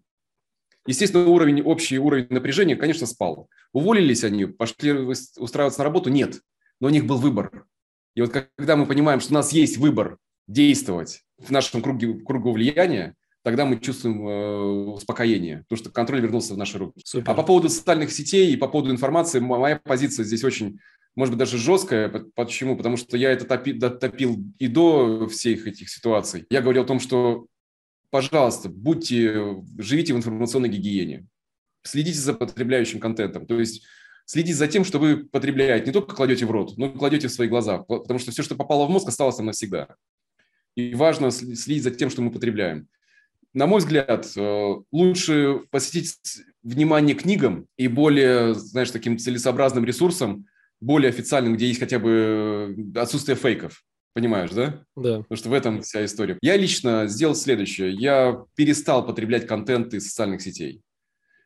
Естественно, 0.87 1.26
уровень, 1.26 1.62
общий 1.62 1.99
уровень 1.99 2.26
напряжения, 2.30 2.75
конечно, 2.75 3.06
спал. 3.06 3.49
Уволились 3.73 4.25
они, 4.25 4.47
пошли 4.47 4.92
устраиваться 4.92 5.80
на 5.80 5.85
работу? 5.85 6.11
Нет. 6.11 6.40
Но 6.80 6.88
у 6.88 6.90
них 6.90 7.06
был 7.06 7.18
выбор. 7.18 7.66
И 8.14 8.21
вот 8.21 8.33
когда 8.33 8.76
мы 8.76 8.87
понимаем, 8.87 9.21
что 9.21 9.33
у 9.33 9.35
нас 9.35 9.52
есть 9.52 9.78
выбор 9.78 10.19
действовать 10.47 11.23
в 11.38 11.50
нашем 11.50 11.83
круге, 11.83 12.14
кругу 12.21 12.52
влияния, 12.52 13.14
тогда 13.42 13.64
мы 13.64 13.78
чувствуем 13.78 14.26
э, 14.26 14.92
успокоение, 14.92 15.64
потому 15.69 15.78
что 15.78 15.90
контроль 15.90 16.21
вернулся 16.21 16.54
в 16.54 16.59
наши 16.59 16.78
руки. 16.78 17.00
Супер. 17.04 17.31
А 17.31 17.35
по 17.35 17.42
поводу 17.42 17.69
социальных 17.69 18.12
сетей 18.12 18.52
и 18.52 18.57
по 18.57 18.69
поводу 18.69 18.90
информации, 18.90 19.40
моя 19.40 19.81
позиция 19.83 20.25
здесь 20.25 20.45
очень 20.45 20.78
может 21.14 21.33
быть, 21.33 21.40
даже 21.40 21.59
жесткая. 21.59 22.09
Почему? 22.35 22.76
Потому 22.76 22.97
что 22.97 23.16
я 23.16 23.33
это 23.33 23.45
топи, 23.45 23.75
топил 23.75 24.42
и 24.59 24.69
до 24.69 25.26
всех 25.28 25.66
этих 25.66 25.90
ситуаций. 25.90 26.47
Я 26.50 26.62
говорил 26.62 26.83
о 26.83 26.87
том, 26.87 27.00
что, 27.00 27.47
пожалуйста, 28.11 28.69
будьте, 28.71 29.62
живите 29.78 30.14
в 30.14 30.16
информационной 30.16 30.71
гигиене. 30.71 31.26
Следите 31.83 32.19
за 32.19 32.33
потребляющим 32.33 33.00
контентом. 33.00 33.47
То 33.47 33.59
есть 33.59 33.85
следите 34.25 34.55
за 34.55 34.69
тем, 34.69 34.85
что 34.85 34.99
вы 34.99 35.25
потребляете, 35.25 35.87
не 35.87 35.93
только 35.93 36.14
кладете 36.14 36.47
в 36.47 36.50
рот, 36.50 36.76
но 36.76 36.87
и 36.87 36.97
кладете 36.97 37.29
в 37.29 37.33
свои 37.33 37.49
глаза. 37.49 37.79
Потому 37.79 38.19
что 38.19 38.31
все, 38.31 38.43
что 38.43 38.55
попало 38.55 38.87
в 38.87 38.91
мозг, 38.91 39.09
осталось 39.09 39.37
там 39.37 39.47
навсегда. 39.47 39.88
И 40.75 40.95
важно 40.95 41.31
следить 41.31 41.83
за 41.83 41.90
тем, 41.90 42.11
что 42.11 42.23
мы 42.23 42.31
потребляем. 42.31 42.88
На 43.55 43.66
мой 43.66 43.81
взгляд, 43.81 44.33
э, 44.35 44.75
лучше 44.90 45.61
посвятить 45.70 46.16
внимание 46.62 47.14
книгам 47.14 47.66
и 47.77 47.87
более, 47.87 48.55
знаешь, 48.55 48.90
таким 48.90 49.18
целесообразным 49.18 49.85
ресурсам, 49.85 50.46
более 50.81 51.11
официальным, 51.11 51.55
где 51.55 51.66
есть 51.66 51.81
хотя 51.81 51.99
бы 51.99 52.75
э, 52.94 52.99
отсутствие 52.99 53.37
фейков. 53.37 53.85
Понимаешь, 54.14 54.51
да? 54.51 54.85
Да. 54.96 55.18
Потому 55.18 55.37
что 55.37 55.49
в 55.49 55.53
этом 55.53 55.83
вся 55.83 56.05
история. 56.05 56.38
Я 56.42 56.57
лично 56.57 57.07
сделал 57.07 57.35
следующее. 57.35 57.92
Я 57.92 58.44
перестал 58.55 59.07
потреблять 59.07 59.46
контент 59.46 59.94
из 59.94 60.09
социальных 60.09 60.42
сетей. 60.42 60.83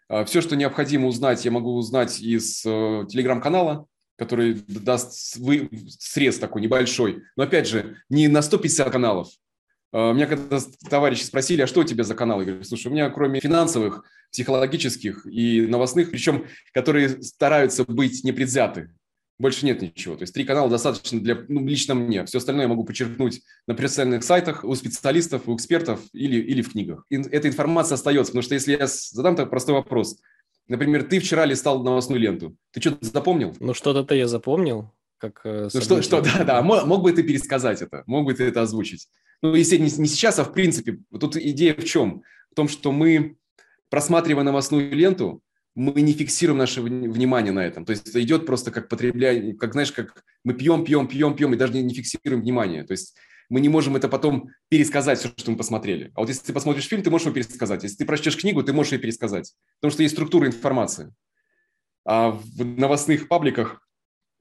А, 0.09 0.25
Все, 0.25 0.41
что 0.41 0.57
необходимо 0.57 1.09
узнать, 1.09 1.45
я 1.45 1.51
могу 1.51 1.75
узнать 1.75 2.21
из 2.21 2.65
э, 2.65 3.05
телеграм-канала, 3.09 3.87
который 4.17 4.55
даст 4.55 5.37
вы, 5.37 5.69
срез 5.99 6.39
такой 6.39 6.63
небольшой. 6.63 7.23
Но 7.37 7.45
опять 7.45 7.67
же, 7.67 7.97
не 8.09 8.29
на 8.29 8.43
150 8.43 8.91
каналов. 8.91 9.29
А, 9.93 10.13
меня 10.13 10.27
когда 10.27 10.59
товарищи 10.89 11.25
спросили, 11.25 11.63
а 11.63 11.67
что 11.67 11.81
у 11.81 11.85
тебя 11.85 12.05
за 12.05 12.15
канал? 12.15 12.41
Я 12.41 12.47
говорю, 12.47 12.65
слушай, 12.65 12.89
у 12.89 12.91
меня 12.91 13.11
кроме 13.11 13.41
финансовых, 13.41 14.05
психологических 14.33 15.27
и 15.27 15.63
новостных, 15.67 16.11
причем 16.11 16.47
которые 16.73 17.23
стараются 17.23 17.85
быть 17.85 18.23
непредвзяты, 18.25 18.91
больше 19.39 19.67
нет 19.67 19.83
ничего. 19.83 20.17
То 20.17 20.23
есть 20.23 20.35
три 20.35 20.45
канала 20.45 20.71
достаточно 20.71 21.21
для, 21.21 21.45
ну, 21.49 21.67
лично 21.67 21.95
мне. 21.95 22.25
Все 22.25 22.39
остальное 22.39 22.65
я 22.65 22.69
могу 22.69 22.85
подчеркнуть 22.85 23.43
на 23.67 23.75
профессиональных 23.75 24.25
сайтах, 24.25 24.65
у 24.65 24.75
специалистов, 24.75 25.43
у 25.47 25.55
экспертов 25.55 26.01
или, 26.13 26.41
или 26.41 26.63
в 26.63 26.73
книгах. 26.73 27.05
И 27.11 27.17
эта 27.17 27.49
информация 27.49 27.97
остается, 27.97 28.33
потому 28.33 28.43
что 28.43 28.55
если 28.55 28.77
я 28.77 28.87
задам 28.87 29.37
такой 29.37 29.51
простой 29.51 29.75
вопрос, 29.75 30.19
например, 30.69 31.05
ты 31.05 31.21
вчера 31.21 31.45
листал 31.45 31.83
новостную 31.83 32.21
ленту, 32.21 32.57
ты 32.73 32.81
что-то 32.81 33.05
запомнил? 33.05 33.55
Ну, 33.61 33.75
что-то 33.75 34.15
я 34.15 34.27
запомнил. 34.27 34.91
Как, 35.19 35.41
э, 35.45 35.69
ну, 35.73 35.81
что, 35.81 36.03
что, 36.03 36.21
да, 36.21 36.45
да, 36.45 36.63
мог, 36.63 36.85
мог 36.85 37.03
бы 37.03 37.13
ты 37.13 37.23
пересказать 37.23 37.81
это, 37.81 38.05
мог 38.07 38.27
бы 38.27 38.35
ты 38.35 38.45
это 38.45 38.63
озвучить. 38.63 39.09
Ну, 39.43 39.55
если 39.55 39.77
не, 39.77 39.91
не 39.91 40.09
сейчас, 40.09 40.39
а 40.39 40.45
в 40.45 40.53
принципе, 40.53 40.99
тут 41.19 41.37
идея 41.37 41.75
в 41.75 41.85
чем? 41.85 42.23
В 42.51 42.55
том, 42.55 42.69
что 42.69 42.93
мы, 42.93 43.37
просматривая 43.91 44.45
новостную 44.45 44.93
ленту, 44.93 45.43
мы 45.77 46.01
не 46.01 46.15
фиксируем 46.15 46.59
наше 46.59 46.81
внимание 46.81 47.53
на 47.53 47.65
этом. 47.65 47.85
То 47.85 47.91
есть 47.91 48.09
это 48.09 48.21
идет 48.23 48.47
просто 48.47 48.71
как 48.71 48.89
потребляние, 48.89 49.55
как, 49.55 49.73
знаешь, 49.73 49.93
как 49.93 50.25
мы 50.43 50.55
пьем, 50.55 50.85
пьем, 50.85 51.07
пьем, 51.07 51.37
пьем, 51.37 51.53
и 51.53 51.57
даже 51.57 51.75
не 51.75 51.95
фиксируем 51.95 52.41
внимание. 52.41 52.83
То 52.83 52.93
есть 52.93 53.15
мы 53.51 53.61
не 53.61 53.69
можем 53.69 53.95
это 53.95 54.09
потом 54.09 54.49
пересказать, 54.71 55.19
все, 55.19 55.29
что 55.37 55.51
мы 55.51 55.59
посмотрели. 55.59 56.13
А 56.15 56.21
вот 56.21 56.31
если 56.31 56.47
ты 56.47 56.55
посмотришь 56.55 56.87
фильм, 56.89 57.03
ты 57.03 57.11
можешь 57.11 57.27
его 57.27 57.35
пересказать. 57.35 57.83
Если 57.83 57.99
ты 57.99 58.07
прочтешь 58.07 58.39
книгу, 58.39 58.63
ты 58.63 58.73
можешь 58.73 58.93
ее 58.93 58.99
пересказать. 58.99 59.53
Потому 59.79 59.93
что 59.93 60.03
есть 60.03 60.15
структура 60.15 60.47
информации. 60.47 61.15
А 62.07 62.31
в 62.31 62.65
новостных 62.65 63.29
пабликах, 63.29 63.87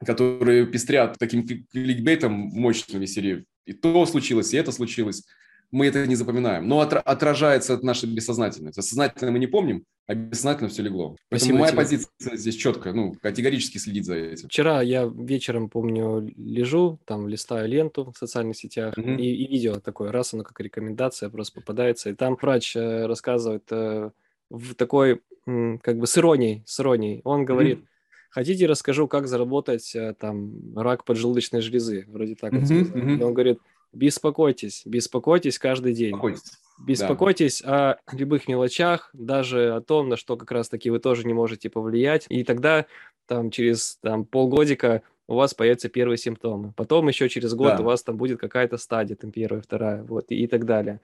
которые 0.05 0.65
пестрят 0.65 1.17
таким 1.19 1.45
кликбейтом 1.45 2.31
мощным 2.31 3.05
серии, 3.07 3.43
и 3.65 3.73
то 3.73 4.05
случилось, 4.05 4.53
и 4.53 4.57
это 4.57 4.71
случилось, 4.71 5.25
мы 5.71 5.87
это 5.87 6.05
не 6.07 6.15
запоминаем. 6.15 6.67
Но 6.67 6.79
отражается 6.81 7.73
от 7.73 7.83
нашей 7.83 8.09
бессознательности. 8.09 8.81
Сознательно 8.81 9.31
мы 9.31 9.39
не 9.39 9.47
помним, 9.47 9.85
обязательно 10.07 10.69
все 10.69 10.83
легло. 10.83 11.15
Поэтому 11.29 11.59
моя 11.59 11.71
тебе. 11.71 11.77
позиция 11.77 12.37
здесь 12.37 12.55
четко, 12.55 12.93
ну, 12.93 13.15
категорически 13.21 13.77
следить 13.77 14.05
за 14.05 14.15
этим. 14.15 14.47
Вчера 14.47 14.81
я 14.81 15.05
вечером, 15.05 15.69
помню, 15.69 16.31
лежу, 16.37 16.99
там 17.05 17.27
листаю 17.27 17.67
ленту 17.67 18.11
в 18.11 18.17
социальных 18.17 18.55
сетях, 18.55 18.97
mm-hmm. 18.97 19.17
и, 19.17 19.43
и 19.43 19.47
видео 19.47 19.79
такое, 19.79 20.11
раз 20.11 20.33
оно 20.33 20.43
как 20.43 20.59
рекомендация 20.59 21.29
просто 21.29 21.59
попадается, 21.61 22.09
и 22.09 22.13
там 22.13 22.37
врач 22.39 22.75
э, 22.75 23.05
рассказывает 23.05 23.63
э, 23.71 24.11
в 24.49 24.75
такой, 24.75 25.21
м, 25.47 25.79
как 25.79 25.97
бы 25.97 26.07
с 26.07 26.17
иронией, 26.17 26.63
с 26.65 26.79
иронией. 26.79 27.21
Он 27.23 27.45
говорит, 27.45 27.79
mm-hmm. 27.79 28.29
хотите 28.29 28.67
расскажу, 28.67 29.07
как 29.07 29.27
заработать 29.27 29.95
э, 29.95 30.13
там 30.19 30.77
рак 30.77 31.03
поджелудочной 31.05 31.61
железы, 31.61 32.05
вроде 32.07 32.35
так 32.35 32.53
mm-hmm. 32.53 32.65
сказал. 32.65 32.83
Mm-hmm. 32.83 33.19
И 33.19 33.23
он 33.23 33.33
говорит, 33.33 33.59
беспокойтесь, 33.95 34.83
беспокойтесь 34.85 35.57
каждый 35.57 35.93
день. 35.93 36.11
Беспокойтесь. 36.11 36.59
Беспокойтесь 36.77 37.61
да. 37.61 37.93
о 37.93 38.15
любых 38.15 38.47
мелочах, 38.47 39.09
даже 39.13 39.73
о 39.75 39.81
том, 39.81 40.09
на 40.09 40.17
что 40.17 40.35
как 40.35 40.51
раз-таки 40.51 40.89
вы 40.89 40.99
тоже 40.99 41.25
не 41.25 41.33
можете 41.33 41.69
повлиять. 41.69 42.25
И 42.29 42.43
тогда 42.43 42.85
там 43.27 43.49
через 43.49 43.97
там, 44.01 44.25
полгодика 44.25 45.01
у 45.27 45.35
вас 45.35 45.53
появятся 45.53 45.89
первые 45.89 46.17
симптомы. 46.17 46.73
Потом 46.75 47.07
еще 47.07 47.29
через 47.29 47.53
год 47.53 47.77
да. 47.77 47.81
у 47.81 47.85
вас 47.85 48.03
там 48.03 48.17
будет 48.17 48.39
какая-то 48.39 48.77
стадия, 48.77 49.15
там 49.15 49.31
первая, 49.31 49.61
вторая, 49.61 50.03
вот, 50.03 50.25
и, 50.29 50.35
и 50.35 50.47
так 50.47 50.65
далее. 50.65 50.99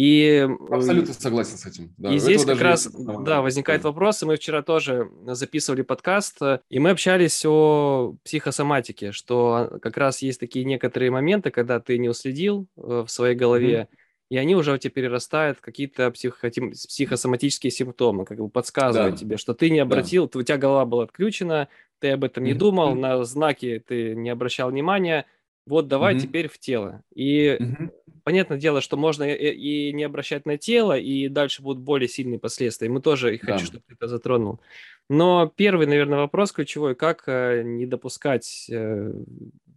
И, 0.00 0.48
Абсолютно 0.70 1.12
согласен 1.12 1.58
с 1.58 1.66
этим. 1.66 1.92
Да. 1.98 2.10
И 2.10 2.18
здесь 2.18 2.46
как 2.46 2.58
раз 2.62 2.86
есть... 2.86 2.96
да, 3.22 3.42
возникает 3.42 3.84
вопрос, 3.84 4.22
и 4.22 4.26
мы 4.26 4.36
вчера 4.36 4.62
тоже 4.62 5.10
записывали 5.26 5.82
подкаст, 5.82 6.38
и 6.70 6.78
мы 6.78 6.88
общались 6.88 7.44
о 7.44 8.14
психосоматике, 8.24 9.12
что 9.12 9.78
как 9.82 9.98
раз 9.98 10.22
есть 10.22 10.40
такие 10.40 10.64
некоторые 10.64 11.10
моменты, 11.10 11.50
когда 11.50 11.80
ты 11.80 11.98
не 11.98 12.08
уследил 12.08 12.66
э, 12.78 13.04
в 13.06 13.10
своей 13.10 13.34
голове, 13.34 13.88
mm-hmm 13.90 13.96
и 14.30 14.36
они 14.36 14.54
уже 14.54 14.72
у 14.72 14.78
тебя 14.78 14.92
перерастают 14.92 15.58
в 15.58 15.60
какие-то 15.60 16.08
психо- 16.12 16.50
психосоматические 16.50 17.72
симптомы, 17.72 18.24
как 18.24 18.38
бы 18.38 18.48
подсказывают 18.48 19.16
да. 19.16 19.20
тебе, 19.20 19.36
что 19.36 19.54
ты 19.54 19.70
не 19.70 19.80
обратил, 19.80 20.28
да. 20.28 20.38
у 20.38 20.42
тебя 20.42 20.56
голова 20.56 20.84
была 20.84 21.02
отключена, 21.02 21.66
ты 21.98 22.10
об 22.10 22.22
этом 22.22 22.44
не 22.44 22.54
думал, 22.54 22.94
на 22.94 23.24
знаки 23.24 23.82
ты 23.84 24.14
не 24.14 24.30
обращал 24.30 24.70
внимания, 24.70 25.26
вот 25.66 25.88
давай 25.88 26.14
mm-hmm. 26.14 26.20
теперь 26.20 26.48
в 26.48 26.58
тело. 26.58 27.02
И 27.14 27.56
mm-hmm. 27.60 27.90
понятное 28.24 28.58
дело, 28.58 28.80
что 28.80 28.96
можно 28.96 29.24
и, 29.24 29.50
и 29.50 29.92
не 29.92 30.04
обращать 30.04 30.46
на 30.46 30.58
тело, 30.58 30.98
и 30.98 31.28
дальше 31.28 31.62
будут 31.62 31.82
более 31.82 32.08
сильные 32.08 32.38
последствия. 32.38 32.88
Мы 32.88 33.00
тоже 33.00 33.38
да. 33.42 33.52
хочу, 33.54 33.66
чтобы 33.66 33.84
ты 33.86 33.94
это 33.94 34.08
затронул. 34.08 34.60
Но 35.08 35.52
первый, 35.54 35.86
наверное, 35.86 36.18
вопрос 36.18 36.52
ключевой, 36.52 36.94
как 36.94 37.24
э, 37.26 37.62
не 37.64 37.86
допускать 37.86 38.66
э, 38.70 39.12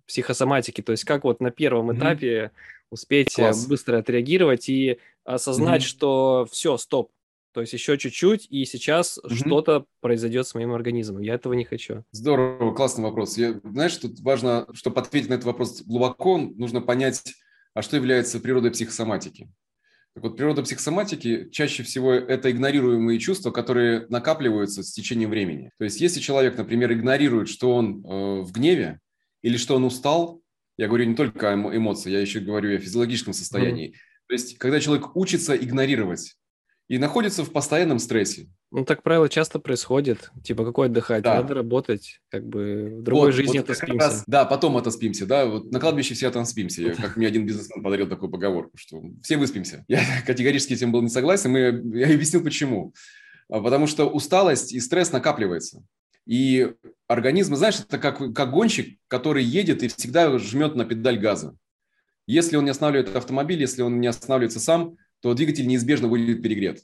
психосоматики, 0.06 0.82
то 0.82 0.91
есть 0.91 1.06
как 1.06 1.24
вот 1.24 1.41
на 1.41 1.52
первом 1.52 1.89
mm-hmm. 1.89 1.98
этапе 1.98 2.52
успеть 2.91 3.38
э, 3.39 3.43
Класс. 3.43 3.65
быстро 3.65 3.98
отреагировать 3.98 4.69
и 4.69 5.00
осознать, 5.24 5.82
mm-hmm. 5.82 5.86
что 5.86 6.48
все, 6.52 6.78
стоп, 6.78 7.12
то 7.54 7.62
есть 7.62 7.74
еще 7.74 7.98
чуть-чуть, 7.98 8.48
и 8.50 8.66
сейчас 8.66 9.20
mm-hmm. 9.20 9.36
что-то 9.36 9.86
произойдет 10.02 10.48
с 10.48 10.56
моим 10.56 10.74
организмом. 10.74 11.22
Я 11.22 11.36
этого 11.36 11.54
не 11.54 11.66
хочу. 11.66 12.04
Здорово, 12.12 12.74
классный 12.74 13.04
вопрос. 13.04 13.38
Я, 13.38 13.60
знаешь, 13.63 13.96
тут 13.98 14.20
важно, 14.20 14.68
чтобы 14.74 15.00
ответить 15.00 15.30
на 15.30 15.36
этот 15.36 15.46
вопрос 15.46 15.84
глубоко, 15.84 16.38
нужно 16.38 16.82
понять, 16.82 17.22
а 17.74 17.82
что 17.82 17.96
является 17.96 18.39
природой 18.39 18.72
психосоматики. 18.72 19.50
Так 20.16 20.24
вот, 20.24 20.38
природа 20.38 20.62
психосоматики 20.62 21.50
чаще 21.52 21.82
всего 21.84 22.13
это 22.13 22.52
игнорируемые 22.52 23.18
чувства, 23.20 23.50
которые 23.50 24.06
накапливаются 24.10 24.84
с 24.84 24.92
течением 24.92 25.32
времени. 25.32 25.72
То 25.80 25.86
есть, 25.86 26.02
если 26.02 26.20
человек, 26.20 26.56
например, 26.56 26.94
игнорирует, 26.94 27.50
что 27.50 27.74
он 27.76 28.06
э, 28.06 28.42
в 28.42 28.52
гневе 28.52 29.00
или 29.42 29.58
что 29.58 29.76
он 29.76 29.86
устал, 29.86 30.42
я 30.78 30.88
говорю 30.88 31.06
не 31.06 31.16
только 31.16 31.52
о 31.52 31.56
эмоциях, 31.56 32.13
я 32.13 32.22
еще 32.22 32.42
говорю 32.42 32.76
о 32.76 32.80
физиологическом 32.80 33.34
состоянии. 33.34 33.89
Mm-hmm. 33.89 34.28
То 34.28 34.34
есть, 34.34 34.58
когда 34.60 34.80
человек 34.80 35.16
учится 35.16 35.56
игнорировать 35.56 36.36
и 36.93 36.99
находится 36.99 37.43
в 37.43 37.51
постоянном 37.51 37.97
стрессе. 37.97 38.45
Ну, 38.69 38.86
так 38.86 39.01
правило 39.01 39.27
часто 39.27 39.58
происходит. 39.58 40.29
Типа, 40.43 40.63
какой 40.63 40.89
отдыхать? 40.89 41.23
Да. 41.23 41.38
Надо 41.38 41.56
работать. 41.56 42.21
Как 42.29 42.45
бы 42.45 42.99
в 42.99 43.01
другой 43.01 43.29
вот, 43.29 43.36
жизни 43.36 43.58
вот 43.58 43.63
отоспимся. 43.63 44.08
Раз, 44.08 44.23
да, 44.27 44.45
потом 44.45 44.77
отоспимся, 44.77 45.25
да. 45.25 45.47
Вот 45.47 45.71
на 45.71 45.79
кладбище 45.79 46.13
все 46.13 46.27
отоспимся. 46.27 46.93
Как 46.93 47.17
мне 47.17 47.25
один 47.25 47.47
бизнесмен 47.47 47.84
подарил 47.84 48.08
такую 48.08 48.29
поговорку, 48.29 48.77
что 48.77 49.01
все 49.23 49.38
выспимся. 49.38 49.84
Я 49.88 50.03
категорически 50.27 50.73
этим 50.73 50.91
был 50.91 51.01
не 51.01 51.10
согласен, 51.10 51.58
и 51.58 51.97
я 51.97 52.13
объяснил, 52.13 52.43
почему. 52.43 52.93
А, 53.49 53.60
потому 53.60 53.88
что 53.88 54.08
усталость 54.08 54.71
и 54.71 54.79
стресс 54.79 55.12
накапливается. 55.12 55.84
И 56.27 56.73
организм, 57.08 57.56
знаешь, 57.56 57.79
это 57.79 57.97
как, 57.97 58.19
как 58.36 58.51
гонщик, 58.51 58.99
который 59.08 59.43
едет 59.43 59.82
и 59.82 59.88
всегда 59.88 60.38
жмет 60.38 60.75
на 60.75 60.86
педаль 60.86 61.17
газа. 61.17 61.58
Если 62.27 62.56
он 62.56 62.65
не 62.65 62.69
останавливает 62.69 63.15
автомобиль, 63.15 63.60
если 63.60 63.82
он 63.82 63.99
не 63.99 64.06
останавливается 64.06 64.60
сам, 64.60 64.95
то 65.24 65.34
двигатель 65.34 65.66
неизбежно 65.66 66.10
будет 66.10 66.44
перегрет. 66.44 66.84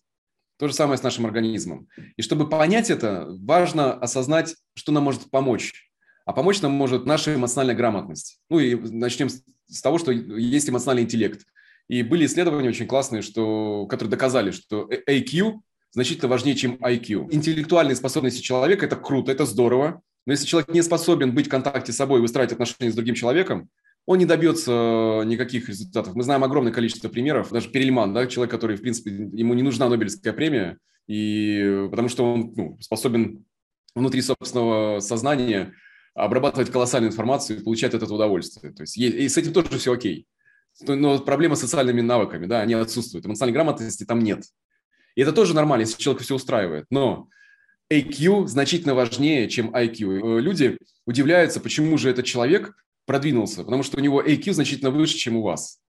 То 0.57 0.69
же 0.69 0.73
самое 0.73 0.97
с 0.97 1.03
нашим 1.03 1.25
организмом. 1.25 1.89
И 2.15 2.21
чтобы 2.21 2.47
понять 2.49 2.89
это, 2.89 3.27
важно 3.41 3.93
осознать, 3.93 4.55
что 4.75 4.93
нам 4.93 5.03
может 5.03 5.29
помочь. 5.29 5.91
А 6.25 6.31
помочь 6.31 6.61
нам 6.61 6.71
может 6.71 7.05
наша 7.05 7.35
эмоциональная 7.35 7.75
грамотность. 7.75 8.39
Ну 8.49 8.59
и 8.59 8.75
начнем 8.75 9.27
с 9.29 9.81
того, 9.81 9.97
что 9.97 10.13
есть 10.13 10.69
эмоциональный 10.69 11.03
интеллект. 11.03 11.45
И 11.89 12.01
были 12.01 12.25
исследования 12.25 12.69
очень 12.69 12.87
классные, 12.87 13.23
что, 13.23 13.85
которые 13.87 14.11
доказали, 14.11 14.51
что 14.51 14.89
AQ 14.89 15.59
значительно 15.91 16.29
важнее, 16.29 16.55
чем 16.55 16.75
IQ. 16.75 17.27
Интеллектуальные 17.31 17.97
способности 17.97 18.41
человека– 18.41 18.85
это 18.87 18.95
круто, 18.95 19.33
это 19.33 19.45
здорово. 19.45 20.01
Но 20.25 20.31
если 20.31 20.45
человек 20.45 20.69
не 20.69 20.81
способен 20.81 21.33
быть 21.33 21.47
в 21.47 21.49
контакте 21.49 21.91
с 21.91 21.97
собой 21.97 22.19
и 22.19 22.21
выстраивать 22.21 22.53
отношения 22.53 22.91
с 22.91 22.95
другим 22.95 23.15
человеком, 23.15 23.69
он 24.05 24.17
не 24.17 24.25
добьется 24.25 25.21
никаких 25.25 25.69
результатов. 25.69 26.15
Мы 26.15 26.23
знаем 26.23 26.43
огромное 26.43 26.73
количество 26.73 27.09
примеров. 27.09 27.51
Даже 27.51 27.69
Перельман, 27.69 28.13
да, 28.13 28.27
человек, 28.27 28.51
который, 28.51 28.75
в 28.75 28.81
принципе, 28.81 29.11
ему 29.11 29.53
не 29.53 29.61
нужна 29.61 29.87
Нобелевская 29.87 30.33
премия, 30.33 30.77
и 31.07 31.87
потому 31.89 32.09
что 32.09 32.33
он 32.33 32.53
ну, 32.55 32.77
способен 32.81 33.45
внутри 33.95 34.21
собственного 34.21 34.99
сознания 34.99 35.73
обрабатывать 36.15 36.71
колоссальную 36.71 37.11
информацию 37.11 37.59
и 37.59 37.63
получать 37.63 37.93
от 37.93 38.03
этого 38.03 38.15
удовольствие. 38.15 38.73
То 38.73 38.83
есть 38.83 38.97
и 38.97 39.27
с 39.27 39.37
этим 39.37 39.53
тоже 39.53 39.77
все 39.77 39.93
окей. 39.93 40.27
Но 40.87 41.19
проблема 41.19 41.55
с 41.55 41.61
социальными 41.61 42.01
навыками, 42.01 42.45
да, 42.45 42.61
они 42.61 42.73
отсутствуют. 42.73 43.25
Эмоциональной 43.25 43.53
грамотности 43.53 44.05
там 44.05 44.19
нет. 44.19 44.43
И 45.15 45.21
это 45.21 45.33
тоже 45.33 45.53
нормально, 45.53 45.81
если 45.81 46.01
человек 46.01 46.21
все 46.21 46.35
устраивает. 46.35 46.85
Но 46.89 47.27
AQ 47.91 48.47
значительно 48.47 48.93
важнее, 48.95 49.49
чем 49.49 49.75
IQ. 49.75 50.39
Люди 50.39 50.77
удивляются, 51.05 51.59
почему 51.59 51.97
же 51.97 52.09
этот 52.09 52.25
человек 52.25 52.73
продвинулся, 53.09 53.63
потому 53.63 53.81
что 53.81 53.97
у 53.97 54.01
него 54.01 54.21
AQ 54.21 54.53
значительно 54.53 54.91
выше, 54.91 55.17
чем 55.17 55.35
у 55.35 55.41
вас. 55.41 55.81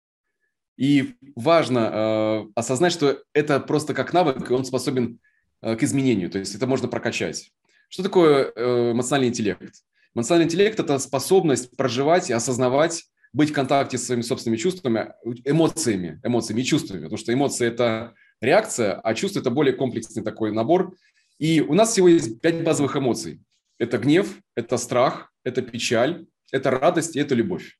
И 0.78 1.16
важно 1.36 1.78
э, 1.78 2.46
осознать, 2.54 2.94
что 2.94 3.22
это 3.34 3.60
просто 3.60 3.92
как 3.92 4.14
навык, 4.14 4.50
и 4.50 4.54
он 4.54 4.64
способен 4.64 5.20
э, 5.60 5.76
к 5.76 5.82
изменению, 5.82 6.30
то 6.30 6.38
есть 6.38 6.54
это 6.54 6.66
можно 6.66 6.88
прокачать. 6.88 7.52
Что 7.90 8.02
такое 8.02 8.50
э, 8.56 8.92
эмоциональный 8.92 9.28
интеллект? 9.28 9.74
Эмоциональный 10.14 10.46
интеллект– 10.46 10.80
это 10.80 10.98
способность 10.98 11.76
проживать 11.76 12.30
и 12.30 12.32
осознавать, 12.32 13.04
быть 13.34 13.50
в 13.50 13.52
контакте 13.52 13.98
с 13.98 14.06
своими 14.06 14.22
собственными 14.22 14.56
чувствами, 14.56 15.12
эмоциями, 15.44 16.22
эмоциями 16.24 16.62
и 16.62 16.64
чувствами, 16.64 17.00
потому 17.00 17.18
что 17.18 17.34
эмоции– 17.34 17.66
это 17.68 18.14
реакция, 18.40 18.94
а 18.94 19.12
чувство– 19.12 19.40
это 19.40 19.50
более 19.50 19.74
комплексный 19.74 20.22
такой 20.22 20.52
набор. 20.52 20.96
И 21.38 21.60
у 21.60 21.74
нас 21.74 21.92
всего 21.92 22.08
есть 22.08 22.40
пять 22.40 22.64
базовых 22.64 22.96
эмоций. 22.96 23.42
Это 23.78 23.98
гнев, 23.98 24.40
это 24.54 24.78
страх, 24.78 25.30
это 25.44 25.60
печаль, 25.60 26.24
это 26.52 26.70
радость 26.70 27.16
и 27.16 27.20
это 27.20 27.34
любовь. 27.34 27.78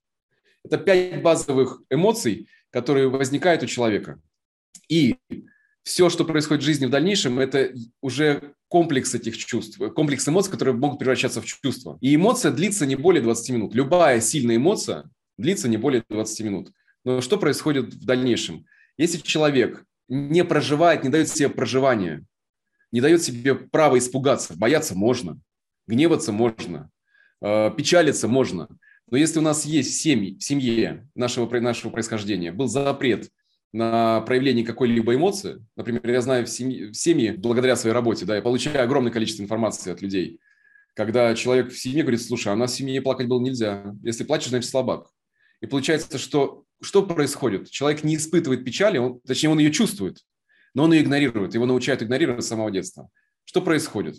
Это 0.65 0.79
пять 0.79 1.23
базовых 1.23 1.83
эмоций, 1.91 2.49
которые 2.71 3.09
возникают 3.09 3.63
у 3.63 3.67
человека. 3.67 4.21
И 4.89 5.17
все, 5.83 6.11
что 6.11 6.25
происходит 6.25 6.63
в 6.63 6.67
жизни 6.67 6.87
в 6.87 6.91
дальнейшем, 6.91 7.39
это 7.39 7.73
уже 8.01 8.55
комплекс 8.69 9.15
этих 9.15 9.37
чувств, 9.37 9.79
комплекс 9.95 10.29
эмоций, 10.29 10.53
которые 10.53 10.75
могут 10.75 10.99
превращаться 10.99 11.41
в 11.41 11.47
чувства. 11.47 11.99
И 12.01 12.15
эмоция 12.15 12.53
длится 12.53 12.87
не 12.87 12.97
более 12.97 13.23
20 13.23 13.51
минут. 13.51 13.75
Любая 13.75 14.21
сильная 14.21 14.57
эмоция 14.57 15.11
длится 15.39 15.69
не 15.69 15.77
более 15.77 16.05
20 16.09 16.41
минут. 16.43 16.73
Но 17.05 17.21
что 17.21 17.39
происходит 17.39 17.95
в 17.95 18.05
дальнейшем? 18.05 18.67
Если 18.99 19.19
человек 19.19 19.85
не 20.09 20.45
проживает, 20.45 21.03
не 21.03 21.09
дает 21.09 21.29
себе 21.29 21.49
проживания, 21.49 22.25
не 22.93 23.01
дает 23.01 23.23
себе 23.23 23.55
права 23.55 23.99
испугаться, 23.99 24.55
бояться 24.57 24.95
можно, 24.95 25.41
гневаться 25.87 26.33
можно, 26.33 26.91
печалиться 27.41 28.29
можно. 28.29 28.69
Но 29.11 29.17
если 29.17 29.39
у 29.39 29.43
нас 29.43 29.65
есть 29.65 29.91
в 29.91 30.01
семье, 30.01 30.37
в 30.39 30.43
семье 30.43 31.09
нашего, 31.15 31.49
нашего 31.61 31.91
происхождения 31.91 32.53
был 32.53 32.69
запрет 32.69 33.29
на 33.73 34.21
проявление 34.23 34.65
какой-либо 34.65 35.15
эмоции, 35.15 35.65
например, 35.77 36.09
я 36.09 36.21
знаю 36.21 36.47
в 36.47 36.51
семье, 36.51 36.89
в 36.89 36.95
семье 36.95 37.35
благодаря 37.35 37.77
своей 37.77 37.95
работе, 37.95 38.25
да, 38.25 38.37
я 38.37 38.43
получаю 38.43 38.85
огромное 38.85 39.13
количество 39.13 39.43
информации 39.43 39.93
от 39.93 40.03
людей, 40.03 40.41
когда 40.95 41.35
человек 41.35 41.73
в 41.73 41.79
семье 41.79 42.03
говорит, 42.03 42.23
слушай, 42.23 42.49
а 42.49 42.55
у 42.55 42.57
нас 42.57 42.73
в 42.73 42.77
семье 42.77 43.01
плакать 43.01 43.29
было 43.29 43.41
нельзя, 43.41 43.95
если 44.03 44.25
плачешь, 44.25 44.49
значит 44.49 44.71
слабак. 44.71 45.09
И 45.61 45.67
получается, 45.67 46.19
что 46.19 46.65
что 46.83 47.05
происходит? 47.05 47.71
Человек 47.71 48.05
не 48.05 48.17
испытывает 48.17 48.65
печали, 48.65 48.99
он, 48.99 49.21
точнее, 49.21 49.51
он 49.51 49.59
ее 49.59 49.71
чувствует, 49.71 50.19
но 50.75 50.85
он 50.85 50.93
ее 50.93 51.03
игнорирует, 51.03 51.55
его 51.55 51.67
научают 51.67 52.03
игнорировать 52.03 52.45
с 52.45 52.49
самого 52.49 52.71
детства. 52.71 53.11
Что 53.45 53.61
происходит? 53.61 54.17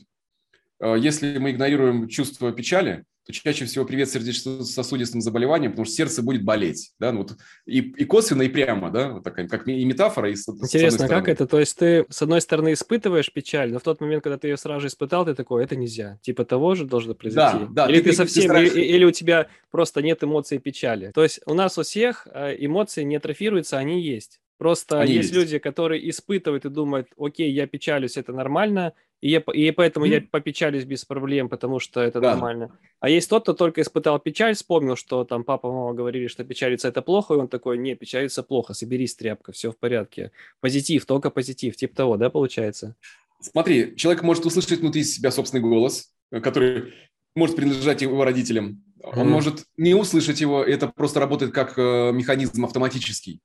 Э, 0.79 0.95
если 0.97 1.37
мы 1.37 1.51
игнорируем 1.51 2.07
чувство 2.07 2.51
печали, 2.51 3.03
то 3.25 3.33
чаще 3.33 3.65
всего 3.65 3.85
привет 3.85 4.09
сердечно-сосудистым 4.09 5.21
заболеваниям, 5.21 5.73
потому 5.73 5.85
что 5.85 5.93
сердце 5.93 6.23
будет 6.23 6.43
болеть, 6.43 6.91
да, 6.99 7.11
ну 7.11 7.19
вот 7.19 7.37
и, 7.65 7.79
и 7.79 8.05
косвенно, 8.05 8.41
и 8.41 8.49
прямо, 8.49 8.89
да, 8.89 9.09
вот 9.13 9.23
такая, 9.23 9.47
как 9.47 9.67
и 9.67 9.85
метафора. 9.85 10.31
И 10.31 10.35
с, 10.35 10.47
Интересно, 10.49 11.05
с 11.05 11.09
как 11.09 11.27
это? 11.27 11.45
То 11.45 11.59
есть 11.59 11.77
ты, 11.77 12.05
с 12.09 12.21
одной 12.21 12.41
стороны, 12.41 12.73
испытываешь 12.73 13.31
печаль, 13.31 13.71
но 13.71 13.79
в 13.79 13.83
тот 13.83 14.01
момент, 14.01 14.23
когда 14.23 14.37
ты 14.37 14.47
ее 14.47 14.57
сразу 14.57 14.81
же 14.81 14.87
испытал, 14.87 15.25
ты 15.25 15.35
такой, 15.35 15.63
это 15.63 15.75
нельзя. 15.75 16.17
Типа 16.21 16.45
того 16.45 16.75
же 16.75 16.85
должно 16.85 17.13
произойти. 17.13 17.65
Да, 17.69 17.85
да. 17.85 17.89
Или 17.91 17.99
ты, 17.99 18.09
ты 18.09 18.15
совсем, 18.15 18.41
ты 18.41 18.47
стараешься... 18.47 18.79
или, 18.79 18.85
или 18.85 19.05
у 19.05 19.11
тебя 19.11 19.47
просто 19.69 20.01
нет 20.01 20.23
эмоций 20.23 20.57
печали. 20.57 21.11
То 21.13 21.23
есть 21.23 21.41
у 21.45 21.53
нас 21.53 21.77
у 21.77 21.83
всех 21.83 22.27
э, 22.33 22.55
эмоции 22.57 23.03
не 23.03 23.15
атрофируются, 23.15 23.77
они 23.77 24.01
есть. 24.01 24.39
Просто 24.57 24.99
Они 24.99 25.13
есть, 25.13 25.31
есть 25.31 25.35
люди, 25.35 25.57
которые 25.57 26.07
испытывают 26.07 26.65
и 26.65 26.69
думают, 26.69 27.07
окей, 27.17 27.51
я 27.51 27.65
печалюсь, 27.65 28.15
это 28.15 28.31
нормально, 28.31 28.93
и, 29.21 29.29
я, 29.29 29.39
и 29.53 29.71
поэтому 29.71 30.05
mm-hmm. 30.05 30.09
я 30.09 30.27
попечалюсь 30.29 30.83
без 30.83 31.05
проблем, 31.05 31.47
потому 31.47 31.79
что 31.79 32.01
это 32.01 32.19
да. 32.19 32.31
нормально. 32.31 32.77
А 32.99 33.09
есть 33.09 33.29
тот, 33.29 33.43
кто 33.43 33.53
только 33.53 33.81
испытал 33.81 34.19
печаль, 34.19 34.55
вспомнил, 34.55 34.95
что 34.95 35.23
там 35.23 35.43
папа, 35.43 35.71
мама 35.71 35.93
говорили, 35.93 36.27
что 36.27 36.43
печалиться 36.43 36.87
это 36.87 37.01
плохо, 37.01 37.35
и 37.35 37.37
он 37.37 37.47
такой, 37.47 37.77
не, 37.77 37.95
печалиться 37.95 38.43
плохо, 38.43 38.73
соберись, 38.73 39.15
тряпка, 39.15 39.51
все 39.51 39.71
в 39.71 39.77
порядке. 39.77 40.31
Позитив, 40.59 41.05
только 41.05 41.29
позитив, 41.29 41.75
типа 41.75 41.95
того, 41.95 42.17
да, 42.17 42.29
получается? 42.29 42.95
Смотри, 43.39 43.95
человек 43.95 44.23
может 44.23 44.45
услышать 44.45 44.79
внутри 44.79 45.03
себя 45.03 45.31
собственный 45.31 45.61
голос, 45.61 46.11
который 46.29 46.93
может 47.35 47.55
принадлежать 47.55 48.01
его 48.01 48.23
родителям. 48.23 48.83
Он 49.03 49.29
может 49.29 49.65
не 49.77 49.95
услышать 49.95 50.41
его, 50.41 50.63
это 50.63 50.87
просто 50.87 51.19
работает 51.19 51.51
как 51.53 51.77
э, 51.77 52.11
механизм 52.11 52.65
автоматический 52.65 53.41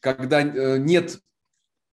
когда 0.00 0.40
э, 0.40 0.78
нет 0.78 1.20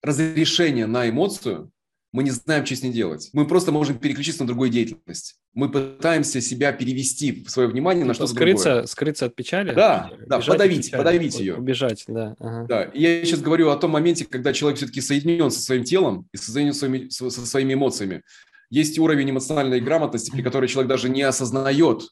разрешения 0.02 0.88
на 0.88 1.10
эмоцию, 1.10 1.71
мы 2.13 2.24
не 2.24 2.32
знаем, 2.32 2.65
что 2.65 2.76
с 2.76 2.84
ней 2.84 2.91
делать. 2.91 3.30
Мы 3.34 3.46
просто 3.46 3.72
можем 3.72 4.00
переключиться 4.00 4.43
на 4.43 4.48
другую 4.48 4.70
деятельность. 4.70 5.36
Мы 5.54 5.70
пытаемся 5.70 6.39
себя 6.39 6.72
перевести 6.72 7.46
свое 7.48 7.67
внимание 7.67 8.06
на 8.06 8.13
что-то 8.13 8.34
скрыться, 8.34 8.63
другое. 8.63 8.86
Скрыться 8.88 9.26
от 9.26 9.36
печали? 9.36 9.74
Да, 9.74 10.12
да, 10.26 10.39
подавить, 10.39 10.91
подавить 10.91 11.39
ее. 11.39 11.56
Убежать, 11.56 12.06
да. 12.08 12.36
Ага. 12.39 12.65
да. 12.67 12.84
И 12.84 13.02
я 13.02 13.26
сейчас 13.26 13.41
говорю 13.41 13.70
о 13.70 13.76
том 13.76 13.91
моменте, 13.91 14.26
когда 14.26 14.54
человек 14.54 14.78
все-таки 14.78 15.02
соединен 15.02 15.52
со 15.52 15.60
своим 15.60 15.84
телом 15.84 16.28
и 16.32 16.38
соединен 16.38 16.74
со 16.74 16.80
своими, 16.80 17.10
со 17.10 17.30
своими 17.30 17.74
эмоциями. 17.74 18.24
Есть 18.70 19.00
уровень 19.00 19.30
эмоциональной 19.30 19.80
грамотности, 19.80 20.32
при 20.32 20.41
которой 20.41 20.67
человек 20.67 20.89
даже 20.89 21.10
не 21.10 21.22
осознает, 21.22 22.04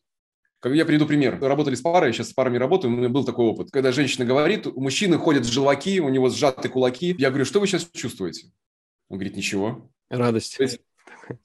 Я 0.64 0.86
приведу 0.86 1.06
пример. 1.06 1.40
Работали 1.42 1.76
с 1.76 1.82
парой, 1.82 2.12
сейчас 2.12 2.30
с 2.30 2.34
парами 2.34 2.58
работаю, 2.58 2.94
у 2.94 2.98
меня 2.98 3.10
был 3.10 3.24
такой 3.24 3.46
опыт. 3.46 3.72
Когда 3.72 3.92
женщина 3.92 4.26
говорит, 4.26 4.68
у 4.68 4.82
мужчины 4.82 5.18
ходят 5.18 5.46
желваки, 5.46 6.00
у 6.00 6.10
него 6.10 6.30
сжаты 6.30 6.70
кулаки. 6.70 7.16
Я 7.18 7.30
говорю, 7.30 7.46
что 7.46 7.60
вы 7.60 7.68
сейчас 7.68 7.88
чувствуете? 7.94 8.48
Он 9.10 9.18
говорит, 9.18 9.36
ничего. 9.36 9.92
Радость. 10.10 10.60
есть, 10.60 10.80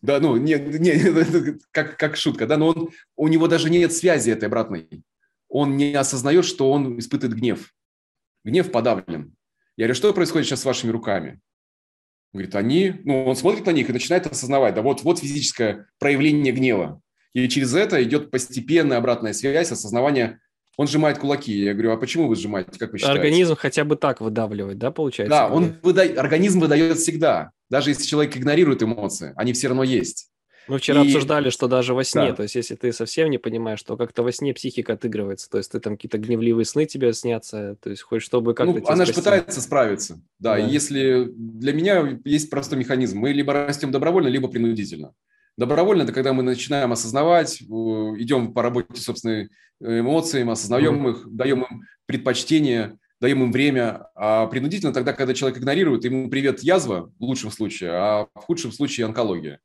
да, 0.02 0.20
ну, 0.20 0.36
не, 0.36 0.54
не, 0.54 1.58
как, 1.70 1.96
как 1.96 2.16
шутка, 2.16 2.46
да, 2.46 2.56
но 2.56 2.68
он, 2.68 2.90
у 3.16 3.28
него 3.28 3.48
даже 3.48 3.70
нет 3.70 3.92
связи 3.92 4.30
этой 4.30 4.46
обратной. 4.46 5.04
Он 5.48 5.76
не 5.76 5.94
осознает, 5.94 6.44
что 6.44 6.70
он 6.70 6.98
испытывает 6.98 7.38
гнев. 7.38 7.74
Гнев 8.44 8.70
подавлен. 8.70 9.34
Я 9.76 9.84
говорю, 9.86 9.94
что 9.94 10.12
происходит 10.12 10.46
сейчас 10.46 10.60
с 10.60 10.64
вашими 10.64 10.90
руками? 10.90 11.40
Он 12.32 12.38
говорит, 12.38 12.54
они, 12.54 13.00
ну, 13.04 13.24
он 13.24 13.34
смотрит 13.34 13.66
на 13.66 13.70
них 13.70 13.90
и 13.90 13.92
начинает 13.92 14.26
осознавать, 14.26 14.74
да 14.74 14.82
вот, 14.82 15.02
вот 15.02 15.18
физическое 15.18 15.88
проявление 15.98 16.52
гнева. 16.52 17.00
И 17.32 17.48
через 17.48 17.74
это 17.74 18.02
идет 18.02 18.30
постепенная 18.30 18.98
обратная 18.98 19.32
связь, 19.32 19.72
осознавание. 19.72 20.40
Он 20.76 20.86
сжимает 20.86 21.18
кулаки. 21.18 21.52
Я 21.52 21.74
говорю, 21.74 21.92
а 21.92 21.96
почему 21.96 22.26
вы 22.28 22.36
сжимаете, 22.36 22.78
как 22.78 22.92
вы 22.92 22.98
считаете? 22.98 23.18
Организм 23.18 23.54
хотя 23.56 23.84
бы 23.84 23.96
так 23.96 24.20
выдавливает, 24.20 24.78
да, 24.78 24.90
получается? 24.90 25.30
Да, 25.30 25.48
он 25.48 25.76
выда... 25.82 26.02
организм 26.02 26.60
выдает 26.60 26.98
всегда. 26.98 27.50
Даже 27.68 27.90
если 27.90 28.04
человек 28.04 28.36
игнорирует 28.36 28.82
эмоции, 28.82 29.32
они 29.36 29.52
все 29.52 29.68
равно 29.68 29.82
есть. 29.82 30.30
Мы 30.68 30.78
вчера 30.78 31.02
и... 31.02 31.06
обсуждали, 31.06 31.50
что 31.50 31.66
даже 31.66 31.94
во 31.94 32.04
сне, 32.04 32.28
да. 32.28 32.36
то 32.36 32.42
есть 32.44 32.54
если 32.54 32.76
ты 32.76 32.92
совсем 32.92 33.28
не 33.28 33.38
понимаешь, 33.38 33.82
то 33.82 33.96
как-то 33.96 34.22
во 34.22 34.30
сне 34.30 34.54
психика 34.54 34.92
отыгрывается, 34.92 35.50
то 35.50 35.58
есть 35.58 35.72
ты 35.72 35.80
там 35.80 35.96
какие-то 35.96 36.18
гневливые 36.18 36.64
сны 36.64 36.86
тебе 36.86 37.12
снятся, 37.12 37.76
то 37.82 37.90
есть 37.90 38.02
хочешь, 38.02 38.26
чтобы 38.26 38.54
как-то... 38.54 38.72
Ну, 38.72 38.86
она 38.86 39.04
же 39.04 39.12
пытается 39.12 39.60
справиться, 39.60 40.20
да, 40.38 40.52
да. 40.52 40.58
если 40.58 41.28
для 41.34 41.72
меня 41.72 42.20
есть 42.24 42.50
простой 42.50 42.78
механизм, 42.78 43.18
мы 43.18 43.32
либо 43.32 43.52
растем 43.52 43.90
добровольно, 43.90 44.28
либо 44.28 44.46
принудительно. 44.46 45.12
Добровольно– 45.56 46.02
это 46.04 46.12
когда 46.12 46.32
мы 46.32 46.42
начинаем 46.42 46.92
осознавать, 46.92 47.60
идем 47.60 48.52
по 48.52 48.62
работе 48.62 49.00
собственной 49.00 49.50
э, 49.80 50.00
эмоциями, 50.00 50.52
осознаем 50.52 51.08
их, 51.08 51.26
даем 51.28 51.64
им 51.64 51.82
предпочтение, 52.06 52.98
даем 53.20 53.42
им 53.42 53.52
время. 53.52 54.08
А 54.14 54.46
принудительно 54.46 54.92
тогда, 54.92 55.12
когда 55.12 55.34
человек 55.34 55.58
игнорирует, 55.58 56.04
ему 56.04 56.30
привет 56.30 56.60
язва 56.60 57.12
в 57.18 57.24
лучшем 57.24 57.50
случае, 57.50 57.90
а 57.92 58.26
в 58.34 58.38
худшем 58.38 58.72
случае 58.72 59.06
онкология. 59.06 59.60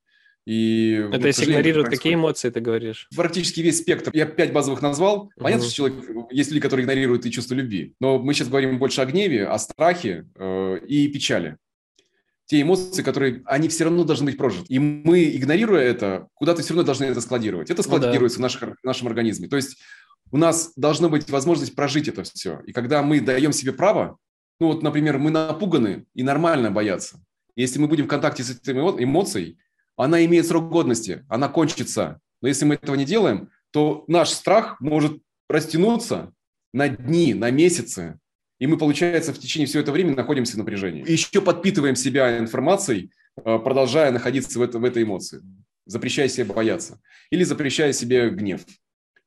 И, 0.46 1.04
это 1.12 1.28
если 1.28 1.46
игнорируют, 1.46 1.90
какие 1.90 2.14
эмоции 2.14 2.52
ты 2.52 2.60
говоришь? 2.60 3.08
Практически 3.16 3.62
весь 3.62 3.80
спектр. 3.80 4.12
Я 4.14 4.28
пять 4.28 4.54
базовых 4.54 4.82
назвал. 4.82 5.32
Понятно, 5.38 5.64
угу. 5.66 5.72
что 5.72 5.76
человек, 5.76 6.32
есть 6.32 6.52
люди, 6.52 6.62
которые 6.62 6.84
игнорируют 6.84 7.26
и 7.26 7.32
чувство 7.32 7.56
любви. 7.56 7.96
Но 8.00 8.20
мы 8.20 8.34
сейчас 8.34 8.50
говорим 8.50 8.78
больше 8.78 9.02
о 9.02 9.06
гневе, 9.06 9.48
о 9.48 9.58
страхе 9.58 10.28
э, 10.36 10.80
и 10.88 11.08
печали 11.08 11.58
те 12.46 12.62
эмоции, 12.62 13.02
которые, 13.02 13.42
они 13.46 13.68
все 13.70 13.86
равно 13.86 14.04
должны 14.04 14.28
быть 14.28 14.38
прожиты. 14.38 14.66
И 14.70 14.80
мы, 14.80 15.24
игнорируя 15.36 15.82
это, 15.82 16.28
куда-то 16.36 16.62
все 16.62 16.74
равно 16.74 16.84
должны 16.84 17.06
это 17.06 17.22
складировать. 17.22 17.72
Это 17.72 17.82
складируется 17.82 18.40
ну, 18.40 18.44
да. 18.44 18.50
в, 18.50 18.54
наших, 18.54 18.78
в 18.82 18.86
нашем 18.86 19.08
организме. 19.08 19.48
То 19.48 19.56
есть 19.56 19.78
у 20.32 20.38
нас 20.38 20.74
должна 20.76 21.10
быть 21.10 21.30
возможность 21.30 21.76
прожить 21.76 22.08
это 22.08 22.24
все. 22.24 22.62
И 22.66 22.72
когда 22.72 23.02
мы 23.02 23.20
даем 23.20 23.52
себе 23.52 23.74
право, 23.74 24.18
ну 24.60 24.68
вот, 24.68 24.84
например, 24.84 25.18
мы 25.18 25.32
напуганы 25.32 26.06
и 26.14 26.24
нормально 26.24 26.72
бояться. 26.72 27.20
Если 27.56 27.80
мы 27.80 27.88
будем 27.88 28.06
в 28.06 28.10
контакте 28.10 28.44
с 28.44 28.52
этой 28.52 28.74
эмоцией, 28.74 29.58
она 29.98 30.24
имеет 30.26 30.46
срок 30.46 30.70
годности, 30.70 31.26
она 31.30 31.48
кончится. 31.48 32.20
Но 32.42 32.48
если 32.48 32.66
мы 32.66 32.76
этого 32.76 32.96
не 32.96 33.06
делаем, 33.06 33.50
то 33.72 34.04
наш 34.08 34.30
страх 34.30 34.80
может 34.80 35.22
растянуться 35.50 36.34
на 36.74 36.90
дни, 36.90 37.34
на 37.34 37.50
месяцы, 37.52 38.20
и 38.60 38.68
мы, 38.68 38.78
получается, 38.78 39.34
в 39.34 39.40
течение 39.40 39.68
всего 39.68 39.82
этого 39.82 39.96
времени 39.96 40.16
находимся 40.16 40.56
в 40.56 40.58
напряжении. 40.58 41.04
И 41.04 41.12
еще 41.12 41.42
подпитываем 41.42 41.96
себя 41.96 42.38
информацией, 42.38 43.12
э, 43.38 43.60
продолжая 43.60 44.12
находиться 44.12 44.60
в, 44.60 44.62
это, 44.62 44.80
в 44.80 44.86
этой 44.86 45.04
эмоции, 45.04 45.42
запрещая 45.86 46.28
себе 46.30 46.46
бояться. 46.46 47.02
Или 47.32 47.44
запрещая 47.44 47.92
себе 47.94 48.30
гнев 48.30 48.62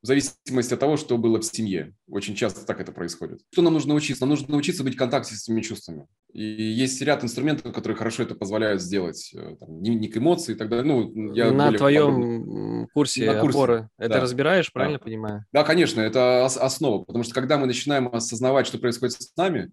в 0.03 0.07
зависимости 0.07 0.75
от 0.75 0.81
того, 0.81 0.97
что 0.97 1.19
было 1.19 1.41
в 1.41 1.45
семье. 1.45 1.93
Очень 2.09 2.37
часто 2.37 2.65
так 2.65 2.81
это 2.81 2.93
происходит. 2.93 3.41
Что 3.53 3.63
нам 3.63 3.73
нужно 3.73 3.91
научиться? 3.91 4.23
Нам 4.23 4.31
нужно 4.31 4.53
научиться 4.53 4.85
быть 4.85 4.95
в 4.95 4.99
контакте 4.99 5.35
с 5.35 5.43
этими 5.43 5.61
чувствами. 5.61 6.07
И 6.33 6.43
есть 6.43 7.03
ряд 7.03 7.25
инструментов, 7.25 7.73
которые 7.73 7.97
хорошо 7.97 8.23
это 8.23 8.37
позволяют 8.37 8.81
сделать. 8.81 9.33
Э, 9.35 9.57
там, 9.59 9.81
дневник 9.81 10.17
эмоций 10.17 10.55
и 10.55 10.59
так 10.59 10.69
далее. 10.69 10.85
Ну, 10.85 11.33
я 11.35 11.51
На 11.51 11.73
твоем 11.73 12.87
курсе, 12.95 13.27
На 13.27 13.41
курсе 13.41 13.59
опоры 13.59 13.91
это 13.99 14.15
да. 14.15 14.21
разбираешь, 14.21 14.73
правильно 14.73 14.99
да. 14.99 15.05
понимаю? 15.05 15.45
Да, 15.53 15.65
конечно, 15.65 16.01
это 16.01 16.45
основа. 16.45 17.03
Потому 17.05 17.25
что 17.25 17.35
когда 17.35 17.59
мы 17.59 17.67
начинаем 17.67 18.09
осознавать, 18.09 18.69
что 18.69 18.79
происходит 18.79 19.21
с 19.21 19.37
нами, 19.37 19.73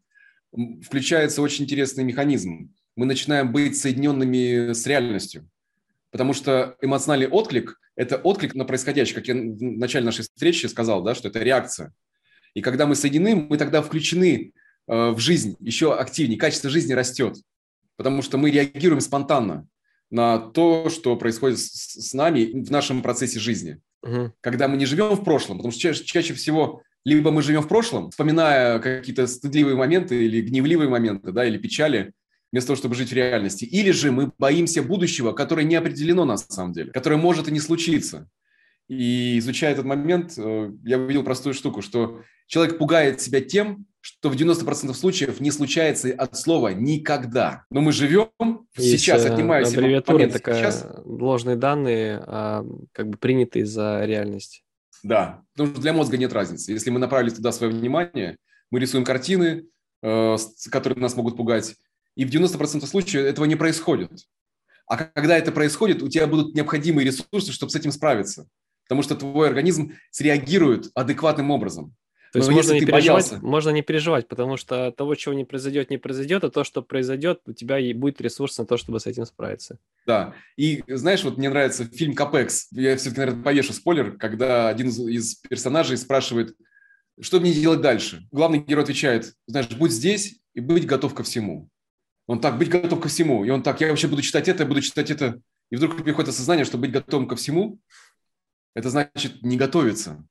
включается 0.81 1.41
очень 1.43 1.65
интересный 1.65 2.03
механизм. 2.03 2.73
Мы 2.95 3.05
начинаем 3.05 3.51
быть 3.51 3.77
соединенными 3.77 4.73
с 4.73 4.87
реальностью. 4.87 5.47
Потому 6.09 6.33
что 6.33 6.77
эмоциональный 6.81 7.27
отклик– 7.27 7.79
это 7.95 8.17
отклик 8.17 8.55
на 8.55 8.65
происходящее, 8.65 9.15
как 9.15 9.27
я 9.27 9.33
в 9.33 9.61
начале 9.61 10.05
нашей 10.05 10.23
встречи 10.23 10.65
сказал, 10.67 11.03
да, 11.03 11.15
что 11.15 11.29
это 11.29 11.39
реакция. 11.39 11.93
И 12.53 12.61
когда 12.61 12.85
мы 12.85 12.95
соединены, 12.95 13.35
мы 13.49 13.57
тогда 13.57 13.81
включены 13.81 14.53
э, 14.87 15.09
в 15.09 15.19
жизнь 15.19 15.55
еще 15.59 15.93
активнее, 15.93 16.39
качество 16.39 16.69
жизни 16.69 16.93
растет, 16.93 17.37
потому 17.97 18.21
что 18.21 18.37
мы 18.37 18.51
реагируем 18.51 19.01
спонтанно 19.01 19.67
на 20.09 20.37
то, 20.37 20.89
что 20.89 21.15
происходит 21.15 21.59
с, 21.59 22.09
с 22.09 22.13
нами 22.13 22.63
в 22.63 22.71
нашем 22.71 23.01
процессе 23.01 23.39
жизни. 23.39 23.79
Угу. 24.03 24.33
Когда 24.41 24.67
мы 24.67 24.77
не 24.77 24.85
живем 24.85 25.15
в 25.15 25.23
прошлом, 25.23 25.57
потому 25.57 25.71
что 25.71 25.81
чаще, 25.81 26.03
чаще 26.03 26.33
всего 26.33 26.81
либо 27.05 27.31
мы 27.31 27.43
живем 27.43 27.61
в 27.61 27.67
прошлом, 27.67 28.09
вспоминая 28.09 28.79
какие-то 28.79 29.27
стыдливые 29.27 29.75
моменты 29.75 30.25
или 30.25 30.41
гневливые 30.41 30.89
моменты, 30.89 31.31
да, 31.31 31.45
или 31.45 31.57
печали, 31.57 32.13
вместо 32.55 32.69
того, 32.69 32.77
чтобы 32.77 32.95
жить 32.95 33.09
в 33.09 33.13
реальности. 33.13 33.65
Или 33.65 33.91
же 33.91 34.13
мы 34.13 34.31
боимся 34.37 34.81
будущего, 34.81 35.33
которое 35.33 35.65
не 35.65 35.75
определено 35.75 36.23
на 36.23 36.37
самом 36.37 36.71
деле, 36.71 36.89
которое 36.93 37.17
может 37.17 37.49
и 37.49 37.51
не 37.51 37.59
случиться. 37.59 38.29
И 38.87 39.37
изучая 39.39 39.73
этот 39.73 39.83
момент, 39.83 40.35
э, 40.37 40.71
я 40.85 40.97
увидел 40.97 41.23
простую 41.23 41.53
штуку, 41.53 41.81
что 41.81 42.21
человек 42.47 42.77
пугает 42.77 43.19
себя 43.19 43.41
тем, 43.41 43.87
что 43.99 44.29
в 44.29 44.37
90% 44.37 44.93
случаев 44.93 45.41
не 45.41 45.51
случается 45.51 46.13
от 46.13 46.37
слова 46.37 46.69
«никогда». 46.69 47.65
Но 47.69 47.81
мы 47.81 47.91
живем 47.91 48.29
Есть 48.77 49.01
сейчас, 49.01 49.25
отнимая 49.25 49.65
себе 49.65 49.79
аббревиатура 49.79 50.29
такая, 50.29 50.71
сейчас. 50.71 50.87
ложные 51.03 51.57
данные, 51.57 52.23
а, 52.25 52.65
как 52.93 53.09
бы 53.09 53.17
принятые 53.17 53.65
за 53.65 54.05
реальность. 54.05 54.63
Да, 55.03 55.43
потому 55.55 55.73
что 55.73 55.81
для 55.81 55.91
мозга 55.91 56.15
нет 56.15 56.31
разницы. 56.31 56.71
Если 56.71 56.89
мы 56.89 56.99
направили 56.99 57.31
туда 57.31 57.51
свое 57.51 57.73
внимание, 57.73 58.37
мы 58.71 58.79
рисуем 58.79 59.03
картины, 59.03 59.65
э, 60.01 60.37
которые 60.71 61.01
нас 61.01 61.17
могут 61.17 61.35
пугать, 61.35 61.75
и 62.15 62.25
в 62.25 62.29
90% 62.29 62.85
случаев 62.85 63.25
этого 63.25 63.45
не 63.45 63.55
происходит. 63.55 64.11
А 64.87 64.97
когда 64.97 65.37
это 65.37 65.51
происходит, 65.51 66.01
у 66.03 66.09
тебя 66.09 66.27
будут 66.27 66.55
необходимые 66.55 67.05
ресурсы, 67.05 67.51
чтобы 67.51 67.71
с 67.71 67.75
этим 67.75 67.91
справиться. 67.91 68.47
Потому 68.87 69.01
что 69.01 69.15
твой 69.15 69.47
организм 69.47 69.93
среагирует 70.11 70.91
адекватным 70.93 71.49
образом. 71.51 71.95
То 72.31 72.39
есть 72.39 72.51
можно 72.51 72.73
не, 72.73 72.81
переживать, 72.81 73.29
боялся... 73.29 73.39
можно 73.41 73.69
не 73.69 73.81
переживать, 73.81 74.27
потому 74.27 74.57
что 74.57 74.91
того, 74.91 75.15
чего 75.15 75.33
не 75.33 75.45
произойдет, 75.45 75.89
не 75.89 75.97
произойдет, 75.97 76.43
а 76.43 76.49
то, 76.49 76.65
что 76.65 76.81
произойдет, 76.81 77.39
у 77.45 77.53
тебя 77.53 77.79
и 77.79 77.93
будет 77.93 78.19
ресурс 78.19 78.57
на 78.57 78.65
то, 78.65 78.75
чтобы 78.75 78.99
с 78.99 79.07
этим 79.07 79.25
справиться. 79.25 79.79
Да. 80.05 80.33
И 80.57 80.83
знаешь, 80.87 81.23
вот 81.23 81.37
мне 81.37 81.49
нравится 81.49 81.85
фильм 81.85 82.13
«Капекс». 82.13 82.67
Я 82.71 82.97
все-таки, 82.97 83.21
наверное, 83.21 83.41
повешу 83.41 83.71
спойлер, 83.71 84.17
когда 84.17 84.67
один 84.67 84.89
из 84.89 85.35
персонажей 85.35 85.95
спрашивает, 85.95 86.55
что 87.21 87.39
мне 87.39 87.53
делать 87.53 87.79
дальше. 87.79 88.27
Главный 88.31 88.59
герой 88.59 88.83
отвечает, 88.83 89.33
знаешь, 89.47 89.69
будь 89.69 89.91
здесь 89.91 90.41
и 90.53 90.59
быть 90.59 90.85
готов 90.85 91.13
ко 91.13 91.23
всему. 91.23 91.69
Он 92.27 92.39
так, 92.39 92.57
быть 92.57 92.69
готов 92.69 92.99
ко 92.99 93.07
всему. 93.07 93.45
И 93.45 93.49
он 93.49 93.61
так, 93.63 93.81
я 93.81 93.89
вообще 93.89 94.07
буду 94.07 94.21
читать 94.21 94.47
это, 94.47 94.65
буду 94.65 94.81
читать 94.81 95.11
это. 95.11 95.39
И 95.69 95.75
вдруг 95.75 96.03
приходит 96.03 96.29
осознание, 96.29 96.65
что 96.65 96.77
быть 96.77 96.91
готовым 96.91 97.27
ко 97.27 97.35
всему, 97.35 97.79
это 98.73 98.89
значит 98.89 99.41
не 99.41 99.57
готовиться, 99.57 100.25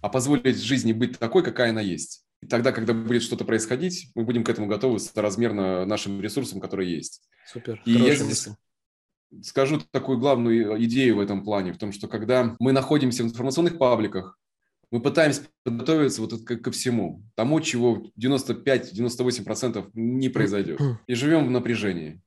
а 0.00 0.08
позволить 0.08 0.62
жизни 0.62 0.92
быть 0.92 1.18
такой, 1.18 1.42
какая 1.42 1.70
она 1.70 1.80
есть. 1.80 2.24
И 2.42 2.46
тогда, 2.46 2.72
когда 2.72 2.92
будет 2.92 3.22
что-то 3.22 3.44
происходить, 3.44 4.10
мы 4.14 4.24
будем 4.24 4.44
к 4.44 4.48
этому 4.48 4.66
готовы 4.66 4.98
соразмерно 4.98 5.86
нашим 5.86 6.20
ресурсам, 6.20 6.60
которые 6.60 6.94
есть. 6.94 7.22
Супер. 7.46 7.80
И 7.86 7.92
я 7.92 8.14
здесь 8.14 8.48
скажу 9.42 9.80
такую 9.90 10.18
главную 10.18 10.82
идею 10.84 11.16
в 11.16 11.20
этом 11.20 11.42
плане, 11.42 11.72
в 11.72 11.78
том, 11.78 11.92
что 11.92 12.08
когда 12.08 12.54
мы 12.58 12.72
находимся 12.72 13.22
в 13.22 13.26
информационных 13.26 13.78
пабликах, 13.78 14.38
мы 14.90 15.00
пытаемся 15.00 15.42
подготовиться 15.64 16.22
вот 16.22 16.44
ко 16.44 16.70
всему, 16.70 17.22
тому, 17.34 17.60
чего 17.60 18.06
95-98% 18.18 19.90
не 19.94 20.28
произойдет. 20.28 20.80
И 21.06 21.14
живем 21.14 21.46
в 21.46 21.50
напряжении. 21.50 22.20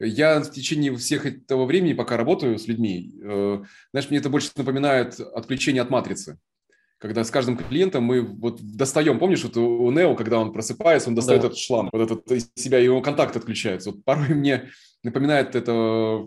Я 0.00 0.40
в 0.40 0.50
течение 0.50 0.94
всех 0.96 1.24
этого 1.24 1.66
времени, 1.66 1.92
пока 1.92 2.16
работаю 2.16 2.58
с 2.58 2.66
людьми, 2.66 3.14
э, 3.22 3.62
знаешь, 3.92 4.10
мне 4.10 4.18
это 4.18 4.28
больше 4.28 4.50
напоминает 4.56 5.20
отключение 5.20 5.82
от 5.82 5.90
матрицы. 5.90 6.38
Когда 6.98 7.22
с 7.22 7.30
каждым 7.30 7.56
клиентом 7.56 8.04
мы 8.04 8.22
вот 8.22 8.60
достаем, 8.60 9.18
помнишь, 9.18 9.44
вот 9.44 9.56
у 9.56 9.90
Нео, 9.90 10.14
когда 10.14 10.38
он 10.38 10.52
просыпается, 10.52 11.10
он 11.10 11.14
достает 11.14 11.42
да. 11.42 11.48
этот 11.48 11.58
шланг, 11.58 11.90
вот 11.92 12.02
этот 12.02 12.30
из 12.32 12.50
себя, 12.54 12.78
его 12.78 13.02
контакт 13.02 13.36
отключается. 13.36 13.90
Вот 13.90 14.04
порой 14.04 14.28
мне 14.30 14.70
напоминает 15.02 15.54
это 15.54 16.26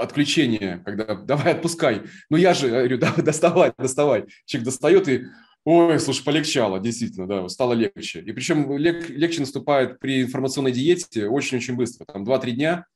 отключение, 0.00 0.82
когда 0.84 1.14
давай 1.14 1.52
отпускай. 1.52 2.02
Ну 2.30 2.36
я 2.36 2.54
же, 2.54 2.68
говорю, 2.68 2.98
давай 2.98 3.22
доставай, 3.24 3.72
доставай. 3.76 4.24
Человек 4.44 4.66
достает 4.66 5.08
и, 5.08 5.24
ой, 5.64 5.98
слушай, 6.00 6.24
полегчало, 6.24 6.80
действительно, 6.80 7.26
да, 7.26 7.48
стало 7.48 7.72
легче. 7.72 8.20
И 8.20 8.32
причем 8.32 8.76
лег, 8.76 9.08
легче 9.10 9.40
наступает 9.40 9.98
при 9.98 10.22
информационной 10.22 10.72
диете 10.72 11.28
очень-очень 11.28 11.76
быстро. 11.76 12.04
Там 12.04 12.24
2-3 12.24 12.50
дня 12.52 12.86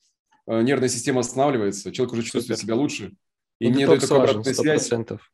э, 0.46 0.62
нервная 0.62 0.88
система 0.88 1.20
останавливается, 1.20 1.92
человек 1.92 2.14
уже 2.14 2.22
чувствует 2.22 2.58
себя 2.58 2.74
лучше. 2.74 3.12
И 3.60 3.68
ну, 3.68 3.74
мне 3.74 3.86
дает 3.86 4.00
такую 4.00 4.20
обратную 4.20 4.54
связь. 4.54 4.88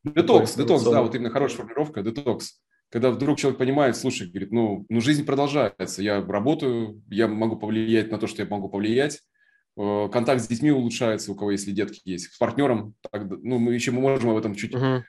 Детокс, 0.05 0.55
детокс, 0.57 0.83
да, 0.85 1.03
вот 1.03 1.15
именно 1.15 1.31
хорошая 1.31 1.59
формулировка, 1.59 2.03
детокс. 2.03 2.61
Когда 2.91 3.11
вдруг 3.11 3.39
человек 3.39 3.59
понимает, 3.59 3.97
слушай, 3.97 4.29
говорит, 4.29 4.53
ну, 4.53 4.87
ну 4.89 5.01
жизнь 5.01 5.25
продолжается, 5.25 6.03
я 6.03 6.25
работаю, 6.25 7.03
я 7.09 7.27
могу 7.27 7.57
повлиять 7.57 8.11
на 8.11 8.19
то, 8.19 8.27
что 8.27 8.43
я 8.43 8.49
могу 8.49 8.69
повлиять, 8.69 9.23
контакт 9.77 10.43
с 10.43 10.49
детьми 10.49 10.71
улучшается, 10.71 11.33
у 11.33 11.35
кого 11.35 11.51
если 11.51 11.71
детки 11.71 12.01
есть, 12.05 12.33
с 12.33 12.39
партнером, 12.39 12.95
так, 13.11 13.25
ну, 13.43 13.59
мы 13.59 13.75
еще 13.75 13.91
можем 13.91 14.31
об 14.31 14.39
этом 14.39 14.55
чуть 14.55 14.75
uh-huh. 14.75 15.03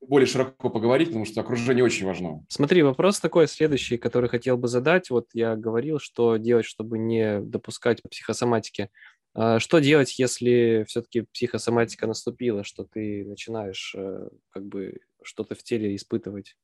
более 0.00 0.26
широко 0.26 0.68
поговорить, 0.68 1.08
потому 1.08 1.24
что 1.24 1.40
окружение 1.40 1.84
очень 1.84 2.06
важно. 2.06 2.44
Смотри, 2.48 2.82
вопрос 2.82 3.20
такой 3.20 3.46
следующий, 3.46 3.96
который 3.98 4.28
хотел 4.28 4.56
бы 4.56 4.68
задать. 4.68 5.10
Вот 5.10 5.28
я 5.32 5.56
говорил, 5.56 5.98
что 6.00 6.36
делать, 6.36 6.66
чтобы 6.66 6.98
не 6.98 7.40
допускать 7.40 8.02
психосоматики. 8.02 8.90
А 9.32 9.60
что 9.60 9.78
делать, 9.78 10.18
если 10.18 10.84
все-таки 10.88 11.22
психосоматика 11.32 12.08
наступила, 12.08 12.64
что 12.64 12.84
ты 12.84 13.24
начинаешь 13.24 13.94
э, 13.96 14.28
как 14.50 14.66
бы 14.66 14.98
что-то 15.22 15.54
в 15.54 15.62
теле 15.62 15.94
испытывать? 15.94 16.56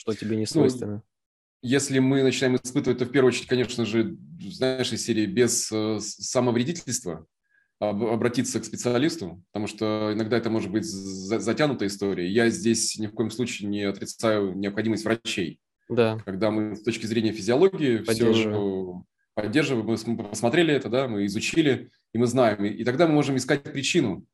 что 0.00 0.14
тебе 0.14 0.36
не 0.36 0.42
ну, 0.42 0.46
свойственно? 0.46 0.94
Ну, 0.94 1.02
если 1.62 1.98
мы 1.98 2.22
начинаем 2.22 2.56
испытывать, 2.56 2.98
то 2.98 3.04
в 3.04 3.10
первую 3.10 3.28
очередь, 3.28 3.48
конечно 3.48 3.84
же, 3.84 4.16
знаешь, 4.40 4.92
из 4.92 5.04
серии 5.04 5.26
без 5.26 5.70
э, 5.72 5.98
самовредительства 6.00 7.26
обратиться 7.80 8.60
к 8.60 8.64
специалисту, 8.66 9.42
потому 9.52 9.66
что 9.66 10.10
иногда 10.12 10.36
это 10.36 10.50
может 10.50 10.70
быть 10.70 10.84
затянутая 10.84 11.88
история. 11.88 12.28
Я 12.28 12.50
здесь 12.50 12.98
ни 12.98 13.06
в 13.06 13.12
коем 13.12 13.30
случае 13.30 13.70
не 13.70 13.84
отрицаю 13.84 14.54
необходимость 14.54 15.04
врачей. 15.04 15.60
Да. 15.88 16.18
Когда 16.26 16.50
мы 16.50 16.76
с 16.76 16.82
точки 16.82 17.06
зрения 17.06 17.32
физиологии 17.32 17.98
все 17.98 19.02
поддерживаем, 19.34 19.96
мы 20.06 20.24
посмотрели 20.24 20.74
это, 20.74 20.90
да, 20.90 21.08
мы 21.08 21.24
изучили, 21.24 21.90
и 22.12 22.18
мы 22.18 22.26
знаем. 22.26 22.64
И 22.66 22.84
тогда 22.84 23.06
мы 23.06 23.14
можем 23.14 23.38
искать 23.38 23.62
причину. 23.62 24.26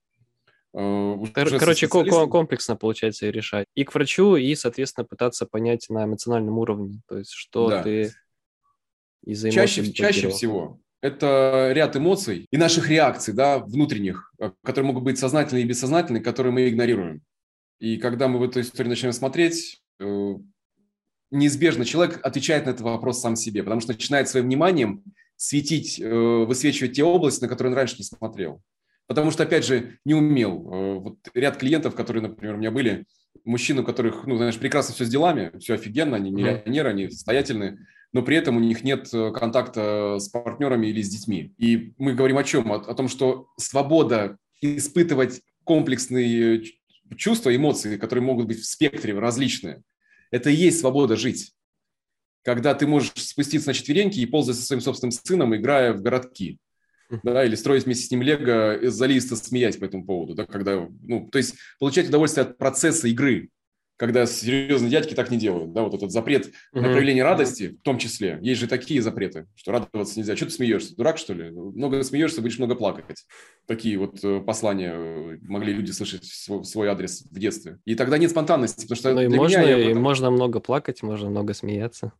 Э, 0.79 1.17
короче, 1.33 1.89
комплексно 1.89 2.77
получается 2.77 3.31
решать. 3.31 3.67
И 3.75 3.85
к 3.85 3.95
врачу, 3.95 4.37
и, 4.37 4.55
соответственно, 4.55 5.07
пытаться 5.07 5.47
понять 5.47 5.87
на 5.89 6.05
эмоциональном 6.05 6.59
уровне. 6.59 7.01
То 7.09 7.17
есть, 7.17 7.33
что 7.33 7.71
да. 7.71 7.83
ты 7.83 8.13
эмоций... 9.25 9.51
Чаще, 9.51 9.93
чаще 9.93 10.29
всего 10.29 10.79
это 11.03 11.71
ряд 11.73 11.97
эмоций 11.97 12.47
и 12.51 12.57
наших 12.57 12.89
реакций, 12.89 13.33
да, 13.33 13.59
внутренних, 13.59 14.33
э, 14.39 14.51
которые 14.63 14.89
могут 14.89 15.05
быть 15.05 15.19
сознательные 15.19 15.65
и 15.65 15.69
бессознательные, 15.69 16.23
которые 16.23 16.53
мы 16.53 16.69
игнорируем. 16.69 17.23
И 17.79 17.97
когда 17.97 18.29
мы 18.29 18.39
в 18.39 18.43
эту 18.43 18.61
историю 18.61 18.91
начинаем 18.91 19.13
смотреть, 19.13 19.83
э, 20.01 20.35
неизбежно 21.31 21.85
человек 21.85 22.21
отвечает 22.23 22.67
на 22.67 22.71
этот 22.71 22.83
вопрос 22.83 23.21
сам 23.21 23.37
себе, 23.37 23.63
потому 23.63 23.81
что 23.81 23.93
начинает 23.93 24.29
своим 24.29 24.47
вниманием 24.47 25.05
светить, 25.37 25.99
высвечивать 25.99 26.95
те 26.95 27.05
области, 27.05 27.43
на 27.43 27.49
которые 27.49 27.73
он 27.73 27.77
раньше 27.77 27.97
не 27.99 28.05
смотрел. 28.05 28.63
Потому 29.07 29.31
что, 29.31 29.45
опять 29.45 29.65
же, 29.65 29.99
не 30.05 30.15
умел. 30.15 30.69
Э, 30.73 30.95
вот 30.99 31.19
ряд 31.35 31.57
клиентов, 31.57 31.95
которые, 31.95 32.23
например, 32.23 32.55
у 32.55 32.59
меня 32.59 32.71
были, 32.71 33.07
мужчин, 33.45 33.79
у 33.79 33.85
которых, 33.85 34.27
ну, 34.27 34.37
знаешь, 34.37 34.59
прекрасно 34.59 34.95
все 34.95 35.05
с 35.05 35.09
делами, 35.09 35.53
все 35.59 35.75
офигенно, 35.75 36.17
они 36.17 36.31
миллионеры, 36.31 36.91
они 36.91 37.11
состоятельные, 37.11 37.79
но 38.13 38.23
при 38.23 38.37
этом 38.37 38.57
у 38.57 38.61
них 38.61 38.83
нет 38.83 39.09
э, 39.13 39.31
контакта 39.33 40.19
с 40.19 40.29
партнерами 40.29 40.89
или 40.89 41.03
с 41.03 41.09
детьми. 41.09 41.55
И 41.59 41.93
мы 41.99 42.15
говорим 42.15 42.39
о 42.39 42.45
чем? 42.45 42.73
О, 42.73 42.77
о 42.77 42.95
том, 42.95 43.09
что 43.09 43.49
свобода 43.59 44.39
испытывать 44.61 45.43
комплексные 45.65 46.65
чувства, 47.17 47.55
эмоции, 47.55 47.97
которые 47.99 48.25
могут 48.25 48.47
быть 48.47 48.59
в 48.59 48.67
спектре 48.67 49.17
различные, 49.19 49.83
это 50.31 50.51
и 50.51 50.55
есть 50.55 50.81
свобода 50.81 51.17
жить. 51.17 51.53
Когда 52.43 52.75
ты 52.75 52.87
можешь 52.87 53.13
спуститься 53.17 53.69
на 53.69 53.75
четвереньки 53.75 54.19
и 54.19 54.27
ползать 54.27 54.57
со 54.57 54.63
своим 54.63 54.81
собственным 54.81 55.13
сыном, 55.13 55.55
играя 55.55 55.93
в 55.93 56.03
городки 56.03 56.59
да, 57.23 57.45
или 57.45 57.55
строить 57.55 57.85
вместе 57.85 58.07
с 58.07 58.11
ним 58.11 58.23
лего 58.23 58.77
из-за 58.77 59.07
листа, 59.07 59.37
смеясь 59.37 59.77
по 59.77 59.85
этому 59.85 60.05
поводу, 60.05 60.35
да, 60.35 60.45
когда, 60.47 60.89
ну, 61.03 61.29
то 61.31 61.39
есть 61.39 61.57
получать 61.79 62.09
удовольствие 62.09 62.47
от 62.47 62.59
процесса 62.59 63.09
игры, 63.09 63.51
когда 63.97 64.27
серьезные 64.27 64.91
дядьки 64.91 65.15
так 65.15 65.31
не 65.31 65.39
делают, 65.39 65.73
да, 65.73 65.83
вот 65.83 65.95
этот 65.95 66.11
запрет 66.11 66.47
mm-hmm. 66.47 66.81
на 66.81 66.83
проявление 66.83 67.25
радости 67.25 67.79
в 67.81 67.83
том 67.83 67.99
числе, 67.99 68.39
есть 68.43 68.61
же 68.61 68.67
такие 68.67 69.01
запреты, 69.01 69.47
что 69.55 69.73
радоваться 69.73 70.19
нельзя. 70.19 70.37
Что 70.37 70.47
ты 70.47 70.53
смеешься? 70.53 70.95
Дурак, 70.95 71.17
что 71.17 71.33
ли? 71.33 71.51
Много 71.51 72.03
смеешься, 72.03 72.43
будешь 72.43 72.59
много 72.59 72.75
плакать. 72.75 73.25
Такие 73.67 73.99
вот 73.99 74.23
э, 74.23 74.41
послания 74.41 74.93
э, 74.95 75.39
могли 75.43 75.73
люди 75.73 75.93
слышать 75.93 76.25
в 76.25 76.65
свой 76.65 76.89
адрес 76.89 77.23
в 77.23 77.39
детстве. 77.39 77.79
И 77.87 77.95
тогда 77.95 78.19
нет 78.19 78.31
спонтанности, 78.31 78.83
потому 78.83 78.97
что 78.97 79.15
ну, 79.15 79.23
и 79.23 79.29
можно, 79.29 79.59
меня... 79.59 79.91
И 79.91 79.95
можно 79.95 80.31
много 80.31 80.61
плакать, 80.61 81.03
можно 81.03 81.31
много 81.31 81.55
смеяться. 81.55 82.13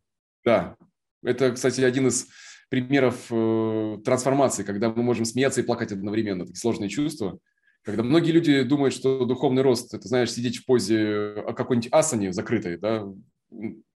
Да. 0.43 0.77
Это, 1.23 1.51
кстати, 1.51 1.81
один 1.81 2.07
из 2.07 2.27
примеров 2.69 3.27
э, 3.31 3.97
трансформации, 4.03 4.63
когда 4.63 4.89
мы 4.89 5.03
можем 5.03 5.25
смеяться 5.25 5.61
и 5.61 5.65
плакать 5.65 5.91
одновременно. 5.91 6.45
Такие 6.45 6.59
сложные 6.59 6.89
чувства. 6.89 7.39
Когда 7.83 8.03
многие 8.03 8.31
люди 8.31 8.63
думают, 8.63 8.93
что 8.93 9.25
духовный 9.25 9.61
рост– 9.61 9.93
это, 9.93 10.07
знаешь, 10.07 10.31
сидеть 10.31 10.57
в 10.57 10.65
позе 10.65 10.97
э, 10.97 11.53
какой-нибудь 11.55 11.91
асане 11.91 12.33
закрытой, 12.33 12.77
да, 12.77 13.05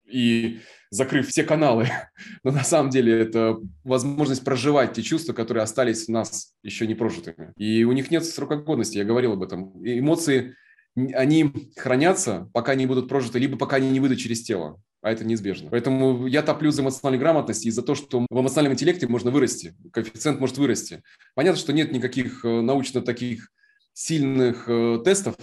и 0.07 0.61
закрыв 0.91 1.29
все 1.29 1.43
каналы. 1.43 1.89
Но 2.45 2.53
на 2.53 2.63
самом 2.63 2.91
деле 2.91 3.19
это 3.19 3.57
возможность 3.83 4.45
проживать 4.45 4.93
те 4.93 5.03
чувства, 5.03 5.33
которые 5.33 5.65
остались 5.65 6.09
у 6.09 6.13
нас 6.13 6.55
еще 6.63 6.87
не 6.87 6.95
прожитыми. 6.95 7.53
И 7.57 7.85
у 7.85 7.93
них 7.93 8.11
нет 8.11 8.25
срока 8.25 8.57
годности, 8.57 8.99
я 8.99 9.05
говорил 9.05 9.33
об 9.33 9.43
этом. 9.43 9.83
И 9.83 9.99
эмоции, 9.99 10.55
они 10.95 11.53
хранятся, 11.77 12.49
пока 12.53 12.75
не 12.75 12.87
будут 12.87 13.09
прожиты, 13.09 13.39
либо 13.39 13.57
пока 13.57 13.77
они 13.77 13.91
не 13.91 14.01
выйдут 14.01 14.19
через 14.19 14.43
тело 14.43 14.81
а 15.03 15.11
это 15.11 15.25
неизбежно. 15.25 15.71
Поэтому 15.71 16.27
я 16.27 16.43
топлю 16.43 16.71
за 16.71 16.83
эмоциональную 16.83 17.21
грамотность 17.21 17.65
и 17.65 17.71
за 17.71 17.83
то, 17.83 17.95
что 17.95 18.27
в 18.29 18.41
эмоциональном 18.41 18.75
интеллекте 18.75 19.07
можно 19.07 19.31
вырасти, 19.31 19.75
коэффициент 19.93 20.41
может 20.41 20.59
вырасти. 20.59 21.03
Понятно, 21.35 21.59
что 21.59 21.73
нет 21.73 21.93
никаких 21.93 22.45
э, 22.45 22.61
научно 22.61 23.01
таких 23.01 23.51
сильных 23.93 24.65
э, 24.69 25.01
тестов, 25.05 25.37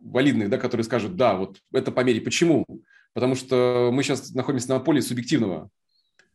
валидных, 0.00 0.50
да, 0.50 0.58
которые 0.58 0.84
скажут, 0.84 1.16
да, 1.16 1.34
вот 1.34 1.58
это 1.72 1.92
померить. 1.92 2.24
Почему? 2.24 2.66
Потому 3.12 3.36
что 3.36 3.90
мы 3.92 4.02
сейчас 4.02 4.32
находимся 4.32 4.70
на 4.70 4.80
поле 4.80 5.00
субъективного. 5.00 5.70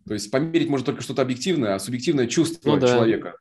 То 0.07 0.13
есть 0.13 0.31
померить 0.31 0.69
может 0.69 0.85
только 0.85 1.01
что-то 1.01 1.21
объективное, 1.21 1.75
а 1.75 1.79
субъективное 1.79 2.27
чувство 2.27 2.71
ну, 2.71 2.79
да. 2.79 2.87
человека. 2.87 3.35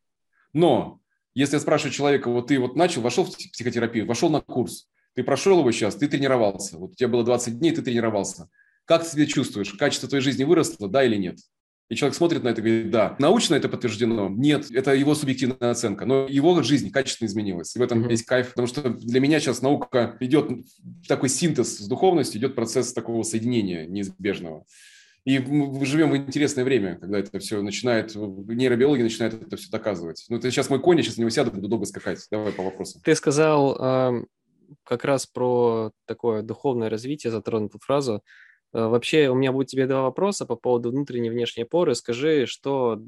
Но 0.52 1.00
если 1.34 1.54
я 1.54 1.60
спрашиваю 1.60 1.92
человека, 1.92 2.28
вот 2.28 2.48
ты 2.48 2.58
вот 2.58 2.74
начал, 2.76 3.00
вошел 3.00 3.24
в 3.24 3.30
психотерапию, 3.30 4.06
вошел 4.06 4.28
на 4.28 4.40
курс, 4.40 4.88
ты 5.14 5.22
прошел 5.22 5.60
его 5.60 5.70
сейчас, 5.70 5.94
ты 5.94 6.08
тренировался, 6.08 6.78
вот 6.78 6.92
у 6.92 6.94
тебя 6.94 7.08
было 7.08 7.24
20 7.24 7.58
дней, 7.58 7.72
ты 7.72 7.82
тренировался. 7.82 8.48
Как 8.88 9.04
ты 9.04 9.10
себя 9.10 9.26
чувствуешь? 9.26 9.74
Качество 9.74 10.08
твоей 10.08 10.24
жизни 10.24 10.44
выросло, 10.44 10.88
да 10.88 11.04
или 11.04 11.16
нет? 11.16 11.38
И 11.90 11.94
человек 11.94 12.16
смотрит 12.16 12.42
на 12.42 12.48
это 12.48 12.62
и 12.62 12.64
говорит, 12.64 12.90
да. 12.90 13.16
Научно 13.18 13.54
это 13.54 13.68
подтверждено? 13.68 14.30
Нет, 14.30 14.70
это 14.70 14.94
его 14.94 15.14
субъективная 15.14 15.70
оценка. 15.70 16.06
Но 16.06 16.26
его 16.26 16.62
жизнь 16.62 16.90
качественно 16.90 17.28
изменилась. 17.28 17.76
И 17.76 17.78
в 17.78 17.82
этом 17.82 18.02
mm-hmm. 18.02 18.10
есть 18.10 18.24
кайф. 18.24 18.48
Потому 18.48 18.66
что 18.66 18.88
для 18.88 19.20
меня 19.20 19.40
сейчас 19.40 19.60
наука 19.60 20.16
идет 20.20 20.50
такой 21.06 21.28
синтез 21.28 21.78
с 21.78 21.86
духовностью, 21.86 22.40
идет 22.40 22.54
процесс 22.54 22.94
такого 22.94 23.22
соединения 23.24 23.86
неизбежного. 23.86 24.64
И 25.26 25.38
мы 25.38 25.84
живем 25.84 26.10
в 26.10 26.16
интересное 26.16 26.64
время, 26.64 26.96
когда 26.96 27.18
это 27.18 27.38
все 27.40 27.60
начинает, 27.60 28.14
нейробиологи 28.14 29.02
начинают 29.02 29.34
это 29.34 29.58
все 29.58 29.70
доказывать. 29.70 30.24
Ну, 30.30 30.38
это 30.38 30.50
сейчас 30.50 30.70
мой 30.70 30.80
конь, 30.80 30.96
я 30.96 31.02
сейчас 31.02 31.18
на 31.18 31.22
него 31.22 31.30
сяду, 31.30 31.50
буду 31.50 31.68
долго 31.68 31.84
скакать. 31.84 32.26
Давай 32.30 32.52
по 32.52 32.62
вопросу. 32.62 32.98
Ты 33.04 33.14
сказал 33.14 33.76
э, 33.78 34.24
как 34.84 35.04
раз 35.04 35.26
про 35.26 35.92
такое 36.06 36.40
духовное 36.40 36.88
развитие, 36.88 37.30
затронул 37.30 37.68
эту 37.68 37.78
фразу. 37.78 38.22
Э, 38.72 38.86
вообще, 38.86 39.28
у 39.28 39.34
меня 39.34 39.52
будет 39.52 39.68
тебе 39.68 39.86
два 39.86 40.02
вопроса 40.02 40.46
по 40.46 40.56
поводу 40.56 40.90
внутренней 40.90 41.28
и 41.28 41.30
внешней 41.30 41.62
опоры. 41.62 41.94
Скажи, 41.94 42.46
что 42.46 43.02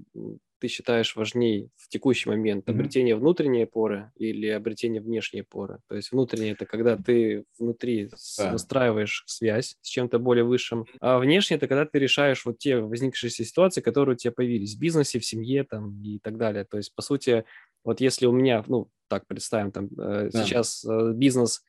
ты 0.59 0.69
считаешь 0.69 1.17
важней 1.17 1.71
в 1.77 1.89
текущий 1.89 2.29
момент? 2.29 2.67
Mm-hmm. 2.67 2.73
Обретение 2.73 3.17
внутренней 3.17 3.63
опоры 3.63 4.13
или 4.17 4.47
обретение 4.49 5.01
внешней 5.01 5.41
опоры? 5.41 5.81
То 5.89 5.97
есть 5.97 6.13
внутренняя– 6.13 6.53
это 6.55 6.67
когда 6.67 6.97
ты 6.97 7.45
внутри 7.59 8.11
да. 8.39 8.53
настраиваешь 8.53 9.25
связь 9.27 9.77
с 9.81 9.89
чем-то 9.89 10.19
более 10.19 10.45
высшим, 10.45 10.87
а 11.01 11.19
внешне– 11.19 11.57
это 11.59 11.67
когда 11.67 11.87
ты 11.87 11.99
решаешь 11.99 12.45
вот 12.45 12.59
те 12.59 12.79
возникшие 12.79 13.31
ситуации, 13.31 13.81
которые 13.81 14.15
у 14.15 14.19
тебя 14.19 14.33
появились 14.33 14.77
в 14.77 14.79
бизнесе, 14.79 15.19
в 15.19 15.25
семье 15.25 15.65
там, 15.65 16.03
и 16.03 16.19
так 16.19 16.37
далее. 16.37 16.65
То 16.65 16.77
есть, 16.77 16.95
по 16.95 17.03
сути, 17.03 17.45
вот 17.85 18.01
если 18.01 18.27
у 18.27 18.33
меня, 18.33 18.65
ну, 18.67 18.89
так 19.09 19.27
представим, 19.27 19.73
там, 19.73 19.87
э, 19.99 20.31
да. 20.33 20.45
сейчас 20.45 20.85
э, 20.85 21.13
бизнес, 21.15 21.65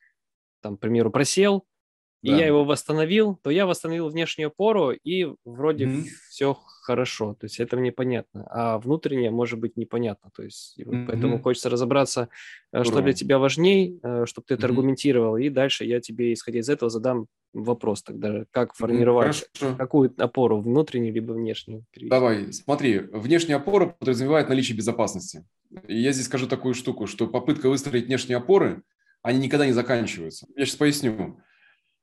там, 0.60 0.76
к 0.76 0.80
примеру, 0.80 1.10
просел, 1.10 1.64
и 2.22 2.30
да. 2.30 2.36
я 2.36 2.46
его 2.46 2.64
восстановил, 2.64 3.38
то 3.42 3.50
я 3.50 3.66
восстановил 3.66 4.08
внешнюю 4.08 4.48
опору, 4.48 4.92
и 4.92 5.34
вроде 5.44 5.86
mm-hmm. 5.86 6.04
все 6.30 6.56
хорошо. 6.82 7.34
То 7.34 7.46
есть 7.46 7.58
это 7.58 7.76
мне 7.76 7.90
понятно. 7.90 8.46
А 8.48 8.78
внутреннее 8.78 9.30
может 9.30 9.58
быть 9.58 9.76
непонятно. 9.76 10.30
То 10.34 10.44
есть 10.44 10.78
mm-hmm. 10.78 11.06
поэтому 11.06 11.42
хочется 11.42 11.68
разобраться, 11.68 12.28
Здорово. 12.70 12.92
что 12.92 13.02
для 13.02 13.12
тебя 13.12 13.38
важней, 13.38 13.98
э, 14.02 14.24
чтобы 14.26 14.44
ты 14.46 14.54
это 14.54 14.62
mm-hmm. 14.62 14.66
аргументировал, 14.66 15.36
и 15.36 15.48
дальше 15.48 15.84
я 15.84 16.00
тебе, 16.00 16.32
исходя 16.32 16.60
из 16.60 16.68
этого, 16.68 16.90
задам 16.90 17.26
вопрос 17.52 18.02
тогда, 18.02 18.44
как 18.52 18.74
формировать 18.74 19.44
Хорошо. 19.58 19.76
какую 19.76 20.14
опору, 20.16 20.60
внутреннюю 20.60 21.12
либо 21.12 21.32
внешнюю. 21.32 21.84
Давай, 22.00 22.52
смотри, 22.52 23.00
внешняя 23.00 23.56
опора 23.56 23.86
подразумевает 23.98 24.48
наличие 24.48 24.76
безопасности. 24.76 25.44
И 25.88 26.00
я 26.00 26.12
здесь 26.12 26.26
скажу 26.26 26.46
такую 26.46 26.74
штуку, 26.74 27.06
что 27.06 27.26
попытка 27.26 27.68
выстроить 27.68 28.06
внешние 28.06 28.38
опоры, 28.38 28.82
они 29.22 29.40
никогда 29.40 29.66
не 29.66 29.72
заканчиваются. 29.72 30.46
Я 30.56 30.64
сейчас 30.64 30.76
поясню 30.76 31.40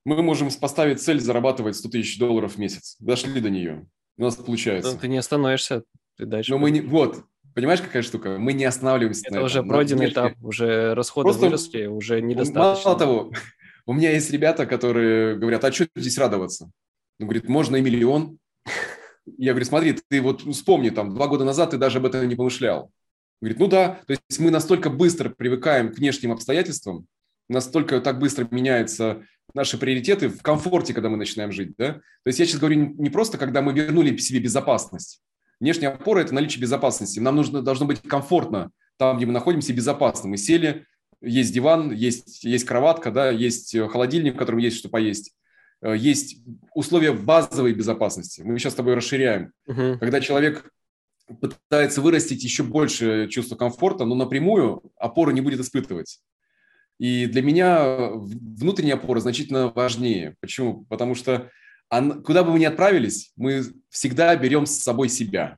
мы 0.06 0.22
можем 0.22 0.50
поставить 0.52 1.02
цель 1.02 1.20
зарабатывать 1.20 1.76
100 1.76 1.90
тысяч 1.90 2.18
долларов 2.18 2.56
в 2.56 2.58
месяц. 2.58 2.96
Дошли 3.00 3.40
до 3.42 3.50
нее. 3.50 3.86
У 4.18 4.24
нас 4.24 4.36
получается. 4.36 4.94
Но 4.94 5.00
ты 5.00 5.08
не 5.08 5.18
остановишься, 5.18 5.84
ты 6.18 6.26
дальше. 6.26 6.52
Но 6.52 6.58
мы 6.58 6.72
не... 6.72 6.82
Вот, 6.82 7.24
Понимаешь, 7.54 7.82
какая 7.82 8.04
штука? 8.04 8.38
Мы 8.38 8.54
не 8.54 8.64
останавливаемся 8.66 9.28
Это 9.28 9.42
уже 9.42 9.64
пройденный 9.64 10.06
внешне... 10.06 10.14
этап, 10.14 10.34
уже 10.42 10.94
расходы 10.94 11.26
Просто 11.26 11.46
выросли, 11.46 11.86
уже 11.88 12.22
недостаточно. 12.22 12.90
Мало 12.90 13.00
того, 13.00 13.32
у 13.86 13.94
меня 13.94 14.12
есть 14.12 14.32
ребята, 14.32 14.66
которые 14.66 15.36
говорят, 15.36 15.64
а 15.64 15.72
что 15.72 15.88
здесь 15.96 16.18
радоваться? 16.18 16.72
Он 17.20 17.26
говорит, 17.26 17.50
можно 17.50 17.76
и 17.76 17.82
миллион. 17.82 18.38
Я 19.38 19.52
говорю, 19.52 19.66
смотри, 19.66 19.98
ты 20.08 20.22
вот 20.22 20.42
вспомни, 20.42 20.90
там, 20.90 21.14
два 21.14 21.28
года 21.28 21.44
назад 21.44 21.72
ты 21.72 21.78
даже 21.78 21.98
об 21.98 22.06
этом 22.06 22.28
не 22.28 22.36
помышлял. 22.36 22.92
Говорит, 23.42 23.60
ну 23.60 23.68
да, 23.68 24.00
то 24.06 24.12
есть 24.12 24.40
мы 24.40 24.52
настолько 24.52 24.90
быстро 24.90 25.30
привыкаем 25.30 25.92
к 25.92 25.98
внешним 25.98 26.32
обстоятельствам, 26.32 27.08
настолько 27.50 28.00
так 28.00 28.20
быстро 28.20 28.48
меняются 28.52 29.24
наши 29.54 29.78
приоритеты 29.78 30.30
в 30.30 30.42
комфорте, 30.42 30.94
когда 30.94 31.10
мы 31.10 31.18
начинаем 31.18 31.52
жить. 31.52 31.74
Да? 31.78 31.94
То 31.94 32.28
есть 32.28 32.40
я 32.40 32.46
сейчас 32.46 32.60
говорю 32.60 32.94
не 32.98 33.10
просто, 33.10 33.38
когда 33.38 33.62
мы 33.62 33.74
вернули 33.74 34.16
себе 34.18 34.40
безопасность. 34.40 35.22
Внешняя 35.60 35.90
опора– 35.90 36.20
это 36.22 36.34
наличие 36.34 36.62
безопасности. 36.62 37.20
Нам 37.20 37.36
нужно, 37.36 37.62
должно 37.62 37.86
быть 37.86 38.02
комфортно 38.02 38.72
там, 38.98 39.18
где 39.18 39.26
мы 39.26 39.34
находимся, 39.34 39.74
безопасно. 39.74 40.30
Мы 40.30 40.38
сели, 40.38 40.86
есть 41.22 41.54
диван, 41.54 41.92
есть, 41.92 42.44
есть 42.44 42.66
кроватка, 42.66 43.12
да, 43.12 43.30
есть 43.30 43.78
холодильник, 43.90 44.36
в 44.36 44.38
котором 44.38 44.60
есть 44.60 44.78
что 44.78 44.90
поесть. 44.90 45.34
Э, 45.82 45.96
есть 45.96 46.38
условия 46.74 47.14
базовой 47.14 47.74
безопасности. 47.74 48.42
Мы 48.42 48.60
сейчас 48.60 48.74
с 48.74 48.78
тобой 48.78 48.94
расширяем. 48.94 49.54
Угу. 49.68 50.00
Когда 50.00 50.22
человек 50.22 50.72
пытается 51.42 52.02
вырастить 52.02 52.44
еще 52.44 52.64
больше 52.64 53.28
чувство 53.30 53.56
комфорта, 53.56 54.06
но 54.06 54.16
напрямую 54.16 54.82
опору 54.98 55.32
не 55.32 55.42
будет 55.42 55.60
испытывать. 55.60 56.20
И 57.00 57.28
для 57.28 57.42
меня 57.42 58.10
внутренняя 58.12 58.96
опора 58.96 59.20
значительно 59.20 59.70
важнее. 59.70 60.36
Почему? 60.42 60.86
Потому 60.90 61.16
что 61.16 61.50
куда 61.90 62.44
бы 62.44 62.52
мы 62.52 62.60
ни 62.60 62.66
отправились, 62.66 63.32
мы 63.36 63.64
всегда 63.90 64.36
берем 64.36 64.66
с 64.66 64.78
собой 64.80 65.10
себя. 65.10 65.58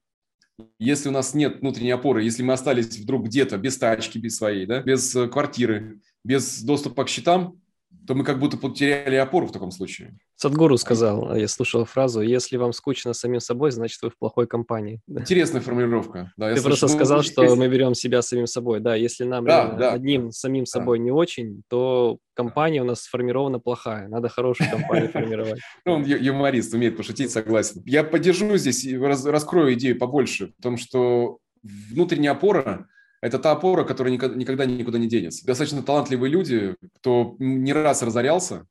Если 0.80 1.10
у 1.10 1.12
нас 1.12 1.34
нет 1.34 1.62
внутренней 1.62 1.92
опоры, 1.92 2.24
если 2.24 2.44
мы 2.44 2.54
остались 2.54 2.98
вдруг 2.98 3.26
где-то 3.26 3.58
без 3.58 3.78
тачки, 3.78 4.20
без 4.20 4.38
своей, 4.38 4.66
да, 4.68 4.82
без 4.82 5.16
э, 5.16 5.28
квартиры, 5.28 6.00
без 6.24 6.62
доступа 6.62 7.06
к 7.06 7.10
счетам, 7.10 7.61
то 8.08 8.16
мы 8.16 8.24
как 8.24 8.40
будто 8.40 8.58
потеряли 8.58 9.16
опору 9.16 9.48
в 9.48 9.52
таком 9.52 9.72
случае. 9.72 10.18
Садгуру 10.36 10.78
сказал, 10.78 11.36
я 11.36 11.48
слушал 11.48 11.86
фразу, 11.86 12.22
если 12.22 12.58
вам 12.58 12.74
скучно 12.74 13.14
самим 13.14 13.40
собой, 13.40 13.72
значит, 13.72 14.02
вы 14.02 14.10
в 14.10 14.18
плохой 14.18 14.48
компании. 14.48 15.02
Интересная 15.08 15.62
формулировка. 15.62 16.32
Да, 16.38 16.54
Ты 16.54 16.62
просто 16.62 16.88
сказал, 16.88 17.18
ну, 17.18 17.24
что 17.24 17.56
мы 17.56 17.68
берем 17.68 17.94
себя 17.94 18.22
самим 18.22 18.48
собой. 18.48 18.80
Да, 18.80 18.96
если 18.96 19.24
нам 19.24 19.46
да, 19.46 19.72
да. 19.74 19.94
одним 19.94 20.32
самим 20.32 20.66
собой 20.66 20.98
да. 20.98 21.04
не 21.04 21.12
очень, 21.12 21.62
то 21.70 22.18
компания 22.34 22.82
у 22.82 22.86
нас 22.86 23.02
сформирована 23.02 23.60
плохая. 23.60 24.08
Надо 24.08 24.30
хорошую 24.30 24.70
компанию 24.72 25.10
формировать. 25.14 25.60
Ну, 25.86 25.94
он 25.94 26.04
юморист, 26.04 26.74
умеет 26.74 26.98
пошутить, 26.98 27.32
согласен. 27.32 27.82
Я 27.86 28.04
поддержу 28.04 28.58
здесь 28.58 28.84
и 28.84 28.98
раскрою 28.98 29.74
идею 29.74 29.98
побольше, 30.00 30.54
в 30.58 30.62
том, 30.62 30.78
что 30.78 31.38
внутренняя 31.64 32.32
опора– 32.32 32.88
это 33.22 33.38
та 33.38 33.52
опора, 33.52 33.84
которая 33.84 34.12
никогда 34.14 34.66
никуда 34.66 34.98
не 34.98 35.08
денется. 35.08 35.46
Достаточно 35.46 35.84
талантливые 35.84 36.32
люди, 36.32 36.76
кто 36.96 37.36
не 37.40 37.72
раз 37.72 38.02
разорялся, 38.02 38.66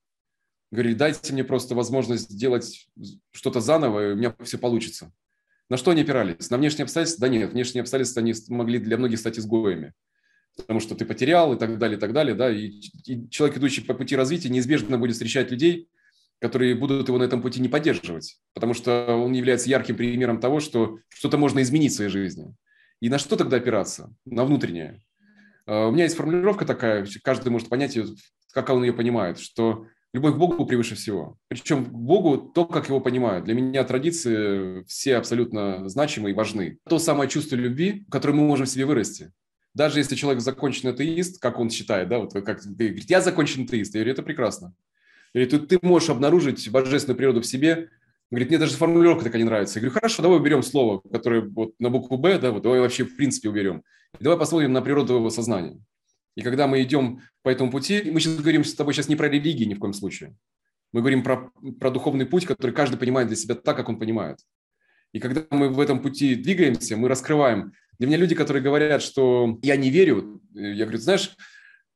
говорили, 0.73 0.95
дайте 0.95 1.33
мне 1.33 1.45
просто 1.45 1.75
возможность 1.75 2.31
сделать 2.31 2.89
что-то 3.33 3.61
заново, 3.61 4.11
и 4.11 4.13
у 4.13 4.17
меня 4.17 4.35
все 4.43 4.59
получится. 4.59 5.13
На 5.69 5.77
что 5.77 5.93
они 5.93 6.03
опирались? 6.03 6.51
На 6.51 6.59
внешние 6.59 6.83
обстоятельства? 6.83 7.23
Да 7.23 7.29
нет, 7.29 7.53
внешние 7.53 7.83
обстоятельства 7.83 8.21
они 8.21 8.35
могли 8.49 8.79
для 8.79 8.97
многих 8.97 9.21
стать 9.21 9.39
изгоями. 9.39 9.93
Потому 10.57 10.81
что 10.81 10.97
ты 10.97 11.05
потерял 11.05 11.55
и 11.55 11.59
так 11.59 11.79
далее, 11.79 11.97
и 11.97 12.01
так 12.01 12.13
далее. 12.13 12.35
Да? 12.35 12.51
И, 12.51 12.81
и 13.07 13.29
человек, 13.31 13.57
идущий 13.57 13.83
по 13.83 13.95
пути 13.95 14.17
развития, 14.17 14.49
неизбежно 14.49 14.99
будет 14.99 15.13
встречать 15.13 15.53
людей, 15.53 15.89
которые 16.41 16.75
будут 16.75 17.07
его 17.07 17.19
на 17.19 17.23
этом 17.23 17.41
пути 17.41 17.61
не 17.61 17.69
поддерживать. 17.69 18.41
Потому 18.53 18.75
что 18.75 19.15
он 19.15 19.33
является 19.33 19.71
ярким 19.71 19.97
примером 19.97 20.41
того, 20.41 20.59
что 20.59 20.99
что-то 21.09 21.39
можно 21.39 21.63
изменить 21.63 21.93
в 21.93 21.97
своей 21.97 22.11
жизни. 22.11 22.53
И 23.01 23.09
на 23.09 23.19
что 23.19 23.37
тогда 23.37 23.57
опираться? 23.57 24.15
На 24.25 24.45
внутреннее. 24.45 25.03
А, 25.67 25.89
у 25.89 25.91
меня 25.93 26.05
есть 26.05 26.17
формулировка 26.17 26.65
такая, 26.65 27.07
каждый 27.23 27.51
может 27.51 27.69
понять 27.69 27.97
ее, 27.97 28.07
как 28.53 28.69
он 28.71 28.85
ее 28.85 28.93
понимает, 28.93 29.39
что 29.39 29.87
любовь 30.13 30.35
к 30.35 30.39
Богу 30.39 30.67
превыше 30.67 30.95
всего. 30.95 31.39
Причем 31.49 31.85
к 31.85 31.89
Богу 31.89 32.37
то, 32.39 32.67
как 32.67 32.89
его 32.89 33.01
понимают. 33.01 33.45
Для 33.45 33.55
меня 33.55 33.85
традиции 33.85 34.85
все 34.85 35.17
абсолютно 35.17 35.89
значимы 35.89 36.31
и 36.31 36.35
важны. 36.35 36.79
То 36.89 36.99
самое 36.99 37.31
чувство 37.31 37.57
любви, 37.57 38.05
которое 38.11 38.35
мы 38.35 38.47
можем 38.47 38.67
себе 38.67 38.85
вырасти. 38.85 39.33
Даже 39.73 40.01
если 40.01 40.17
человек 40.17 40.43
законченный 40.43 40.93
атеист, 40.93 41.41
как 41.41 41.59
он 41.59 41.71
считает, 41.71 42.09
да, 42.09 42.19
вот 42.19 42.33
как 42.33 42.61
ты 42.61 42.69
говоришь, 42.69 43.05
я 43.09 43.21
законченный 43.21 43.67
атеист, 43.67 43.95
я 43.95 44.01
говорю, 44.01 44.13
это 44.13 44.23
прекрасно. 44.23 44.75
Говорю, 45.33 45.51
ты, 45.51 45.59
ты 45.61 45.79
можешь 45.81 46.11
обнаружить 46.11 46.69
божественную 46.71 47.17
природу 47.17 47.41
в 47.41 47.47
себе, 47.47 47.89
говорит, 48.31 48.49
мне 48.49 48.59
даже 48.59 48.77
формулировка 48.77 49.25
такая 49.25 49.43
не 49.43 49.45
нравится. 49.45 49.79
Я 49.79 49.83
говорю, 49.83 49.95
хорошо, 49.95 50.23
давай 50.23 50.39
уберем 50.39 50.63
слово, 50.63 51.01
которое 51.01 51.41
вот 51.43 51.75
на 51.79 51.91
букву 51.91 52.17
«Б», 52.17 52.39
да, 52.39 52.53
вот 52.53 52.63
давай 52.63 52.81
вообще 52.81 53.05
в 53.05 53.17
принципе 53.17 53.49
уберем. 53.49 53.83
Давай 54.21 54.39
посмотрим 54.39 54.73
на 54.73 54.83
природу 54.83 55.15
его 55.15 55.31
сознания. 55.31 55.81
И 56.37 56.43
когда 56.43 56.67
мы 56.67 56.83
идем 56.83 57.21
по 57.43 57.49
этому 57.49 57.71
пути, 57.71 58.03
мы 58.11 58.21
сейчас 58.21 58.37
говорим 58.37 58.65
с 58.65 58.75
тобой 58.75 58.95
сейчас 58.95 59.09
не 59.09 59.17
про 59.17 59.29
религии 59.29 59.65
ни 59.65 59.75
в 59.75 59.79
коем 59.79 59.93
случае. 59.93 60.37
Мы 60.93 61.01
говорим 61.01 61.23
про, 61.23 61.51
про 61.79 61.91
духовный 61.91 62.27
путь, 62.27 62.47
который 62.47 62.73
каждый 62.73 62.99
понимает 62.99 63.29
для 63.29 63.37
себя 63.37 63.55
так, 63.55 63.77
как 63.77 63.89
он 63.89 63.99
понимает. 63.99 64.39
И 65.13 65.19
когда 65.19 65.45
мы 65.51 65.69
в 65.69 65.81
этом 65.81 66.01
пути 66.01 66.35
двигаемся, 66.35 66.97
мы 66.97 67.09
раскрываем. 67.09 67.73
Для 67.99 68.07
меня 68.07 68.17
люди, 68.17 68.35
которые 68.35 68.63
говорят, 68.63 69.03
что 69.03 69.59
я 69.63 69.77
не 69.77 69.91
верю, 69.91 70.41
я 70.55 70.85
говорю, 70.85 70.99
знаешь, 70.99 71.37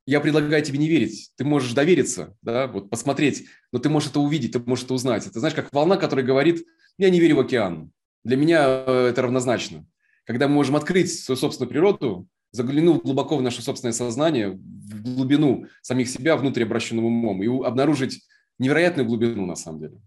я 0.07 0.21
предлагаю 0.21 0.63
тебе 0.63 0.79
не 0.79 0.89
верить. 0.89 1.31
Ты 1.37 1.45
можешь 1.45 1.73
довериться, 1.73 2.37
да, 2.43 2.67
вот 2.67 2.91
посмотреть, 2.91 3.47
но 3.73 3.79
ты 3.79 3.89
можешь 3.89 4.11
это 4.11 4.21
увидеть, 4.21 4.53
ты 4.53 4.59
можешь 4.59 4.85
это 4.85 4.95
узнать. 4.95 5.27
Это 5.27 5.39
знаешь, 5.41 5.55
как 5.55 5.73
волна, 5.73 5.97
которая 5.97 6.25
говорит, 6.25 6.65
я 6.99 7.11
не 7.11 7.21
верю 7.21 7.37
в 7.37 7.41
океан. 7.41 7.91
Для 8.23 8.37
меня 8.37 8.85
э, 8.87 9.09
это 9.11 9.23
равнозначно. 9.23 9.87
Когда 10.25 10.49
мы 10.49 10.55
можем 10.55 10.77
открыть 10.77 11.13
свою 11.13 11.37
собственную 11.37 11.71
природу, 11.71 12.29
заглянув 12.53 13.03
глубоко 13.03 13.37
в 13.37 13.43
наше 13.43 13.63
собственное 13.63 13.93
сознание, 13.93 14.51
в 14.51 15.17
глубину 15.17 15.67
самих 15.83 16.09
себя, 16.09 16.37
внутрь 16.37 16.63
обращенным 16.63 17.05
умом, 17.05 17.43
и 17.43 17.67
обнаружить 17.67 18.23
невероятную 18.59 19.07
глубину, 19.07 19.45
на 19.45 19.57
самом 19.57 19.81
деле, 19.81 20.01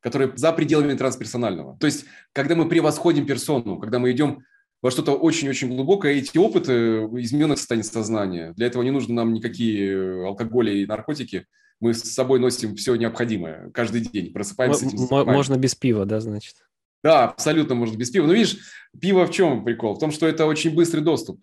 которая 0.00 0.30
за 0.36 0.52
пределами 0.52 0.94
трансперсонального. 0.94 1.78
То 1.78 1.86
есть, 1.86 2.04
когда 2.32 2.54
мы 2.54 2.68
превосходим 2.68 3.26
персону, 3.26 3.78
когда 3.78 3.98
мы 3.98 4.12
идем 4.12 4.44
во 4.82 4.90
что-то 4.90 5.12
очень-очень 5.12 5.68
глубокое. 5.68 6.14
Эти 6.14 6.36
опыты 6.38 6.72
измененных 7.20 7.58
состояний 7.58 7.84
сознания. 7.84 8.52
Для 8.56 8.66
этого 8.66 8.82
не 8.82 8.90
нужно 8.90 9.14
нам 9.14 9.32
никакие 9.32 9.90
э, 9.90 10.26
алкоголи 10.26 10.78
и 10.78 10.86
наркотики. 10.86 11.46
Мы 11.80 11.92
с 11.94 12.02
собой 12.02 12.38
носим 12.38 12.76
все 12.76 12.94
необходимое 12.94 13.70
каждый 13.72 14.00
день. 14.00 14.32
Просыпаемся. 14.32 14.86
Этим, 14.86 15.08
можно 15.10 15.56
без 15.56 15.74
пива, 15.74 16.06
да, 16.06 16.20
значит? 16.20 16.54
Да, 17.02 17.28
абсолютно 17.28 17.74
можно 17.74 17.96
без 17.96 18.10
пива. 18.10 18.26
Но 18.26 18.32
видишь, 18.32 18.58
пиво 19.00 19.26
в 19.26 19.30
чем 19.30 19.64
прикол? 19.64 19.94
В 19.94 19.98
том, 19.98 20.10
что 20.10 20.26
это 20.26 20.46
очень 20.46 20.74
быстрый 20.74 21.00
доступ. 21.00 21.40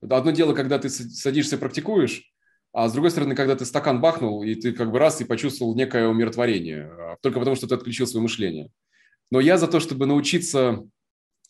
Одно 0.00 0.30
дело, 0.30 0.52
когда 0.54 0.78
ты 0.78 0.88
садишься, 0.88 1.58
практикуешь, 1.58 2.32
а 2.72 2.88
с 2.88 2.92
другой 2.92 3.10
стороны, 3.10 3.34
когда 3.34 3.54
ты 3.54 3.64
стакан 3.64 4.00
бахнул, 4.00 4.42
и 4.42 4.54
ты 4.54 4.72
как 4.72 4.90
бы 4.90 4.98
раз 4.98 5.20
и 5.20 5.24
почувствовал 5.24 5.76
некое 5.76 6.08
умиротворение, 6.08 6.84
а, 6.84 7.16
только 7.20 7.38
потому 7.38 7.54
что 7.54 7.66
ты 7.66 7.74
отключил 7.74 8.06
свое 8.06 8.22
мышление. 8.22 8.70
Но 9.30 9.40
я 9.40 9.58
за 9.58 9.68
то, 9.68 9.78
чтобы 9.78 10.06
научиться 10.06 10.82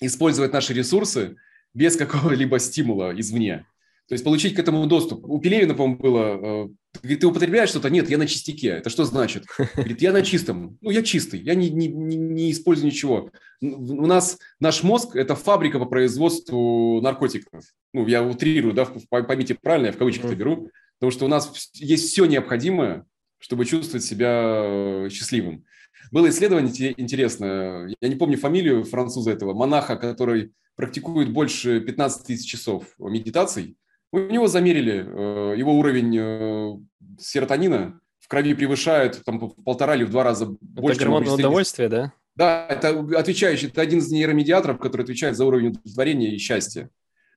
использовать 0.06 0.52
наши 0.52 0.72
ресурсы 0.72 1.36
без 1.74 1.96
какого-либо 1.96 2.58
стимула 2.58 3.12
извне. 3.18 3.66
То 4.08 4.14
есть 4.14 4.24
получить 4.24 4.54
к 4.54 4.58
этому 4.58 4.86
доступ. 4.86 5.24
У 5.24 5.40
Пелевина, 5.40 5.74
по-моему, 5.74 5.96
было, 5.96 6.36
говорит, 6.36 7.18
э, 7.18 7.20
ты 7.20 7.26
употребляешь 7.26 7.70
что-то? 7.70 7.88
Нет, 7.88 8.10
я 8.10 8.18
на 8.18 8.26
чистяке. 8.26 8.68
Это 8.68 8.90
что 8.90 9.04
значит? 9.04 9.46
Говорит, 9.74 10.02
я 10.02 10.12
на 10.12 10.22
чистом. 10.22 10.76
Ну, 10.80 10.90
я 10.90 11.02
чистый, 11.02 11.40
я 11.40 11.54
не, 11.54 11.70
не, 11.70 11.86
не, 11.88 12.50
использую 12.50 12.88
ничего. 12.88 13.30
У 13.60 14.06
нас 14.06 14.38
наш 14.60 14.82
мозг– 14.82 15.10
это 15.16 15.34
фабрика 15.34 15.78
по 15.78 15.86
производству 15.86 17.00
наркотиков. 17.00 17.64
Ну, 17.94 18.06
я 18.06 18.22
утрирую, 18.22 18.74
да, 18.74 18.86
поймите 19.08 19.54
правильно, 19.54 19.86
я 19.86 19.92
в 19.92 19.98
кавычки 19.98 20.26
это 20.26 20.34
беру. 20.34 20.68
Потому 20.98 21.10
что 21.10 21.24
у 21.24 21.28
нас 21.28 21.70
есть 21.74 22.10
все 22.10 22.26
необходимое, 22.26 23.06
чтобы 23.38 23.64
чувствовать 23.64 24.04
себя 24.04 24.62
э, 24.64 25.08
счастливым. 25.10 25.64
Было 26.12 26.28
исследование 26.28 26.70
интересное, 27.00 27.92
я 28.00 28.08
не 28.08 28.16
помню 28.16 28.36
фамилию 28.36 28.84
француза 28.84 29.30
этого, 29.30 29.54
монаха, 29.54 29.96
который 29.96 30.52
практикует 30.76 31.32
больше 31.32 31.80
15 31.80 32.26
тысяч 32.26 32.48
часов 32.50 32.84
медитаций. 32.98 33.76
У 34.12 34.18
него 34.18 34.46
замерили 34.46 35.06
э, 35.06 35.58
его 35.58 35.78
уровень 35.78 36.16
э, 36.18 36.72
серотонина 37.18 37.98
в 38.18 38.28
крови 38.28 38.52
превышает 38.52 39.22
там, 39.24 39.38
в 39.38 39.54
полтора 39.64 39.96
или 39.96 40.04
в 40.04 40.10
два 40.10 40.22
раза 40.22 40.46
больше. 40.60 40.96
Это 41.00 41.10
гормон 41.10 41.28
удовольствия, 41.28 41.88
да? 41.88 42.12
Да, 42.34 42.66
это 42.68 42.90
отвечающий, 43.18 43.68
это 43.68 43.80
один 43.80 43.98
из 43.98 44.10
нейромедиаторов, 44.10 44.78
который 44.78 45.02
отвечает 45.02 45.36
за 45.36 45.46
уровень 45.46 45.68
удовлетворения 45.68 46.34
и 46.34 46.38
счастья. 46.38 46.90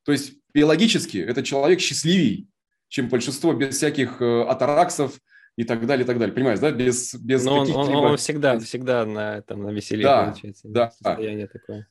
То 0.03 0.11
есть 0.11 0.33
биологически 0.53 1.17
этот 1.17 1.45
человек 1.45 1.79
счастливее, 1.79 2.47
чем 2.89 3.07
большинство 3.07 3.53
без 3.53 3.75
всяких 3.77 4.21
э, 4.21 4.43
атараксов, 4.43 5.19
и 5.57 5.63
так 5.63 5.85
далее, 5.85 6.03
и 6.03 6.07
так 6.07 6.19
далее. 6.19 6.33
Понимаешь, 6.33 6.59
да? 6.59 6.71
Без, 6.71 7.13
без 7.15 7.43
Но 7.45 7.59
он, 7.59 7.71
он, 7.71 7.95
он 7.95 8.17
всегда, 8.17 8.59
всегда 8.59 9.05
на, 9.05 9.41
там, 9.41 9.63
на 9.63 9.69
веселе 9.69 10.03
да, 10.03 10.23
получается. 10.25 10.67
Да, 10.67 10.91
состояние 10.91 11.47
такое. 11.47 11.87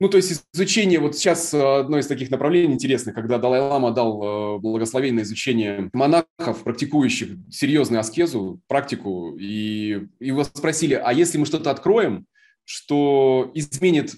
Ну, 0.00 0.08
то 0.08 0.16
есть 0.16 0.44
изучение, 0.52 0.98
вот 0.98 1.16
сейчас 1.16 1.54
э, 1.54 1.78
одно 1.78 1.98
из 1.98 2.06
таких 2.06 2.30
направлений 2.30 2.74
интересных, 2.74 3.14
когда 3.14 3.38
Далай-Лама 3.38 3.92
дал 3.92 4.56
э, 4.56 4.58
благословение 4.58 5.20
на 5.20 5.22
изучение 5.22 5.88
монахов, 5.92 6.64
практикующих 6.64 7.36
серьезную 7.50 8.00
аскезу, 8.00 8.60
практику, 8.66 9.36
и 9.38 10.08
его 10.18 10.44
спросили, 10.44 10.94
а 10.94 11.12
если 11.12 11.38
мы 11.38 11.46
что-то 11.46 11.70
откроем, 11.70 12.26
что 12.64 13.50
изменит 13.54 14.16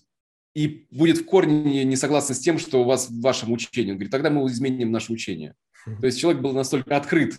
и 0.55 0.87
будет 0.91 1.19
в 1.19 1.25
корне 1.27 1.85
не 1.85 1.97
согласен 1.97 2.35
с 2.35 2.39
тем, 2.39 2.59
что 2.59 2.81
у 2.81 2.85
вас 2.85 3.11
в 3.11 3.21
вашем 3.21 3.53
учении. 3.53 3.91
Он 3.91 3.99
говорит, 3.99 4.11
тогда 4.11 4.31
мы 4.31 4.47
изменим 4.47 4.91
наше 4.91 5.13
учение. 5.13 5.55
То 6.01 6.07
есть 6.07 6.19
человек 6.19 6.41
был 6.41 6.53
настолько 6.53 6.97
открыт 6.97 7.37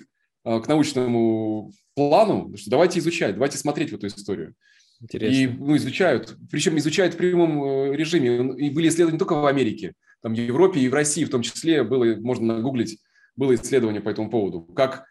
к 0.47 0.67
научному 0.67 1.71
плану, 1.95 2.55
что 2.55 2.69
давайте 2.69 2.99
изучать, 2.99 3.33
давайте 3.33 3.57
смотреть 3.57 3.91
в 3.91 3.95
эту 3.95 4.07
историю. 4.07 4.53
Интересно. 5.01 5.35
И 5.35 5.47
ну, 5.47 5.75
изучают, 5.77 6.37
причем 6.49 6.77
изучают 6.77 7.13
в 7.13 7.17
прямом 7.17 7.63
э, 7.63 7.95
режиме. 7.95 8.55
И 8.57 8.69
были 8.69 8.87
исследования 8.87 9.13
не 9.13 9.19
только 9.19 9.33
в 9.33 9.45
Америке, 9.45 9.93
там 10.21 10.33
в 10.33 10.37
Европе 10.37 10.79
и 10.79 10.89
в 10.89 10.93
России 10.93 11.23
в 11.23 11.29
том 11.29 11.41
числе, 11.41 11.83
было, 11.83 12.15
можно 12.15 12.55
нагуглить, 12.55 12.99
было 13.35 13.53
исследование 13.55 14.01
по 14.01 14.09
этому 14.09 14.29
поводу. 14.29 14.61
Как 14.61 15.05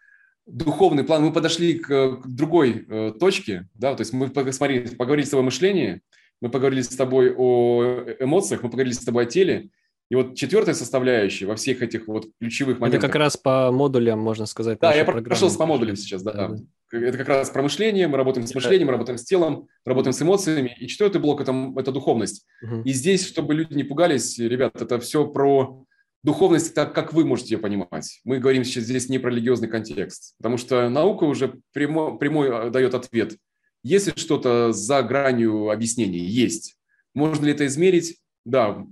духовный 0.45 1.03
план, 1.03 1.23
мы 1.23 1.31
подошли 1.31 1.79
к, 1.79 2.17
к 2.17 2.27
другой 2.27 2.85
э, 2.87 3.13
точке, 3.19 3.67
да, 3.75 3.95
то 3.95 4.01
есть 4.01 4.13
мы 4.13 4.29
посмотрели, 4.29 4.95
поговорили 4.95 5.25
с 5.25 5.29
тобой 5.29 5.43
о 5.43 5.45
мышлении, 5.45 6.01
мы 6.41 6.49
поговорили 6.49 6.81
с 6.81 6.89
тобой 6.89 7.33
о 7.35 8.05
эмоциях, 8.19 8.63
мы 8.63 8.69
поговорили 8.69 8.93
с 8.93 9.03
тобой 9.03 9.23
о 9.23 9.27
теле, 9.27 9.69
и 10.09 10.15
вот 10.15 10.35
четвертая 10.35 10.73
составляющая 10.73 11.45
во 11.45 11.55
всех 11.55 11.81
этих 11.81 12.07
вот 12.07 12.27
ключевых 12.39 12.79
моментах. 12.79 13.03
Это 13.03 13.07
как 13.07 13.19
раз 13.19 13.35
по 13.35 13.71
модулям, 13.71 14.19
можно 14.19 14.45
сказать. 14.45 14.79
Да, 14.79 14.93
я 14.93 15.03
программы. 15.03 15.27
прошелся 15.27 15.57
по 15.57 15.65
модулям 15.65 15.95
сейчас, 15.95 16.23
да. 16.23 16.31
да. 16.31 16.55
Это 16.91 17.17
как 17.17 17.27
раз 17.27 17.49
про 17.49 17.61
мышление, 17.61 18.07
мы 18.07 18.15
работаем 18.15 18.47
с 18.47 18.55
мышлением, 18.55 18.87
мы 18.87 18.93
работаем 18.93 19.17
с 19.17 19.25
телом, 19.25 19.67
работаем 19.85 20.13
с 20.13 20.21
эмоциями. 20.21 20.75
И 20.79 20.87
четвертый 20.87 21.19
блок 21.19 21.41
это,– 21.41 21.73
это 21.77 21.91
духовность. 21.91 22.45
Угу. 22.63 22.83
И 22.83 22.93
здесь, 22.93 23.27
чтобы 23.27 23.53
люди 23.53 23.73
не 23.73 23.83
пугались, 23.83 24.39
ребят, 24.39 24.81
это 24.81 24.97
все 24.99 25.27
про 25.27 25.83
духовность 26.23 26.73
так, 26.73 26.93
как 26.93 27.11
вы 27.11 27.25
можете 27.25 27.55
ее 27.55 27.59
понимать. 27.59 28.21
Мы 28.23 28.39
говорим 28.39 28.63
сейчас 28.63 28.85
здесь 28.85 29.09
не 29.09 29.19
про 29.19 29.31
религиозный 29.31 29.67
контекст, 29.67 30.35
потому 30.37 30.57
что 30.57 30.87
наука 30.89 31.25
уже 31.25 31.59
прямо, 31.73 32.17
прямой 32.17 32.49
э, 32.49 32.69
дает 32.69 32.93
ответ. 32.93 33.35
Если 33.83 34.11
что-то 34.15 34.71
за 34.71 35.03
гранью 35.03 35.69
объяснений 35.69 36.19
есть, 36.19 36.77
можно 37.13 37.45
ли 37.45 37.51
это 37.51 37.65
измерить? 37.65 38.17
Да, 38.47 38.87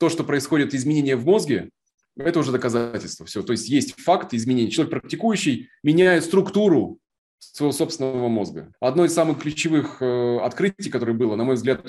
то, 0.00 0.08
что 0.08 0.24
происходит 0.24 0.74
изменения 0.74 1.14
в 1.14 1.24
мозге, 1.24 1.70
это 2.16 2.40
уже 2.40 2.50
доказательство. 2.50 3.24
Все. 3.24 3.44
То 3.44 3.52
есть 3.52 3.68
есть 3.68 3.94
факт 4.00 4.34
изменений. 4.34 4.72
Человек 4.72 4.90
практикующий 4.90 5.68
меняет 5.84 6.24
структуру 6.24 6.98
своего 7.38 7.70
собственного 7.70 8.26
мозга. 8.26 8.72
Одно 8.80 9.04
из 9.04 9.14
самых 9.14 9.38
ключевых 9.38 10.02
э, 10.02 10.38
открытий, 10.38 10.90
которое 10.90 11.12
было, 11.12 11.36
на 11.36 11.44
мой 11.44 11.54
взгляд, 11.54 11.88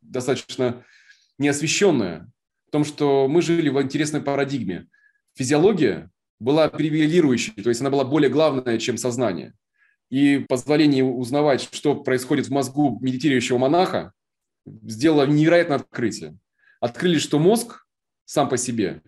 достаточно 0.00 0.84
неосвещенное, 1.38 2.28
в 2.66 2.72
том, 2.72 2.84
что 2.84 3.28
мы 3.28 3.40
жили 3.40 3.68
в 3.68 3.80
интересной 3.80 4.20
парадигме. 4.20 4.88
Физиология 5.36 6.10
была 6.40 6.68
превалирующей, 6.68 7.52
то 7.62 7.68
есть 7.68 7.80
она 7.80 7.90
была 7.90 8.04
более 8.04 8.30
главная, 8.30 8.78
чем 8.78 8.96
сознание. 8.96 9.54
И 10.10 10.38
позволение 10.48 11.04
узнавать, 11.04 11.68
что 11.70 11.94
происходит 11.94 12.48
в 12.48 12.50
мозгу 12.50 12.98
медитирующего 13.00 13.58
монаха, 13.58 14.12
сделало 14.66 15.26
невероятное 15.26 15.76
открытие. 15.76 16.36
Открыли, 16.80 17.18
что 17.18 17.38
мозг 17.38 17.86
сам 18.24 18.48
по 18.48 18.56
себе, 18.56 19.02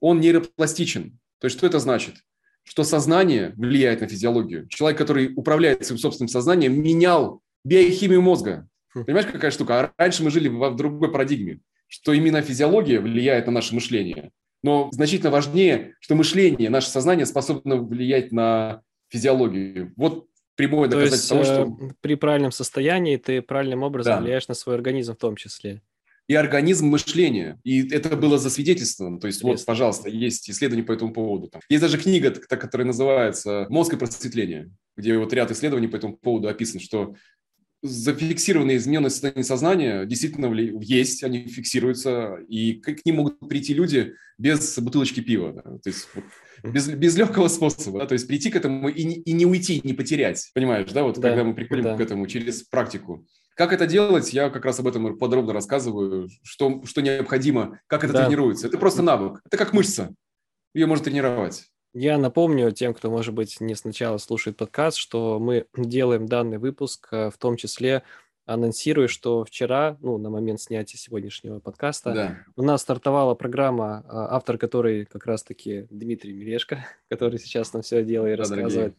он 0.00 0.20
нейропластичен. 0.20 1.18
То 1.38 1.46
есть 1.46 1.56
что 1.56 1.66
это 1.66 1.78
значит? 1.78 2.16
Что 2.62 2.84
сознание 2.84 3.52
влияет 3.56 4.00
на 4.00 4.08
физиологию. 4.08 4.68
Человек, 4.68 4.98
который 4.98 5.32
управляет 5.34 5.84
своим 5.84 5.98
собственным 5.98 6.28
сознанием, 6.28 6.80
менял 6.80 7.42
биохимию 7.64 8.22
мозга. 8.22 8.68
Хм. 8.94 9.04
Понимаешь, 9.04 9.30
какая 9.30 9.50
штука? 9.50 9.80
А 9.80 9.92
раньше 9.96 10.22
мы 10.22 10.30
жили 10.30 10.48
в 10.48 10.76
другой 10.76 11.10
парадигме 11.10 11.60
что 11.88 12.12
именно 12.12 12.42
физиология 12.42 13.00
влияет 13.00 13.46
на 13.46 13.52
наше 13.52 13.74
мышление. 13.74 14.30
Но 14.62 14.88
значительно 14.92 15.30
важнее, 15.30 15.94
что 16.00 16.14
мышление, 16.14 16.70
наше 16.70 16.90
сознание 16.90 17.26
способно 17.26 17.76
влиять 17.76 18.30
на 18.30 18.82
физиологию. 19.08 19.92
Вот 19.96 20.26
прямое 20.58 20.88
доказательство 20.88 21.36
То 21.36 21.40
есть, 21.40 21.54
того, 21.54 21.76
что... 21.76 21.86
Э, 21.86 21.90
при 22.00 22.16
правильном 22.16 22.50
состоянии 22.50 23.16
ты 23.16 23.40
правильным 23.40 23.84
образом 23.84 24.16
да. 24.16 24.20
влияешь 24.20 24.48
на 24.48 24.54
свой 24.54 24.74
организм 24.74 25.14
в 25.14 25.18
том 25.18 25.36
числе. 25.36 25.80
И 26.26 26.34
организм 26.34 26.88
мышления. 26.88 27.58
И 27.64 27.88
это 27.88 28.16
было 28.16 28.38
засвидетельствовано. 28.38 29.18
То 29.20 29.28
есть, 29.28 29.38
Интересно. 29.38 29.60
вот, 29.60 29.66
пожалуйста, 29.66 30.10
есть 30.10 30.50
исследования 30.50 30.84
по 30.84 30.92
этому 30.92 31.12
поводу. 31.12 31.50
Есть 31.70 31.80
даже 31.80 31.96
книга, 31.96 32.32
которая 32.32 32.86
называется 32.86 33.66
«Мозг 33.70 33.94
и 33.94 33.96
просветление», 33.96 34.70
где 34.96 35.16
вот 35.16 35.32
ряд 35.32 35.50
исследований 35.52 35.86
по 35.86 35.96
этому 35.96 36.16
поводу 36.16 36.48
описан, 36.48 36.80
что 36.80 37.14
зафиксированные 37.82 38.78
измененные 38.78 39.10
состояния 39.10 39.44
сознания 39.44 40.04
действительно 40.06 40.52
есть, 40.52 41.22
они 41.22 41.46
фиксируются, 41.46 42.38
и 42.48 42.74
к 42.74 43.06
ним 43.06 43.16
могут 43.16 43.38
прийти 43.48 43.72
люди 43.72 44.14
без 44.36 44.76
бутылочки 44.80 45.20
пива. 45.20 45.52
Да? 45.52 45.62
То 45.62 45.86
есть 45.86 46.08
вот, 46.14 46.24
без, 46.62 46.88
без 46.88 47.16
легкого 47.16 47.48
способа. 47.48 48.00
Да? 48.00 48.06
То 48.06 48.14
есть 48.14 48.26
прийти 48.26 48.50
к 48.50 48.56
этому 48.56 48.88
и 48.88 49.04
не, 49.04 49.14
и 49.16 49.32
не 49.32 49.46
уйти, 49.46 49.80
не 49.84 49.92
потерять. 49.92 50.50
Понимаешь, 50.54 50.90
да? 50.92 51.02
Вот 51.02 51.18
да. 51.18 51.28
когда 51.28 51.44
мы 51.44 51.54
приходим 51.54 51.84
да. 51.84 51.96
к 51.96 52.00
этому 52.00 52.26
через 52.26 52.62
практику. 52.62 53.26
Как 53.54 53.72
это 53.72 53.86
делать, 53.86 54.32
я 54.32 54.50
как 54.50 54.64
раз 54.64 54.78
об 54.78 54.86
этом 54.86 55.18
подробно 55.18 55.52
рассказываю, 55.52 56.28
что, 56.44 56.82
что 56.84 57.00
необходимо, 57.00 57.80
как 57.88 58.04
это 58.04 58.12
да. 58.12 58.24
тренируется. 58.24 58.68
Это 58.68 58.78
просто 58.78 59.02
навык. 59.02 59.40
Это 59.44 59.56
как 59.56 59.72
мышца. 59.72 60.14
Ее 60.74 60.86
можно 60.86 61.04
тренировать. 61.04 61.64
Я 61.94 62.18
напомню 62.18 62.70
тем, 62.70 62.94
кто, 62.94 63.10
может 63.10 63.34
быть, 63.34 63.60
не 63.60 63.74
сначала 63.74 64.18
слушает 64.18 64.56
подкаст, 64.56 64.96
что 64.98 65.40
мы 65.40 65.66
делаем 65.76 66.26
данный 66.26 66.58
выпуск, 66.58 67.08
э, 67.10 67.30
в 67.30 67.38
том 67.38 67.56
числе 67.56 68.04
анонсирую, 68.48 69.08
что 69.08 69.44
вчера, 69.44 69.98
ну, 70.00 70.16
на 70.16 70.30
момент 70.30 70.60
снятия 70.60 70.98
сегодняшнего 70.98 71.60
подкаста, 71.60 72.12
да. 72.14 72.38
у 72.56 72.62
нас 72.62 72.80
стартовала 72.80 73.34
программа, 73.34 74.04
а, 74.08 74.36
автор 74.36 74.56
которой 74.56 75.04
как 75.04 75.26
раз-таки 75.26 75.86
Дмитрий 75.90 76.32
Мирешко, 76.32 76.86
который 77.10 77.38
сейчас 77.38 77.72
нам 77.74 77.82
все 77.82 78.02
дело 78.02 78.26
и 78.26 78.30
да, 78.30 78.38
рассказывает. 78.38 78.94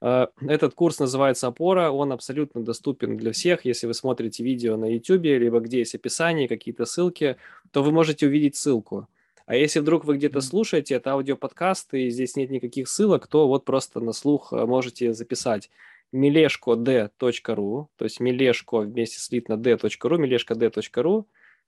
Дорогие. 0.00 0.28
Этот 0.42 0.74
курс 0.74 0.98
называется 0.98 1.46
«Опора», 1.46 1.90
он 1.90 2.12
абсолютно 2.12 2.62
доступен 2.62 3.16
для 3.16 3.32
всех. 3.32 3.64
Если 3.64 3.86
вы 3.86 3.94
смотрите 3.94 4.44
видео 4.44 4.76
на 4.76 4.84
YouTube, 4.92 5.24
либо 5.24 5.60
где 5.60 5.78
есть 5.78 5.94
описание, 5.94 6.48
какие-то 6.48 6.84
ссылки, 6.84 7.36
то 7.70 7.82
вы 7.82 7.92
можете 7.92 8.26
увидеть 8.26 8.56
ссылку. 8.56 9.08
А 9.46 9.54
если 9.54 9.80
вдруг 9.80 10.04
вы 10.04 10.16
где-то 10.16 10.40
слушаете, 10.40 10.96
это 10.96 11.12
аудиоподкаст, 11.12 11.94
и 11.94 12.10
здесь 12.10 12.36
нет 12.36 12.50
никаких 12.50 12.88
ссылок, 12.88 13.26
то 13.26 13.46
вот 13.48 13.64
просто 13.64 14.00
на 14.00 14.12
слух 14.12 14.52
э, 14.52 14.66
можете 14.66 15.14
записать 15.14 15.70
mileshko.d.ru, 16.12 17.86
то 17.96 18.04
есть 18.04 18.20
mileshko 18.20 18.82
вместе 18.82 19.18
слитно 19.18 19.56
d.ru, 19.56 19.78
mileshkd.ru, 19.78 21.24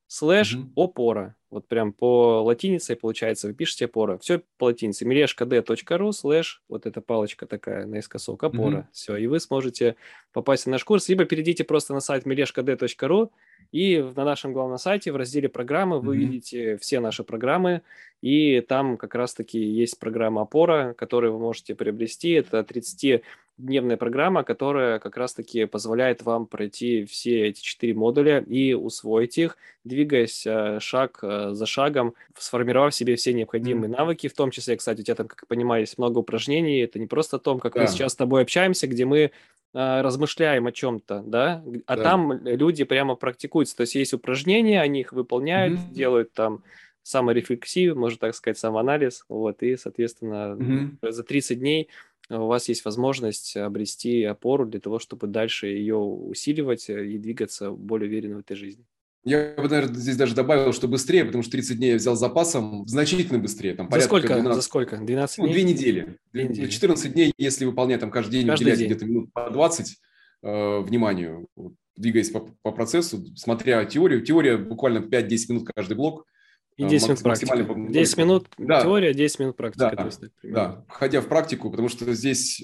слэш 0.09 0.57
опора. 0.74 1.36
Вот 1.51 1.66
прям 1.66 1.93
по 1.93 2.43
латинице 2.43 2.95
получается, 2.95 3.47
вы 3.47 3.55
пишете 3.55 3.86
опора. 3.86 4.18
Все 4.18 4.43
по 4.59 4.64
латинице. 4.64 5.07
mileshkd.ru 5.07 6.12
слэш, 6.12 6.62
вот 6.68 6.86
эта 6.86 7.01
палочка 7.01 7.47
такая 7.47 7.86
наискосок, 7.86 8.43
опора. 8.43 8.78
Mm-hmm. 8.78 8.93
Все, 8.93 9.16
и 9.16 9.26
вы 9.26 9.41
сможете 9.41 9.97
попасть 10.32 10.66
на 10.66 10.72
наш 10.72 10.84
курс, 10.84 11.09
либо 11.09 11.24
перейдите 11.24 11.64
просто 11.64 11.95
на 11.95 12.01
сайт 12.01 12.26
mileshkd.ru 12.26 13.30
и 13.72 14.03
на 14.16 14.24
нашем 14.24 14.53
главном 14.53 14.78
сайте 14.78 15.12
в 15.12 15.16
разделе 15.16 15.49
программы 15.49 16.01
вы 16.01 16.16
mm-hmm. 16.16 16.18
видите 16.18 16.76
все 16.78 17.01
наши 17.01 17.22
программы, 17.24 17.82
и 18.22 18.61
там 18.61 18.97
как 18.97 19.14
раз-таки 19.14 19.59
есть 19.59 19.99
программа 19.99 20.43
опора, 20.43 20.95
которую 20.97 21.34
вы 21.34 21.39
можете 21.39 21.74
приобрести. 21.74 22.30
Это 22.30 22.59
30-дневная 23.59 23.96
программа, 23.96 24.44
которая 24.44 24.98
как 24.98 25.16
раз-таки 25.16 25.66
позволяет 25.66 26.22
вам 26.22 26.46
пройти 26.46 27.04
все 27.04 27.48
эти 27.48 27.61
четыре 27.61 27.94
модуля 27.94 28.40
и 28.40 28.72
усвоить 28.74 29.38
их, 29.38 29.56
двигаясь 29.84 30.46
э, 30.46 30.78
шаг 30.80 31.18
э, 31.22 31.50
за 31.52 31.66
шагом, 31.66 32.14
сформировав 32.36 32.94
себе 32.94 33.16
все 33.16 33.32
необходимые 33.32 33.90
mm-hmm. 33.90 33.96
навыки. 33.96 34.28
В 34.28 34.34
том 34.34 34.50
числе, 34.50 34.76
кстати, 34.76 35.00
у 35.00 35.04
тебя 35.04 35.16
там, 35.16 35.28
как 35.28 35.42
я 35.42 35.46
понимаю, 35.46 35.82
есть 35.82 35.98
много 35.98 36.18
упражнений. 36.18 36.80
Это 36.80 36.98
не 36.98 37.06
просто 37.06 37.36
о 37.36 37.40
том, 37.40 37.59
как 37.59 37.74
да. 37.74 37.82
мы 37.82 37.86
сейчас 37.88 38.12
с 38.12 38.16
тобой 38.16 38.42
общаемся, 38.42 38.86
где 38.86 39.04
мы 39.04 39.32
а, 39.74 40.02
размышляем 40.02 40.66
о 40.66 40.72
чем-то, 40.72 41.22
да, 41.26 41.62
а 41.86 41.96
да. 41.96 42.02
там 42.02 42.32
люди 42.46 42.84
прямо 42.84 43.16
практикуются, 43.16 43.76
то 43.76 43.82
есть 43.82 43.96
есть 43.96 44.14
упражнения, 44.14 44.80
они 44.80 45.00
их 45.00 45.12
выполняют, 45.12 45.78
mm-hmm. 45.78 45.92
делают 45.92 46.32
там 46.32 46.62
саморефлексию, 47.02 47.94
можно 47.94 48.18
так 48.18 48.34
сказать, 48.34 48.59
самоанализ, 48.59 49.26
вот, 49.28 49.62
и, 49.62 49.76
соответственно, 49.76 50.56
mm-hmm. 50.59 51.12
за 51.12 51.22
30 51.22 51.59
дней 51.59 51.88
у 52.30 52.46
вас 52.46 52.68
есть 52.68 52.84
возможность 52.84 53.56
обрести 53.56 54.22
опору 54.24 54.66
для 54.66 54.80
того, 54.80 54.98
чтобы 54.98 55.26
дальше 55.26 55.66
ее 55.68 55.96
усиливать 55.96 56.88
и 56.88 57.18
двигаться 57.18 57.70
более 57.70 58.08
уверенно 58.08 58.36
в 58.36 58.40
этой 58.40 58.56
жизни. 58.56 58.84
Я 59.24 59.54
бы, 59.56 59.68
наверное, 59.68 59.94
здесь 59.94 60.16
даже 60.16 60.34
добавил, 60.34 60.72
что 60.72 60.88
быстрее, 60.88 61.24
потому 61.24 61.42
что 61.42 61.52
30 61.52 61.76
дней 61.76 61.90
я 61.90 61.96
взял 61.96 62.16
запасом 62.16 62.86
значительно 62.86 63.38
быстрее. 63.38 63.74
Там, 63.74 63.88
за, 63.90 64.00
сколько? 64.00 64.28
12, 64.28 64.54
за 64.54 64.62
сколько? 64.62 64.96
12 64.96 65.38
ну, 65.38 65.44
дней? 65.44 65.48
Ну, 65.48 65.52
две 65.52 65.62
недели. 65.64 66.18
Две 66.32 66.44
недели. 66.44 66.68
14 66.68 67.12
дней, 67.12 67.32
если 67.36 67.64
выполнять 67.64 68.00
там 68.00 68.10
каждый 68.10 68.32
день, 68.32 68.46
каждый 68.46 68.62
уделять 68.62 68.80
где-то 68.80 69.04
минут 69.04 69.32
по 69.32 69.50
20 69.50 69.96
э, 70.42 70.80
вниманию, 70.80 71.46
двигаясь 71.96 72.30
по, 72.30 72.40
по 72.62 72.72
процессу, 72.72 73.24
смотря 73.36 73.84
теорию. 73.84 74.24
Теория 74.24 74.56
буквально 74.56 74.98
5-10 74.98 75.36
минут 75.48 75.68
каждый 75.74 75.94
блок. 75.96 76.24
И 76.78 76.84
10 76.84 77.06
э, 77.06 77.10
минут 77.10 77.22
практики. 77.24 77.92
10 77.92 78.16
минут 78.18 78.48
да. 78.56 78.82
теория, 78.82 79.12
10 79.12 79.38
минут 79.40 79.56
практика. 79.56 79.92
Да, 79.96 80.04
есть, 80.04 80.20
да, 80.44 80.84
входя 80.88 81.20
в 81.20 81.26
практику, 81.26 81.70
потому 81.70 81.88
что 81.88 82.14
здесь 82.14 82.62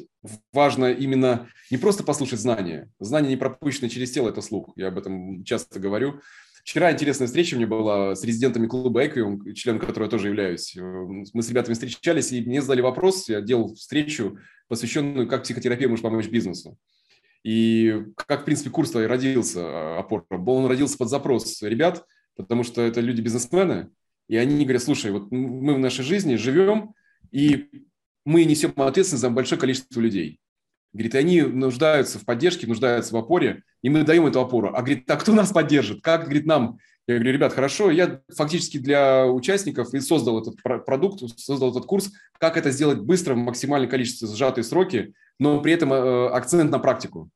важно 0.52 0.92
именно 0.92 1.48
не 1.68 1.78
просто 1.78 2.04
послушать 2.04 2.38
знания. 2.38 2.88
Знания, 3.00 3.30
не 3.30 3.36
пропущенные 3.36 3.90
через 3.90 4.12
тело, 4.12 4.28
это 4.28 4.40
слух. 4.40 4.70
Я 4.76 4.88
об 4.88 4.98
этом 4.98 5.42
часто 5.42 5.80
говорю. 5.80 6.20
Вчера 6.62 6.92
интересная 6.92 7.26
встреча 7.26 7.56
у 7.56 7.58
меня 7.58 7.66
была 7.66 8.14
с 8.14 8.22
резидентами 8.22 8.68
клуба 8.68 9.04
Эквиум, 9.04 9.52
членом 9.52 9.80
которого 9.80 10.04
я 10.04 10.10
тоже 10.10 10.28
являюсь. 10.28 10.76
Мы 10.76 11.42
с 11.42 11.48
ребятами 11.50 11.74
встречались, 11.74 12.30
и 12.30 12.40
мне 12.40 12.62
задали 12.62 12.82
вопрос, 12.82 13.28
я 13.28 13.40
делал 13.40 13.74
встречу, 13.74 14.38
посвященную, 14.68 15.28
как 15.28 15.42
психотерапия 15.42 15.88
может 15.88 16.04
помочь 16.04 16.28
бизнесу. 16.28 16.78
И 17.42 18.04
как, 18.16 18.42
в 18.42 18.44
принципе, 18.44 18.70
курс 18.70 18.94
родился, 18.94 19.60
а, 19.60 19.98
опора. 19.98 20.24
Он 20.30 20.66
родился 20.66 20.96
под 20.96 21.10
запрос 21.10 21.60
ребят, 21.62 22.06
потому 22.36 22.62
что 22.62 22.80
это 22.80 23.00
люди-бизнесмены, 23.00 23.90
и 24.28 24.36
они 24.36 24.64
говорят, 24.64 24.82
слушай, 24.82 25.10
вот 25.10 25.30
мы 25.30 25.74
в 25.74 25.78
нашей 25.78 26.04
жизни 26.04 26.36
живем, 26.36 26.94
и 27.30 27.68
мы 28.24 28.44
несем 28.44 28.72
ответственность 28.76 29.22
за 29.22 29.30
большое 29.30 29.60
количество 29.60 30.00
людей. 30.00 30.40
Говорит, 30.92 31.14
они 31.16 31.42
нуждаются 31.42 32.18
в 32.18 32.24
поддержке, 32.24 32.66
нуждаются 32.66 33.12
в 33.12 33.16
опоре, 33.16 33.64
и 33.82 33.90
мы 33.90 34.04
даем 34.04 34.26
эту 34.26 34.40
опору. 34.40 34.68
А 34.68 34.78
говорит, 34.78 35.10
а 35.10 35.16
кто 35.16 35.32
нас 35.32 35.52
поддержит? 35.52 36.02
Как, 36.02 36.24
говорит, 36.24 36.46
нам? 36.46 36.78
Я 37.06 37.16
говорю, 37.16 37.32
ребят, 37.32 37.52
хорошо, 37.52 37.90
я 37.90 38.20
фактически 38.34 38.78
для 38.78 39.26
участников 39.26 39.92
и 39.92 40.00
создал 40.00 40.40
этот 40.40 40.56
продукт, 40.62 41.20
создал 41.38 41.70
этот 41.70 41.84
курс, 41.84 42.12
как 42.38 42.56
это 42.56 42.70
сделать 42.70 43.00
быстро, 43.00 43.34
в 43.34 43.38
максимальное 43.38 43.90
количество 43.90 44.26
сжатые 44.28 44.64
сроки, 44.64 45.12
но 45.38 45.60
при 45.60 45.72
этом 45.72 45.92
э, 45.92 46.28
акцент 46.28 46.70
на 46.70 46.78
практику. 46.78 47.28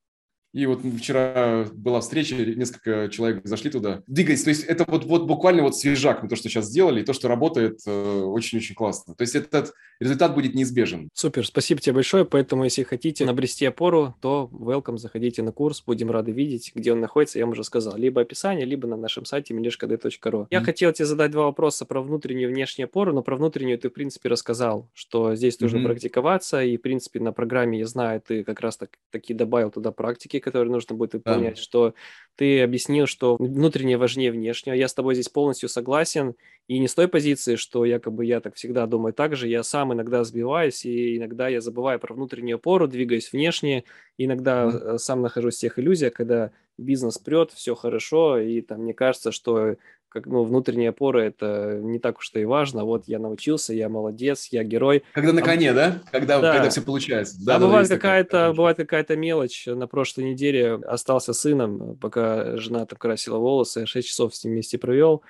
И 0.58 0.66
вот 0.66 0.80
вчера 0.98 1.66
была 1.72 2.00
встреча, 2.00 2.34
несколько 2.34 3.08
человек 3.10 3.42
зашли 3.44 3.70
туда. 3.70 4.02
Двигаясь, 4.08 4.42
то 4.42 4.50
есть 4.50 4.64
это 4.64 4.84
вот, 4.88 5.04
вот 5.04 5.24
буквально 5.24 5.62
вот 5.62 5.76
свежак, 5.76 6.28
то, 6.28 6.34
что 6.34 6.48
сейчас 6.48 6.66
сделали, 6.66 7.00
и 7.00 7.04
то, 7.04 7.12
что 7.12 7.28
работает 7.28 7.78
э, 7.86 8.22
очень-очень 8.24 8.74
классно. 8.74 9.14
То 9.14 9.22
есть 9.22 9.36
этот 9.36 9.72
результат 10.00 10.34
будет 10.34 10.56
неизбежен. 10.56 11.10
Супер, 11.14 11.46
спасибо 11.46 11.80
тебе 11.80 11.92
большое. 11.94 12.24
Поэтому, 12.24 12.64
если 12.64 12.82
хотите 12.82 13.24
набрести 13.24 13.66
опору, 13.66 14.16
то 14.20 14.50
welcome, 14.52 14.98
заходите 14.98 15.42
на 15.42 15.52
курс, 15.52 15.84
будем 15.86 16.10
рады 16.10 16.32
видеть, 16.32 16.72
где 16.74 16.92
он 16.92 16.98
находится, 16.98 17.38
я 17.38 17.44
вам 17.44 17.52
уже 17.52 17.62
сказал. 17.62 17.96
Либо 17.96 18.20
описание, 18.20 18.66
либо 18.66 18.88
на 18.88 18.96
нашем 18.96 19.26
сайте. 19.26 19.54
Mm-hmm. 19.54 20.46
Я 20.50 20.60
хотел 20.60 20.92
тебе 20.92 21.06
задать 21.06 21.30
два 21.30 21.44
вопроса 21.44 21.84
про 21.84 22.02
внутреннюю 22.02 22.50
и 22.50 22.52
внешнюю 22.52 22.86
опору, 22.86 23.12
но 23.12 23.22
про 23.22 23.36
внутреннюю 23.36 23.78
ты, 23.78 23.90
в 23.90 23.92
принципе, 23.92 24.28
рассказал, 24.28 24.88
что 24.92 25.36
здесь 25.36 25.60
нужно 25.60 25.78
mm-hmm. 25.78 25.84
практиковаться, 25.84 26.64
и, 26.64 26.76
в 26.76 26.80
принципе, 26.80 27.20
на 27.20 27.32
программе, 27.32 27.78
я 27.78 27.86
знаю, 27.86 28.20
ты 28.20 28.42
как 28.42 28.58
раз 28.58 28.76
так, 28.76 28.90
таки 29.12 29.34
добавил 29.34 29.70
туда 29.70 29.92
практики, 29.92 30.40
которые 30.50 30.72
нужно 30.72 30.96
будет 30.96 31.14
выполнять, 31.14 31.56
да. 31.56 31.62
что 31.62 31.94
ты 32.36 32.62
объяснил, 32.62 33.06
что 33.06 33.36
внутреннее 33.36 33.96
важнее 33.96 34.30
внешнего. 34.30 34.74
Я 34.74 34.88
с 34.88 34.94
тобой 34.94 35.14
здесь 35.14 35.28
полностью 35.28 35.68
согласен. 35.68 36.34
И 36.68 36.78
не 36.78 36.86
с 36.86 36.94
той 36.94 37.08
позиции, 37.08 37.56
что 37.56 37.84
якобы 37.84 38.24
я 38.26 38.40
так 38.40 38.54
всегда 38.54 38.86
думаю 38.86 39.12
так 39.12 39.36
же. 39.36 39.48
Я 39.48 39.62
сам 39.62 39.92
иногда 39.92 40.22
сбиваюсь, 40.24 40.84
и 40.84 41.16
иногда 41.16 41.48
я 41.48 41.60
забываю 41.60 41.98
про 41.98 42.14
внутреннюю 42.14 42.56
опору, 42.56 42.86
двигаюсь 42.86 43.32
внешне. 43.32 43.84
Иногда 44.18 44.66
mm-hmm. 44.66 44.98
сам 44.98 45.22
нахожусь 45.22 45.56
в 45.56 45.60
тех 45.60 45.78
иллюзиях, 45.78 46.12
когда 46.12 46.52
бизнес 46.78 47.18
прет, 47.18 47.50
все 47.52 47.74
хорошо, 47.74 48.38
и 48.38 48.60
там 48.60 48.82
мне 48.82 48.94
кажется, 48.94 49.32
что 49.32 49.76
как, 50.08 50.26
ну, 50.26 50.44
внутренняя 50.44 50.90
опора 50.90 51.20
это 51.20 51.80
не 51.82 51.98
так 51.98 52.18
уж 52.18 52.30
и 52.34 52.44
важно. 52.44 52.84
Вот 52.84 53.04
я 53.06 53.18
научился, 53.18 53.74
я 53.74 53.88
молодец, 53.88 54.48
я 54.50 54.64
герой. 54.64 55.04
Когда 55.12 55.32
на 55.32 55.42
коне, 55.42 55.70
а, 55.70 55.74
да? 55.74 56.02
Когда, 56.10 56.40
да. 56.40 56.54
когда 56.54 56.70
все 56.70 56.82
получается. 56.82 57.36
Да, 57.44 57.56
а 57.56 57.58
бывает 57.58 57.88
какая-то, 57.88 58.52
бывает 58.56 58.76
какая-то 58.76 59.16
мелочь. 59.16 59.66
На 59.66 59.86
прошлой 59.86 60.24
неделе 60.24 60.74
остался 60.74 61.32
сыном, 61.32 61.96
пока 61.96 62.56
жена 62.56 62.86
там 62.86 62.98
красила 62.98 63.38
волосы, 63.38 63.86
6 63.86 64.08
часов 64.08 64.34
с 64.34 64.44
ним 64.44 64.54
вместе 64.54 64.78
провел. 64.78 65.22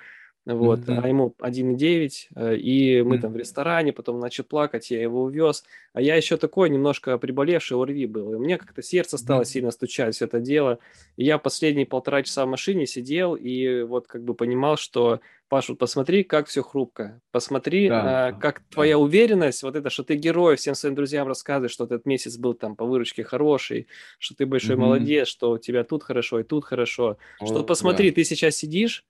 Вот, 0.45 0.79
mm-hmm. 0.79 1.01
а 1.03 1.07
ему 1.07 1.35
1,9, 1.37 2.11
э, 2.35 2.55
и 2.55 3.01
мы 3.01 3.15
mm-hmm. 3.15 3.21
там 3.21 3.33
в 3.33 3.37
ресторане, 3.37 3.93
потом 3.93 4.19
начал 4.19 4.43
плакать, 4.43 4.89
я 4.89 5.01
его 5.01 5.23
увез, 5.23 5.63
а 5.93 6.01
я 6.01 6.15
еще 6.15 6.37
такой 6.37 6.69
немножко 6.69 7.17
приболевший 7.17 7.77
ОРВИ 7.77 8.05
был, 8.07 8.33
и 8.33 8.39
меня 8.39 8.57
как-то 8.57 8.81
сердце 8.81 9.17
стало 9.17 9.41
mm-hmm. 9.41 9.45
сильно 9.45 9.71
стучать, 9.71 10.15
все 10.15 10.25
это 10.25 10.39
дело, 10.39 10.79
и 11.17 11.25
я 11.25 11.37
последние 11.37 11.85
полтора 11.85 12.23
часа 12.23 12.45
в 12.45 12.49
машине 12.49 12.87
сидел 12.87 13.35
и 13.35 13.83
вот 13.83 14.07
как 14.07 14.23
бы 14.23 14.33
понимал, 14.33 14.77
что, 14.77 15.19
Паш, 15.49 15.69
вот 15.69 15.77
посмотри, 15.77 16.23
как 16.23 16.47
все 16.47 16.63
хрупко, 16.63 17.21
посмотри, 17.31 17.89
да, 17.89 18.27
а, 18.27 18.31
как 18.31 18.59
да. 18.59 18.65
твоя 18.71 18.97
уверенность, 18.97 19.61
вот 19.61 19.75
это, 19.75 19.89
что 19.89 20.03
ты 20.03 20.15
герой, 20.15 20.55
всем 20.55 20.73
своим 20.73 20.95
друзьям 20.95 21.27
рассказываешь, 21.27 21.71
что 21.71 21.83
этот 21.83 22.05
месяц 22.05 22.37
был 22.37 22.53
там 22.53 22.75
по 22.75 22.85
выручке 22.85 23.23
хороший, 23.23 23.87
что 24.17 24.35
ты 24.35 24.45
большой 24.45 24.77
mm-hmm. 24.77 24.79
молодец, 24.79 25.27
что 25.27 25.51
у 25.51 25.57
тебя 25.57 25.83
тут 25.83 26.03
хорошо 26.03 26.39
и 26.39 26.43
тут 26.43 26.65
хорошо, 26.65 27.17
О, 27.39 27.45
что 27.45 27.63
посмотри, 27.63 28.09
да. 28.09 28.15
ты 28.15 28.23
сейчас 28.23 28.55
сидишь, 28.55 29.05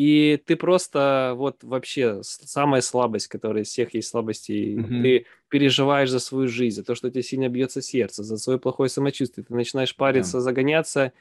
и 0.00 0.38
ты 0.38 0.56
просто 0.56 1.34
вот 1.36 1.62
вообще 1.62 2.22
самая 2.22 2.80
слабость, 2.80 3.28
которая 3.28 3.64
из 3.64 3.68
всех 3.68 3.92
есть 3.92 4.08
слабостей, 4.08 4.78
mm-hmm. 4.78 5.02
ты 5.02 5.26
переживаешь 5.50 6.08
за 6.08 6.20
свою 6.20 6.48
жизнь, 6.48 6.76
за 6.76 6.84
то, 6.84 6.94
что 6.94 7.10
тебе 7.10 7.22
сильно 7.22 7.50
бьется 7.50 7.82
сердце, 7.82 8.22
за 8.22 8.38
свое 8.38 8.58
плохое 8.58 8.88
самочувствие, 8.88 9.44
ты 9.44 9.52
начинаешь 9.54 9.94
париться, 9.94 10.38
yeah. 10.38 10.40
загоняться, 10.40 11.12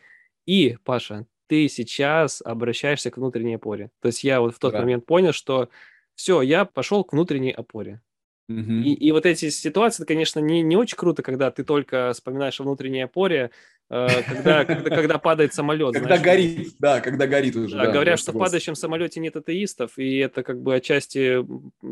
и, 0.45 0.77
Паша, 0.85 1.25
ты 1.47 1.67
сейчас 1.67 2.41
обращаешься 2.41 3.11
к 3.11 3.17
внутренней 3.17 3.55
опоре. 3.55 3.91
То 4.01 4.05
есть 4.05 4.23
я 4.23 4.39
вот 4.39 4.55
в 4.55 4.59
тот 4.59 4.71
да. 4.71 4.79
момент 4.79 5.05
понял, 5.05 5.33
что 5.33 5.67
все, 6.15 6.41
я 6.41 6.63
пошел 6.63 7.03
к 7.03 7.11
внутренней 7.11 7.51
опоре. 7.51 8.01
Mm-hmm. 8.49 8.83
И, 8.83 8.93
и 8.93 9.11
вот 9.11 9.25
эти 9.25 9.49
ситуации, 9.49 10.05
конечно, 10.05 10.39
не, 10.39 10.61
не 10.61 10.77
очень 10.77 10.95
круто, 10.95 11.21
когда 11.21 11.51
ты 11.51 11.65
только 11.65 12.13
вспоминаешь 12.13 12.61
о 12.61 12.63
внутренней 12.63 13.01
опоре, 13.01 13.51
когда, 13.89 14.65
когда, 14.65 14.89
когда 14.95 15.17
падает 15.17 15.53
самолет. 15.53 15.93
Когда 15.93 16.17
знаешь, 16.17 16.23
горит, 16.23 16.75
да, 16.77 17.01
когда 17.01 17.25
горит 17.25 17.55
уже. 17.55 17.75
Да, 17.75 17.85
да, 17.85 17.91
говорят, 17.91 18.19
что 18.19 18.31
в 18.31 18.37
падающем 18.37 18.75
самолете 18.75 19.19
нет 19.19 19.35
атеистов, 19.35 19.97
и 19.97 20.17
это 20.17 20.43
как 20.43 20.61
бы 20.61 20.75
отчасти 20.75 21.43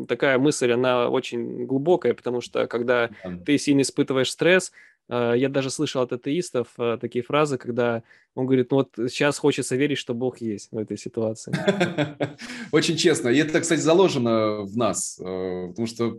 такая 0.06 0.38
мысль, 0.38 0.70
она 0.72 1.08
очень 1.08 1.66
глубокая, 1.66 2.14
потому 2.14 2.40
что 2.40 2.68
когда 2.68 3.10
да. 3.24 3.38
ты 3.44 3.58
сильно 3.58 3.80
испытываешь 3.80 4.30
стресс, 4.30 4.70
э, 5.08 5.34
я 5.36 5.48
даже 5.48 5.70
слышал 5.70 6.02
от 6.02 6.12
атеистов 6.12 6.68
э, 6.78 6.98
такие 7.00 7.24
фразы, 7.24 7.58
когда 7.58 8.04
он 8.36 8.46
говорит, 8.46 8.70
ну 8.70 8.76
вот 8.76 8.92
сейчас 9.10 9.36
хочется 9.36 9.74
верить, 9.74 9.98
что 9.98 10.14
Бог 10.14 10.40
есть 10.40 10.70
в 10.70 10.78
этой 10.78 10.96
ситуации. 10.96 11.52
Очень 12.70 12.96
честно. 12.96 13.28
И 13.28 13.38
это, 13.38 13.60
кстати, 13.60 13.80
заложено 13.80 14.62
в 14.62 14.76
нас, 14.76 15.16
потому 15.18 15.86
что 15.88 16.18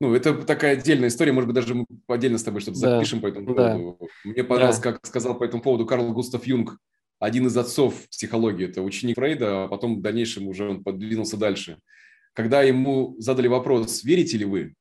ну, 0.00 0.14
это 0.14 0.34
такая 0.34 0.72
отдельная 0.72 1.08
история, 1.08 1.32
может 1.32 1.46
быть, 1.46 1.54
даже 1.54 1.74
мы 1.74 1.86
отдельно 2.08 2.38
с 2.38 2.42
тобой 2.42 2.62
что-то 2.62 2.80
да. 2.80 2.96
запишем 2.96 3.20
по 3.20 3.26
этому 3.26 3.46
поводу. 3.46 3.98
Да. 4.00 4.30
Мне 4.30 4.44
понравилось, 4.44 4.78
да. 4.78 4.92
как 4.92 5.06
сказал 5.06 5.38
по 5.38 5.44
этому 5.44 5.62
поводу 5.62 5.84
Карл 5.86 6.12
Густав 6.12 6.46
Юнг, 6.46 6.78
один 7.18 7.46
из 7.46 7.56
отцов 7.56 8.08
психологии, 8.08 8.66
это 8.66 8.80
ученик 8.80 9.16
Фрейда, 9.16 9.64
а 9.64 9.68
потом 9.68 9.98
в 9.98 10.00
дальнейшем 10.00 10.48
уже 10.48 10.70
он 10.70 10.82
подвинулся 10.82 11.36
дальше. 11.36 11.78
Когда 12.32 12.62
ему 12.62 13.14
задали 13.18 13.46
вопрос, 13.46 14.02
верите 14.02 14.38
ли 14.38 14.46
вы, 14.46 14.74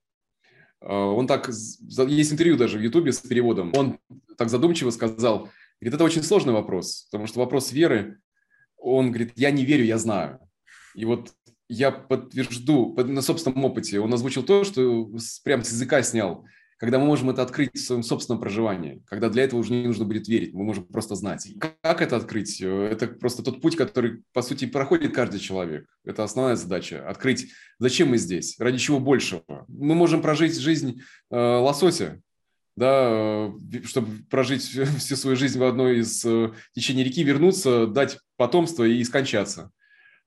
а, 0.80 1.08
он 1.08 1.28
так, 1.28 1.50
есть 1.50 2.32
интервью 2.32 2.56
даже 2.56 2.78
в 2.78 2.82
Ютубе 2.82 3.12
с 3.12 3.20
переводом, 3.20 3.74
он 3.76 4.00
так 4.38 4.50
задумчиво 4.50 4.90
сказал, 4.92 5.50
говорит, 5.82 5.96
это 5.96 6.04
очень 6.06 6.24
сложный 6.24 6.54
вопрос, 6.54 7.08
потому 7.12 7.28
что 7.28 7.40
вопрос 7.40 7.74
веры, 7.74 8.20
он 8.78 9.10
говорит, 9.10 9.34
я 9.36 9.52
не 9.52 9.66
верю, 9.66 9.84
я 9.84 9.98
знаю. 9.98 10.40
И 10.96 11.04
вот 11.04 11.34
я 11.70 11.92
подтвержду 11.92 12.96
на 12.98 13.22
собственном 13.22 13.64
опыте. 13.64 14.00
Он 14.00 14.14
озвучил 14.14 14.44
то, 14.44 14.64
что 14.64 15.10
прям 15.44 15.64
с 15.64 15.72
языка 15.72 16.02
снял. 16.02 16.46
Когда 16.78 16.98
мы 16.98 17.06
можем 17.06 17.30
это 17.30 17.42
открыть 17.42 17.76
в 17.76 17.86
своем 17.86 18.04
собственном 18.04 18.40
проживании, 18.40 19.04
когда 19.06 19.30
для 19.30 19.44
этого 19.44 19.60
уже 19.60 19.74
не 19.74 19.86
нужно 19.86 20.06
будет 20.06 20.30
верить, 20.30 20.54
мы 20.54 20.64
можем 20.64 20.86
просто 20.86 21.16
знать. 21.16 21.46
Как 21.82 22.02
это 22.02 22.16
открыть? 22.16 22.62
Это 22.62 23.08
просто 23.08 23.44
тот 23.44 23.62
путь, 23.62 23.76
который, 23.76 24.24
по 24.32 24.42
сути, 24.42 24.66
проходит 24.66 25.14
каждый 25.14 25.42
человек. 25.42 25.86
Это 26.06 26.24
основная 26.24 26.56
задача. 26.56 27.08
Открыть, 27.08 27.52
зачем 27.80 28.10
мы 28.10 28.18
здесь, 28.18 28.56
ради 28.60 28.78
чего 28.78 29.00
большего. 29.00 29.66
Мы 29.68 29.94
можем 29.94 30.22
прожить 30.22 30.58
жизнь 30.58 31.02
э, 31.30 31.36
лосося, 31.36 32.22
да, 32.78 33.50
э, 33.50 33.84
чтобы 33.84 34.24
прожить 34.30 34.64
всю 34.64 35.18
свою 35.18 35.36
жизнь 35.36 35.60
в 35.60 35.64
одной 35.66 36.00
из 36.00 36.24
э, 36.26 36.54
течений 36.74 37.04
реки, 37.04 37.24
вернуться, 37.24 37.88
дать 37.88 38.20
потомство 38.38 38.86
и 38.86 39.04
скончаться 39.04 39.70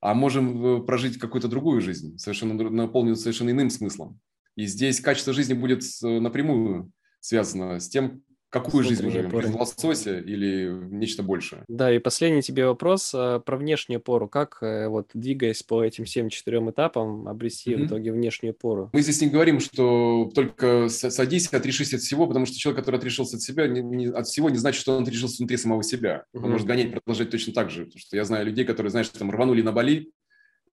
а 0.02 0.14
можем 0.14 0.66
э, 0.66 0.82
прожить 0.82 1.18
какую-то 1.18 1.46
другую 1.46 1.80
жизнь, 1.80 2.18
совершенно 2.18 2.54
наполненную 2.70 3.16
совершенно 3.16 3.50
иным 3.50 3.70
смыслом. 3.70 4.18
И 4.56 4.66
здесь 4.66 5.00
качество 5.00 5.32
жизни 5.32 5.54
будет 5.54 5.82
э, 6.02 6.18
напрямую 6.18 6.90
связано 7.20 7.78
с 7.78 7.88
тем, 7.88 8.24
Какую 8.52 8.84
жизнь 8.84 9.02
мы 9.02 9.10
живем? 9.10 9.40
Жизнь 9.40 9.56
лосося 9.56 10.18
или 10.18 10.70
нечто 10.90 11.22
большее? 11.22 11.64
Да, 11.68 11.90
и 11.90 11.98
последний 11.98 12.42
тебе 12.42 12.66
вопрос 12.66 13.12
а, 13.14 13.38
про 13.38 13.56
внешнюю 13.56 13.98
пору. 13.98 14.28
Как, 14.28 14.58
э, 14.60 14.88
вот 14.88 15.08
двигаясь 15.14 15.62
по 15.62 15.82
этим 15.82 16.04
всем 16.04 16.28
четырем 16.28 16.70
этапам, 16.70 17.26
обрести 17.28 17.70
mm-hmm. 17.70 17.82
в 17.82 17.86
итоге 17.86 18.12
внешнюю 18.12 18.52
пору? 18.52 18.90
Мы 18.92 19.00
здесь 19.00 19.22
не 19.22 19.28
говорим, 19.28 19.58
что 19.58 20.30
только 20.34 20.90
садись, 20.90 21.46
отрешись 21.48 21.94
от 21.94 22.02
всего, 22.02 22.26
потому 22.26 22.44
что 22.44 22.58
человек, 22.58 22.80
который 22.80 22.96
отрешился 22.96 23.36
от 23.36 23.42
себя, 23.42 23.66
не, 23.66 23.80
не, 23.80 24.08
от 24.08 24.26
всего 24.26 24.50
не 24.50 24.58
значит, 24.58 24.82
что 24.82 24.98
он 24.98 25.04
отрешился 25.04 25.38
внутри 25.38 25.56
самого 25.56 25.82
себя. 25.82 26.24
Mm-hmm. 26.34 26.44
Он 26.44 26.50
может 26.50 26.66
гонять, 26.66 26.92
продолжать 26.92 27.30
точно 27.30 27.54
так 27.54 27.70
же. 27.70 27.86
Потому 27.86 28.00
что 28.00 28.16
я 28.16 28.24
знаю 28.26 28.44
людей, 28.44 28.66
которые, 28.66 28.90
знаешь, 28.90 29.08
там 29.08 29.30
рванули 29.30 29.62
на 29.62 29.72
Бали, 29.72 30.10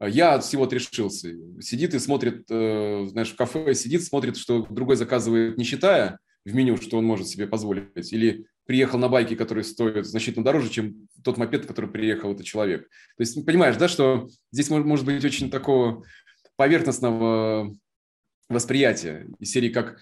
а 0.01 0.09
я 0.09 0.35
от 0.35 0.43
всего 0.43 0.65
отрешился. 0.65 1.29
Сидит 1.61 1.95
и 1.95 2.01
смотрит, 2.01 2.45
э, 2.51 3.07
знаешь, 3.07 3.31
в 3.31 3.37
кафе 3.37 3.73
сидит, 3.75 4.03
смотрит, 4.03 4.37
что 4.37 4.67
другой 4.69 4.97
заказывает, 4.97 5.57
не 5.57 5.63
считая, 5.63 6.19
в 6.49 6.55
меню, 6.55 6.77
что 6.77 6.99
он 6.99 7.05
может 7.05 7.29
себе 7.29 7.47
позволить. 7.47 8.13
Или 8.13 8.47
приехал 8.67 8.99
на 8.99 9.09
байке, 9.09 9.37
который 9.37 9.65
стоит 9.65 10.07
значительно 10.07 10.45
дороже, 10.45 10.69
чем 10.69 11.09
тот 11.25 11.37
мопед, 11.37 11.67
который 11.67 11.91
приехал 11.91 12.33
этот 12.33 12.47
человек. 12.47 12.83
То 13.17 13.23
есть, 13.23 13.45
понимаешь, 13.47 13.77
да, 13.77 13.89
что 13.89 14.29
здесь 14.53 14.71
может, 14.71 14.87
может 14.87 15.07
быть 15.07 15.25
очень 15.25 15.51
такого 15.51 16.05
поверхностного 16.57 17.75
восприятия 18.49 19.27
из 19.39 19.51
серии 19.51 19.69
как 19.69 19.99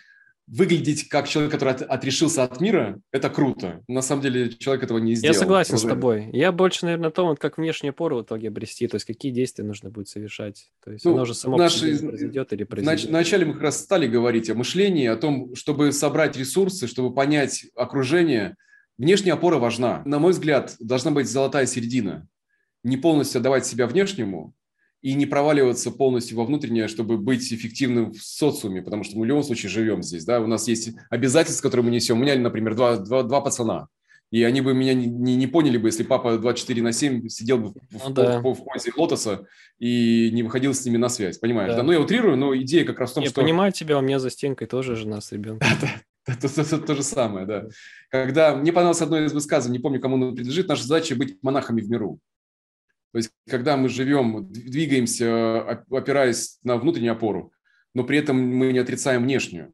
выглядеть 0.47 1.09
как 1.09 1.28
человек, 1.28 1.53
который 1.53 1.74
от, 1.74 1.82
отрешился 1.82 2.44
от 2.44 2.61
мира, 2.61 3.01
это 3.11 3.30
круто. 3.30 3.82
На 3.88 4.03
самом 4.03 4.22
деле 4.22 4.51
человек 4.51 4.84
этого 4.84 4.99
не 4.99 5.14
сделал. 5.14 5.34
Я 5.34 5.38
согласен 5.38 5.74
Уже. 5.74 5.86
с 5.86 5.88
тобой. 5.88 6.30
Я 6.32 6.53
больше, 6.53 6.84
наверное, 6.84 7.09
о 7.09 7.12
том, 7.12 7.28
вот 7.28 7.38
как 7.38 7.59
внешнюю 7.59 7.92
пору 7.92 8.18
в 8.18 8.22
итоге 8.22 8.49
обрести, 8.49 8.86
то 8.86 8.97
есть 8.97 9.07
какие 9.07 9.32
действия 9.32 9.64
нужно 9.64 9.90
будет 9.90 10.09
совершать. 10.09 10.70
То 10.84 10.92
есть 10.92 11.05
ну, 11.05 11.14
оно 11.14 11.24
же 11.24 11.34
само 11.34 11.57
наши, 11.57 11.99
произойдет 11.99 12.53
или 12.53 12.64
произойдет. 12.64 13.11
Вначале 13.11 13.44
мы 13.44 13.55
как 13.55 13.62
раз 13.62 13.80
стали 13.80 14.07
говорить 14.07 14.49
о 14.51 14.55
мышлении, 14.55 15.07
о 15.07 15.16
том, 15.16 15.55
чтобы 15.57 15.92
собрать 15.92 16.36
ресурсы, 16.36 16.86
чтобы 16.86 17.12
понять 17.12 17.66
окружение. 17.74 18.57
Внешняя 18.99 19.34
опора 19.34 19.59
важна. 19.59 20.03
На 20.07 20.18
мой 20.18 20.32
взгляд, 20.32 20.76
должна 20.78 21.11
быть 21.11 21.28
золотая 21.28 21.66
середина 21.66 22.28
не 22.86 22.97
полностью 22.97 23.40
отдавать 23.40 23.66
себя 23.66 23.86
внешнему 23.88 24.55
и 25.03 25.14
не 25.14 25.26
проваливаться 25.26 25.90
полностью 25.90 26.36
во 26.36 26.44
внутреннее, 26.44 26.88
чтобы 26.88 27.18
быть 27.18 27.53
эффективным 27.53 28.12
в 28.12 28.22
социуме, 28.22 28.82
потому 28.82 29.05
что 29.05 29.16
мы 29.16 29.22
в 29.22 29.24
любом 29.26 29.42
случае 29.42 29.70
живем 29.70 30.03
здесь, 30.03 30.24
да, 30.24 30.40
у 30.40 30.47
нас 30.47 30.68
есть 30.68 30.90
обязательства, 31.11 31.68
которые 31.68 31.86
мы 31.86 31.90
несем. 31.92 32.18
У 32.18 32.22
меня, 32.22 32.36
например, 32.36 32.74
два, 32.74 32.97
два, 32.97 33.22
два 33.22 33.40
пацана, 33.40 33.88
и 34.30 34.42
они 34.42 34.61
бы 34.61 34.74
меня 34.74 34.94
не, 34.94 35.07
не, 35.07 35.36
не 35.36 35.47
поняли 35.47 35.78
бы, 35.78 35.88
если 35.88 36.03
папа 36.03 36.36
24 36.36 36.82
на 36.82 36.92
7 36.92 37.28
сидел 37.28 37.59
бы 37.59 37.68
в, 37.68 37.74
ну, 38.09 38.11
да. 38.11 38.40
в, 38.40 38.42
в, 38.42 38.55
в 38.55 38.64
позе 38.64 38.92
лотоса 38.97 39.47
и 39.78 40.30
не 40.32 40.42
выходил 40.42 40.74
с 40.74 40.84
ними 40.84 40.97
на 40.97 41.09
связь, 41.09 41.38
понимаешь? 41.38 41.70
Да. 41.70 41.78
Да? 41.78 41.82
Ну, 41.84 41.92
я 41.92 42.01
утрирую, 42.01 42.36
но 42.36 42.57
идея 42.57 42.84
как 42.84 42.99
раз 42.99 43.12
в 43.12 43.14
том, 43.14 43.22
я 43.22 43.30
что... 43.30 43.40
Я 43.40 43.47
понимаю 43.47 43.72
тебя, 43.72 43.99
у 43.99 44.01
меня 44.01 44.18
за 44.18 44.30
стенкой 44.30 44.66
тоже 44.66 44.97
жена 44.97 45.20
с 45.20 45.30
ребенком. 45.30 45.68
Это 46.26 46.76
то 46.86 46.94
же 46.94 47.03
самое, 47.05 47.47
да. 47.47 47.66
Когда 48.11 48.57
мне 48.57 48.72
понравилось 48.72 49.01
одно 49.01 49.24
из 49.24 49.32
высказываний, 49.32 49.78
не 49.78 49.82
помню, 49.82 50.01
кому 50.01 50.16
оно 50.16 50.32
принадлежит, 50.32 50.68
наша 50.68 50.82
задача 50.82 51.14
быть 51.14 51.36
монахами 51.42 51.80
в 51.80 51.88
миру. 51.88 52.18
То 53.13 53.19
есть, 53.19 53.31
когда 53.49 53.77
мы 53.77 53.89
живем, 53.89 54.51
двигаемся, 54.51 55.61
опираясь 55.91 56.59
на 56.63 56.77
внутреннюю 56.77 57.13
опору, 57.13 57.53
но 57.95 58.05
при 58.05 58.19
этом 58.19 58.37
мы 58.37 58.73
не 58.73 58.79
отрицаем 58.79 59.23
внешнюю. 59.23 59.73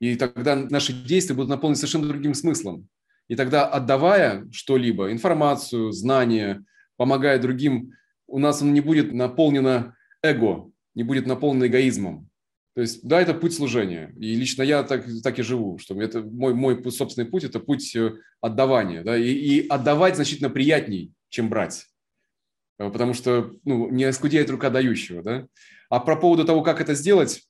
И 0.00 0.16
тогда 0.16 0.56
наши 0.56 0.92
действия 0.92 1.34
будут 1.34 1.50
наполнены 1.50 1.76
совершенно 1.76 2.08
другим 2.08 2.34
смыслом. 2.34 2.88
И 3.28 3.36
тогда, 3.36 3.68
отдавая 3.68 4.48
что-либо, 4.50 5.12
информацию, 5.12 5.92
знания, 5.92 6.64
помогая 6.96 7.38
другим, 7.38 7.92
у 8.26 8.38
нас 8.38 8.62
оно 8.62 8.72
не 8.72 8.80
будет 8.80 9.12
наполнено 9.12 9.94
эго, 10.22 10.70
не 10.94 11.02
будет 11.02 11.26
наполнено 11.26 11.66
эгоизмом. 11.66 12.28
То 12.74 12.80
есть, 12.80 13.06
да, 13.06 13.20
это 13.20 13.34
путь 13.34 13.54
служения. 13.54 14.14
И 14.18 14.34
лично 14.34 14.62
я 14.62 14.82
так, 14.82 15.04
так 15.22 15.38
и 15.38 15.42
живу, 15.42 15.78
что 15.78 16.00
это 16.00 16.22
мой, 16.22 16.54
мой 16.54 16.90
собственный 16.90 17.28
путь– 17.28 17.44
это 17.44 17.60
путь 17.60 17.94
э, 17.94 18.14
отдавания. 18.40 19.02
Да? 19.02 19.16
И, 19.16 19.30
и 19.30 19.68
отдавать 19.68 20.16
значительно 20.16 20.48
приятней, 20.48 21.12
чем 21.28 21.50
брать. 21.50 21.86
Э, 22.82 22.90
потому 22.90 23.14
что 23.14 23.52
ну, 23.64 23.88
не 23.90 24.04
оскудеет 24.04 24.50
рука 24.50 24.70
дающего. 24.70 25.22
Да? 25.22 25.46
А 25.88 26.00
про 26.00 26.16
поводу 26.16 26.44
того, 26.44 26.62
как 26.62 26.80
это 26.80 26.94
сделать, 26.94 27.42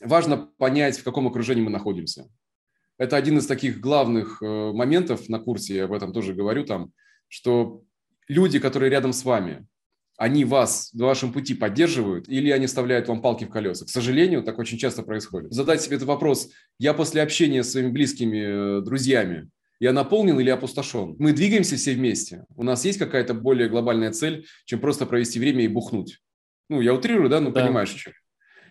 важно 0.00 0.36
понять, 0.58 0.98
в 0.98 1.04
каком 1.04 1.26
окружении 1.26 1.62
мы 1.62 1.70
находимся. 1.70 2.28
Это 2.98 3.16
один 3.16 3.38
из 3.38 3.46
таких 3.46 3.80
главных 3.80 4.42
э, 4.42 4.72
моментов 4.72 5.28
на 5.28 5.38
курсе, 5.38 5.76
я 5.76 5.84
об 5.84 5.92
этом 5.92 6.12
тоже 6.12 6.34
говорю 6.34 6.64
там, 6.64 6.92
что 7.28 7.82
люди, 8.28 8.58
которые 8.58 8.90
рядом 8.90 9.12
с 9.12 9.24
вами, 9.24 9.66
они 10.16 10.44
вас 10.44 10.92
на 10.92 11.06
вашем 11.06 11.32
пути 11.32 11.54
поддерживают 11.54 12.28
или 12.28 12.50
они 12.50 12.66
вставляют 12.66 13.08
вам 13.08 13.20
палки 13.20 13.44
в 13.44 13.50
колеса. 13.50 13.84
К 13.84 13.88
сожалению, 13.88 14.44
так 14.44 14.58
очень 14.60 14.78
часто 14.78 15.02
происходит. 15.02 15.52
Задать 15.52 15.82
себе 15.82 15.96
этот 15.96 16.06
вопрос, 16.06 16.50
я 16.78 16.94
после 16.94 17.20
общения 17.20 17.64
с 17.64 17.72
своими 17.72 17.90
близкими 17.90 18.78
э, 18.78 18.80
друзьями, 18.82 19.50
я 19.80 19.92
наполнен 19.92 20.38
или 20.40 20.50
опустошен? 20.50 21.16
Мы 21.18 21.32
двигаемся 21.32 21.76
все 21.76 21.94
вместе. 21.94 22.44
У 22.56 22.62
нас 22.62 22.84
есть 22.84 22.98
какая-то 22.98 23.34
более 23.34 23.68
глобальная 23.68 24.12
цель, 24.12 24.46
чем 24.64 24.80
просто 24.80 25.06
провести 25.06 25.38
время 25.38 25.64
и 25.64 25.68
бухнуть. 25.68 26.20
Ну, 26.68 26.80
я 26.80 26.94
утрирую, 26.94 27.28
да, 27.28 27.40
ну, 27.40 27.50
да. 27.50 27.62
понимаешь, 27.62 27.90
что. 27.90 28.12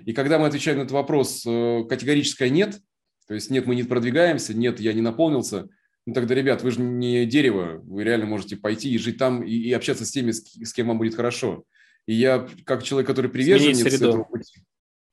И 0.06 0.14
когда 0.14 0.40
мы 0.40 0.48
отвечаем 0.48 0.78
на 0.78 0.82
этот 0.82 0.94
вопрос 0.94 1.44
э, 1.46 1.84
категорическое 1.88 2.50
«нет», 2.50 2.80
то 3.28 3.34
есть 3.34 3.50
«нет, 3.50 3.66
мы 3.68 3.76
не 3.76 3.84
продвигаемся», 3.84 4.54
«нет, 4.54 4.80
я 4.80 4.94
не 4.94 5.02
наполнился», 5.02 5.70
ну 6.06 6.14
тогда, 6.14 6.36
ребят, 6.36 6.64
вы 6.64 6.72
же 6.72 6.82
не 6.82 7.26
дерево, 7.26 7.82
вы 7.86 8.04
реально 8.04 8.26
можете 8.26 8.58
пойти 8.58 8.92
и 8.92 8.98
жить 8.98 9.18
там 9.18 9.42
и, 9.44 9.54
и 9.54 9.72
общаться 9.72 10.06
с 10.06 10.12
теми, 10.12 10.32
с, 10.32 10.44
с 10.44 10.74
кем 10.74 10.88
вам 10.88 10.98
будет 10.98 11.16
хорошо. 11.16 11.64
И 12.06 12.14
я, 12.14 12.48
как 12.66 12.84
человек, 12.84 13.08
который 13.08 13.32
приверженец 13.32 13.86
этого 13.86 14.24
пути, 14.24 14.64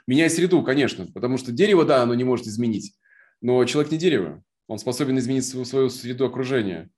меняй 0.09 0.28
среду, 0.28 0.62
конечно, 0.64 1.07
потому 1.07 1.38
что 1.38 1.53
дерево, 1.53 1.84
да, 1.84 2.03
оно 2.03 2.14
не 2.14 2.24
может 2.24 2.47
изменить, 2.47 2.95
но 3.41 3.64
человек 3.64 3.93
не 3.93 3.99
дерево, 3.99 4.43
он 4.71 4.79
способен 4.79 5.18
изменить 5.18 5.45
свою, 5.45 5.64
свою 5.64 5.91
среду 5.91 6.25
окружения. 6.25 6.91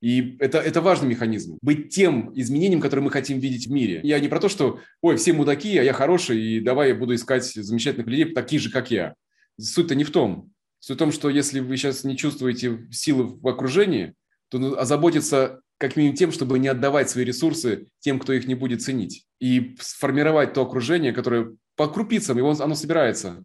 И 0.00 0.36
это, 0.40 0.58
это 0.58 0.80
важный 0.80 1.08
механизм. 1.08 1.58
Быть 1.62 1.90
тем 1.90 2.32
изменением, 2.34 2.80
которое 2.80 3.02
мы 3.02 3.10
хотим 3.12 3.38
видеть 3.38 3.68
в 3.68 3.70
мире. 3.70 4.00
Я 4.02 4.18
не 4.18 4.26
про 4.26 4.40
то, 4.40 4.48
что, 4.48 4.80
ой, 5.00 5.16
все 5.16 5.32
мудаки, 5.32 5.78
а 5.78 5.84
я 5.84 5.92
хороший, 5.92 6.42
и 6.42 6.60
давай 6.60 6.88
я 6.88 6.94
буду 6.96 7.14
искать 7.14 7.44
замечательных 7.44 8.08
людей, 8.08 8.24
таких 8.34 8.60
же, 8.60 8.70
как 8.70 8.90
я. 8.90 9.14
Суть-то 9.60 9.94
не 9.94 10.02
в 10.02 10.10
том. 10.10 10.50
Суть 10.80 10.96
в 10.96 10.98
том, 10.98 11.12
что 11.12 11.30
если 11.30 11.60
вы 11.60 11.76
сейчас 11.76 12.02
не 12.02 12.16
чувствуете 12.16 12.88
силы 12.90 13.38
в 13.38 13.46
окружении, 13.46 14.14
то 14.48 14.58
озаботиться 14.76 15.60
как 15.78 15.94
минимум 15.94 16.16
тем, 16.16 16.32
чтобы 16.32 16.58
не 16.58 16.66
отдавать 16.66 17.10
свои 17.10 17.24
ресурсы 17.24 17.86
тем, 18.00 18.18
кто 18.18 18.32
их 18.32 18.48
не 18.48 18.56
будет 18.56 18.82
ценить. 18.82 19.26
И 19.38 19.76
сформировать 19.78 20.52
то 20.52 20.62
окружение, 20.62 21.12
которое 21.12 21.54
по 21.76 21.86
крупицам, 21.86 22.38
его, 22.38 22.50
оно 22.50 22.74
собирается. 22.74 23.44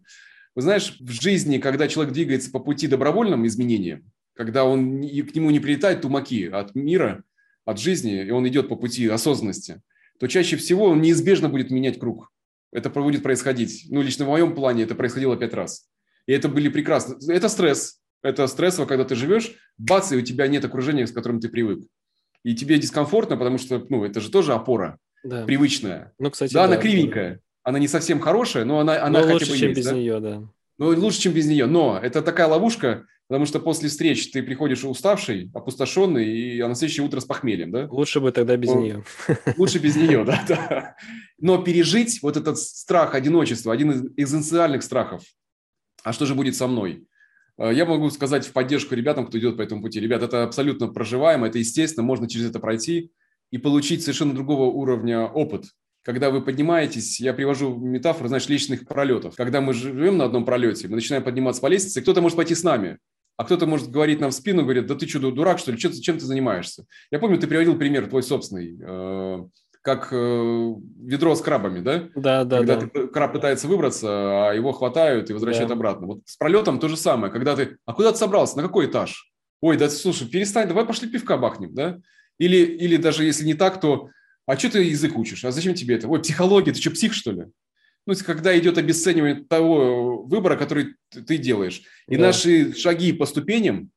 Вы 0.56 0.62
знаешь, 0.62 0.96
в 0.98 1.10
жизни, 1.10 1.58
когда 1.58 1.86
человек 1.86 2.14
двигается 2.14 2.50
по 2.50 2.58
пути 2.58 2.88
добровольным 2.88 3.46
изменениям, 3.46 4.10
когда 4.34 4.64
он, 4.64 5.02
к 5.02 5.34
нему 5.34 5.50
не 5.50 5.60
прилетают 5.60 6.00
тумаки 6.00 6.48
от 6.48 6.74
мира, 6.74 7.24
от 7.66 7.78
жизни, 7.78 8.24
и 8.24 8.30
он 8.30 8.48
идет 8.48 8.68
по 8.68 8.76
пути 8.76 9.06
осознанности, 9.06 9.82
то 10.18 10.26
чаще 10.26 10.56
всего 10.56 10.86
он 10.86 11.02
неизбежно 11.02 11.50
будет 11.50 11.70
менять 11.70 12.00
круг. 12.00 12.32
Это 12.72 12.88
будет 12.88 13.22
происходить. 13.22 13.86
Ну, 13.90 14.00
лично 14.00 14.24
в 14.24 14.28
моем 14.28 14.54
плане 14.54 14.84
это 14.84 14.94
происходило 14.94 15.36
пять 15.36 15.52
раз. 15.52 15.88
И 16.26 16.32
это 16.32 16.48
были 16.48 16.68
прекрасно. 16.68 17.16
Это 17.30 17.48
стресс. 17.48 18.00
Это 18.22 18.46
стрессово, 18.46 18.86
когда 18.86 19.04
ты 19.04 19.14
живешь, 19.14 19.54
бац, 19.76 20.10
и 20.10 20.16
у 20.16 20.22
тебя 20.22 20.48
нет 20.48 20.64
окружения, 20.64 21.06
с 21.06 21.12
которым 21.12 21.38
ты 21.38 21.48
привык. 21.48 21.86
И 22.42 22.54
тебе 22.54 22.78
дискомфортно, 22.78 23.36
потому 23.36 23.58
что, 23.58 23.84
ну, 23.88 24.04
это 24.04 24.20
же 24.20 24.30
тоже 24.30 24.54
опора 24.54 24.98
да. 25.22 25.44
привычная. 25.44 26.12
Ну, 26.18 26.30
кстати, 26.30 26.54
да, 26.54 26.66
да, 26.66 26.72
она 26.72 26.82
кривенькая. 26.82 27.40
Она 27.66 27.80
не 27.80 27.88
совсем 27.88 28.20
хорошая, 28.20 28.64
но 28.64 28.78
она, 28.78 29.02
она 29.02 29.18
но 29.18 29.22
хотя 29.22 29.32
лучше, 29.32 29.50
бы 29.50 29.58
чем 29.58 29.68
есть, 29.70 29.80
без 29.80 29.86
да? 29.86 29.92
нее, 29.92 30.20
да. 30.20 30.48
Ну, 30.78 30.86
лучше, 30.86 31.18
чем 31.22 31.32
без 31.32 31.46
нее. 31.46 31.66
Но 31.66 31.98
это 32.00 32.22
такая 32.22 32.46
ловушка, 32.46 33.06
потому 33.26 33.44
что 33.44 33.58
после 33.58 33.88
встреч 33.88 34.30
ты 34.30 34.40
приходишь 34.40 34.84
уставший, 34.84 35.50
опустошенный, 35.52 36.26
и 36.26 36.60
а 36.60 36.68
на 36.68 36.76
следующее 36.76 37.04
утро 37.04 37.18
с 37.18 37.24
похмельем, 37.24 37.72
да? 37.72 37.88
Лучше 37.90 38.20
бы 38.20 38.30
тогда 38.30 38.56
без 38.56 38.68
ну, 38.68 38.80
нее. 38.80 39.04
Лучше 39.56 39.80
без 39.80 39.96
нее, 39.96 40.22
да, 40.24 40.44
да. 40.46 40.96
Но 41.40 41.58
пережить 41.58 42.22
вот 42.22 42.36
этот 42.36 42.56
страх 42.56 43.16
одиночества, 43.16 43.72
один 43.72 43.90
из 43.90 44.04
экзистенциальных 44.16 44.84
страхов, 44.84 45.24
а 46.04 46.12
что 46.12 46.24
же 46.24 46.36
будет 46.36 46.54
со 46.54 46.68
мной? 46.68 47.08
Э, 47.58 47.72
я 47.74 47.84
могу 47.84 48.10
сказать 48.10 48.46
в 48.46 48.52
поддержку 48.52 48.94
ребятам, 48.94 49.26
кто 49.26 49.40
идет 49.40 49.56
по 49.56 49.62
этому 49.62 49.82
пути. 49.82 49.98
Ребят, 49.98 50.22
это 50.22 50.44
абсолютно 50.44 50.86
проживаемо, 50.86 51.48
это 51.48 51.58
естественно, 51.58 52.06
можно 52.06 52.28
через 52.28 52.50
это 52.50 52.60
пройти 52.60 53.10
и 53.50 53.58
получить 53.58 54.02
совершенно 54.02 54.34
другого 54.34 54.66
уровня 54.66 55.26
опыт. 55.26 55.64
Когда 56.06 56.30
вы 56.30 56.40
поднимаетесь, 56.40 57.18
я 57.18 57.34
привожу 57.34 57.76
метафору, 57.76 58.28
знаешь, 58.28 58.48
личных 58.48 58.86
пролетов. 58.86 59.34
Когда 59.34 59.60
мы 59.60 59.74
живем 59.74 60.18
на 60.18 60.26
одном 60.26 60.44
пролете, 60.44 60.86
мы 60.86 60.94
начинаем 60.94 61.24
подниматься 61.24 61.60
по 61.60 61.66
лестнице, 61.66 62.00
кто-то 62.00 62.20
может 62.20 62.36
пойти 62.36 62.54
с 62.54 62.62
нами, 62.62 62.98
а 63.36 63.44
кто-то 63.44 63.66
может 63.66 63.90
говорить 63.90 64.20
нам 64.20 64.30
в 64.30 64.34
спину, 64.34 64.62
говорит, 64.62 64.86
да 64.86 64.94
ты 64.94 65.08
что, 65.08 65.32
дурак, 65.32 65.58
что 65.58 65.72
ли, 65.72 65.78
чем, 65.78 65.90
чем 65.90 66.18
ты 66.18 66.24
занимаешься? 66.24 66.84
Я 67.10 67.18
помню, 67.18 67.38
ты 67.38 67.48
приводил 67.48 67.76
пример 67.76 68.06
твой 68.06 68.22
собственный 68.22 68.78
э, 68.80 69.46
как 69.82 70.10
э, 70.12 70.74
ведро 71.02 71.34
с 71.34 71.40
крабами, 71.40 71.80
да? 71.80 72.08
Да, 72.14 72.44
да, 72.44 72.58
Когда 72.58 72.76
да. 72.76 72.86
Ты, 72.86 73.08
краб 73.08 73.32
пытается 73.32 73.66
выбраться, 73.66 74.50
а 74.50 74.52
его 74.52 74.70
хватают 74.70 75.30
и 75.30 75.32
возвращают 75.32 75.70
да. 75.70 75.74
обратно. 75.74 76.06
Вот 76.06 76.20
с 76.24 76.36
пролетом 76.36 76.78
то 76.78 76.86
же 76.86 76.96
самое. 76.96 77.32
Когда 77.32 77.56
ты, 77.56 77.78
а 77.84 77.92
куда 77.92 78.12
ты 78.12 78.18
собрался, 78.18 78.56
на 78.56 78.62
какой 78.62 78.86
этаж? 78.86 79.32
Ой, 79.60 79.76
да 79.76 79.90
слушай, 79.90 80.28
перестань, 80.28 80.68
давай 80.68 80.84
пошли 80.86 81.08
пивка 81.08 81.36
бахнем, 81.36 81.74
да? 81.74 81.98
Или, 82.38 82.58
или 82.58 82.96
даже 82.96 83.24
если 83.24 83.44
не 83.44 83.54
так, 83.54 83.80
то 83.80 84.10
а 84.46 84.56
что 84.56 84.70
ты 84.70 84.82
язык 84.82 85.16
учишь? 85.16 85.44
А 85.44 85.50
зачем 85.50 85.74
тебе 85.74 85.96
это? 85.96 86.08
Ой, 86.08 86.22
психология, 86.22 86.72
ты 86.72 86.80
что, 86.80 86.90
псих, 86.92 87.12
что 87.12 87.32
ли? 87.32 87.46
Ну, 88.06 88.14
когда 88.24 88.56
идет 88.56 88.78
обесценивание 88.78 89.44
того 89.44 90.22
выбора, 90.22 90.56
который 90.56 90.94
ты 91.10 91.38
делаешь. 91.38 91.82
И 92.06 92.16
да. 92.16 92.26
наши 92.26 92.72
шаги 92.74 93.12
по 93.12 93.26
ступеням 93.26 93.90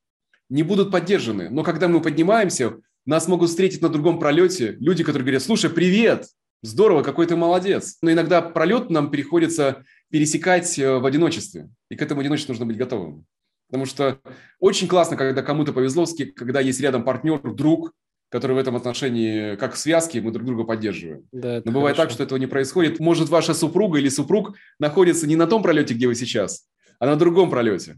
не 0.50 0.64
будут 0.64 0.92
поддержаны. 0.92 1.50
Но 1.50 1.64
когда 1.64 1.88
мы 1.88 2.02
поднимаемся, 2.02 2.78
нас 3.06 3.28
могут 3.28 3.50
встретить 3.50 3.82
на 3.82 3.90
другом 3.90 4.20
пролете 4.20 4.76
люди, 4.80 5.04
которые 5.04 5.26
говорят, 5.26 5.44
слушай, 5.44 5.70
привет, 5.70 6.26
здорово, 6.64 7.04
какой 7.04 7.28
ты 7.28 7.36
молодец. 7.36 7.98
Но 8.02 8.12
иногда 8.12 8.42
пролет 8.42 8.90
нам 8.90 9.12
приходится 9.12 9.84
пересекать 10.10 10.78
э, 10.80 10.98
в 10.98 11.06
одиночестве. 11.06 11.70
И 11.90 11.96
к 11.96 12.02
этому 12.02 12.22
одиночеству 12.22 12.54
нужно 12.54 12.66
быть 12.66 12.78
готовым. 12.78 13.26
Потому 13.68 13.86
что 13.86 14.20
очень 14.60 14.88
классно, 14.88 15.16
когда 15.16 15.44
кому-то 15.44 15.74
повезло, 15.74 16.06
когда 16.36 16.60
есть 16.60 16.82
рядом 16.82 17.04
партнер, 17.04 17.40
друг, 17.54 17.94
который 18.30 18.56
в 18.56 18.60
этом 18.60 18.76
отношении, 18.76 19.56
как 19.56 19.74
в 19.74 19.78
связке, 19.78 20.22
мы 20.22 20.32
друг 20.32 20.46
друга 20.46 20.64
поддерживаем. 20.64 21.28
Да, 21.32 21.62
Но 21.66 21.72
бывает 21.72 21.98
хорошо. 21.98 22.10
так, 22.10 22.12
что 22.14 22.24
этого 22.24 22.38
не 22.40 22.48
происходит. 22.48 23.00
Может, 23.00 23.30
ваша 23.30 23.54
супруга 23.54 24.00
или 24.00 24.10
супруг 24.10 24.56
находится 24.80 25.28
не 25.28 25.36
на 25.36 25.48
том 25.48 25.64
пролете, 25.64 25.94
где 25.94 26.08
вы 26.08 26.16
сейчас, 26.16 26.68
а 27.00 27.06
на 27.06 27.16
другом 27.16 27.50
пролете 27.50 27.98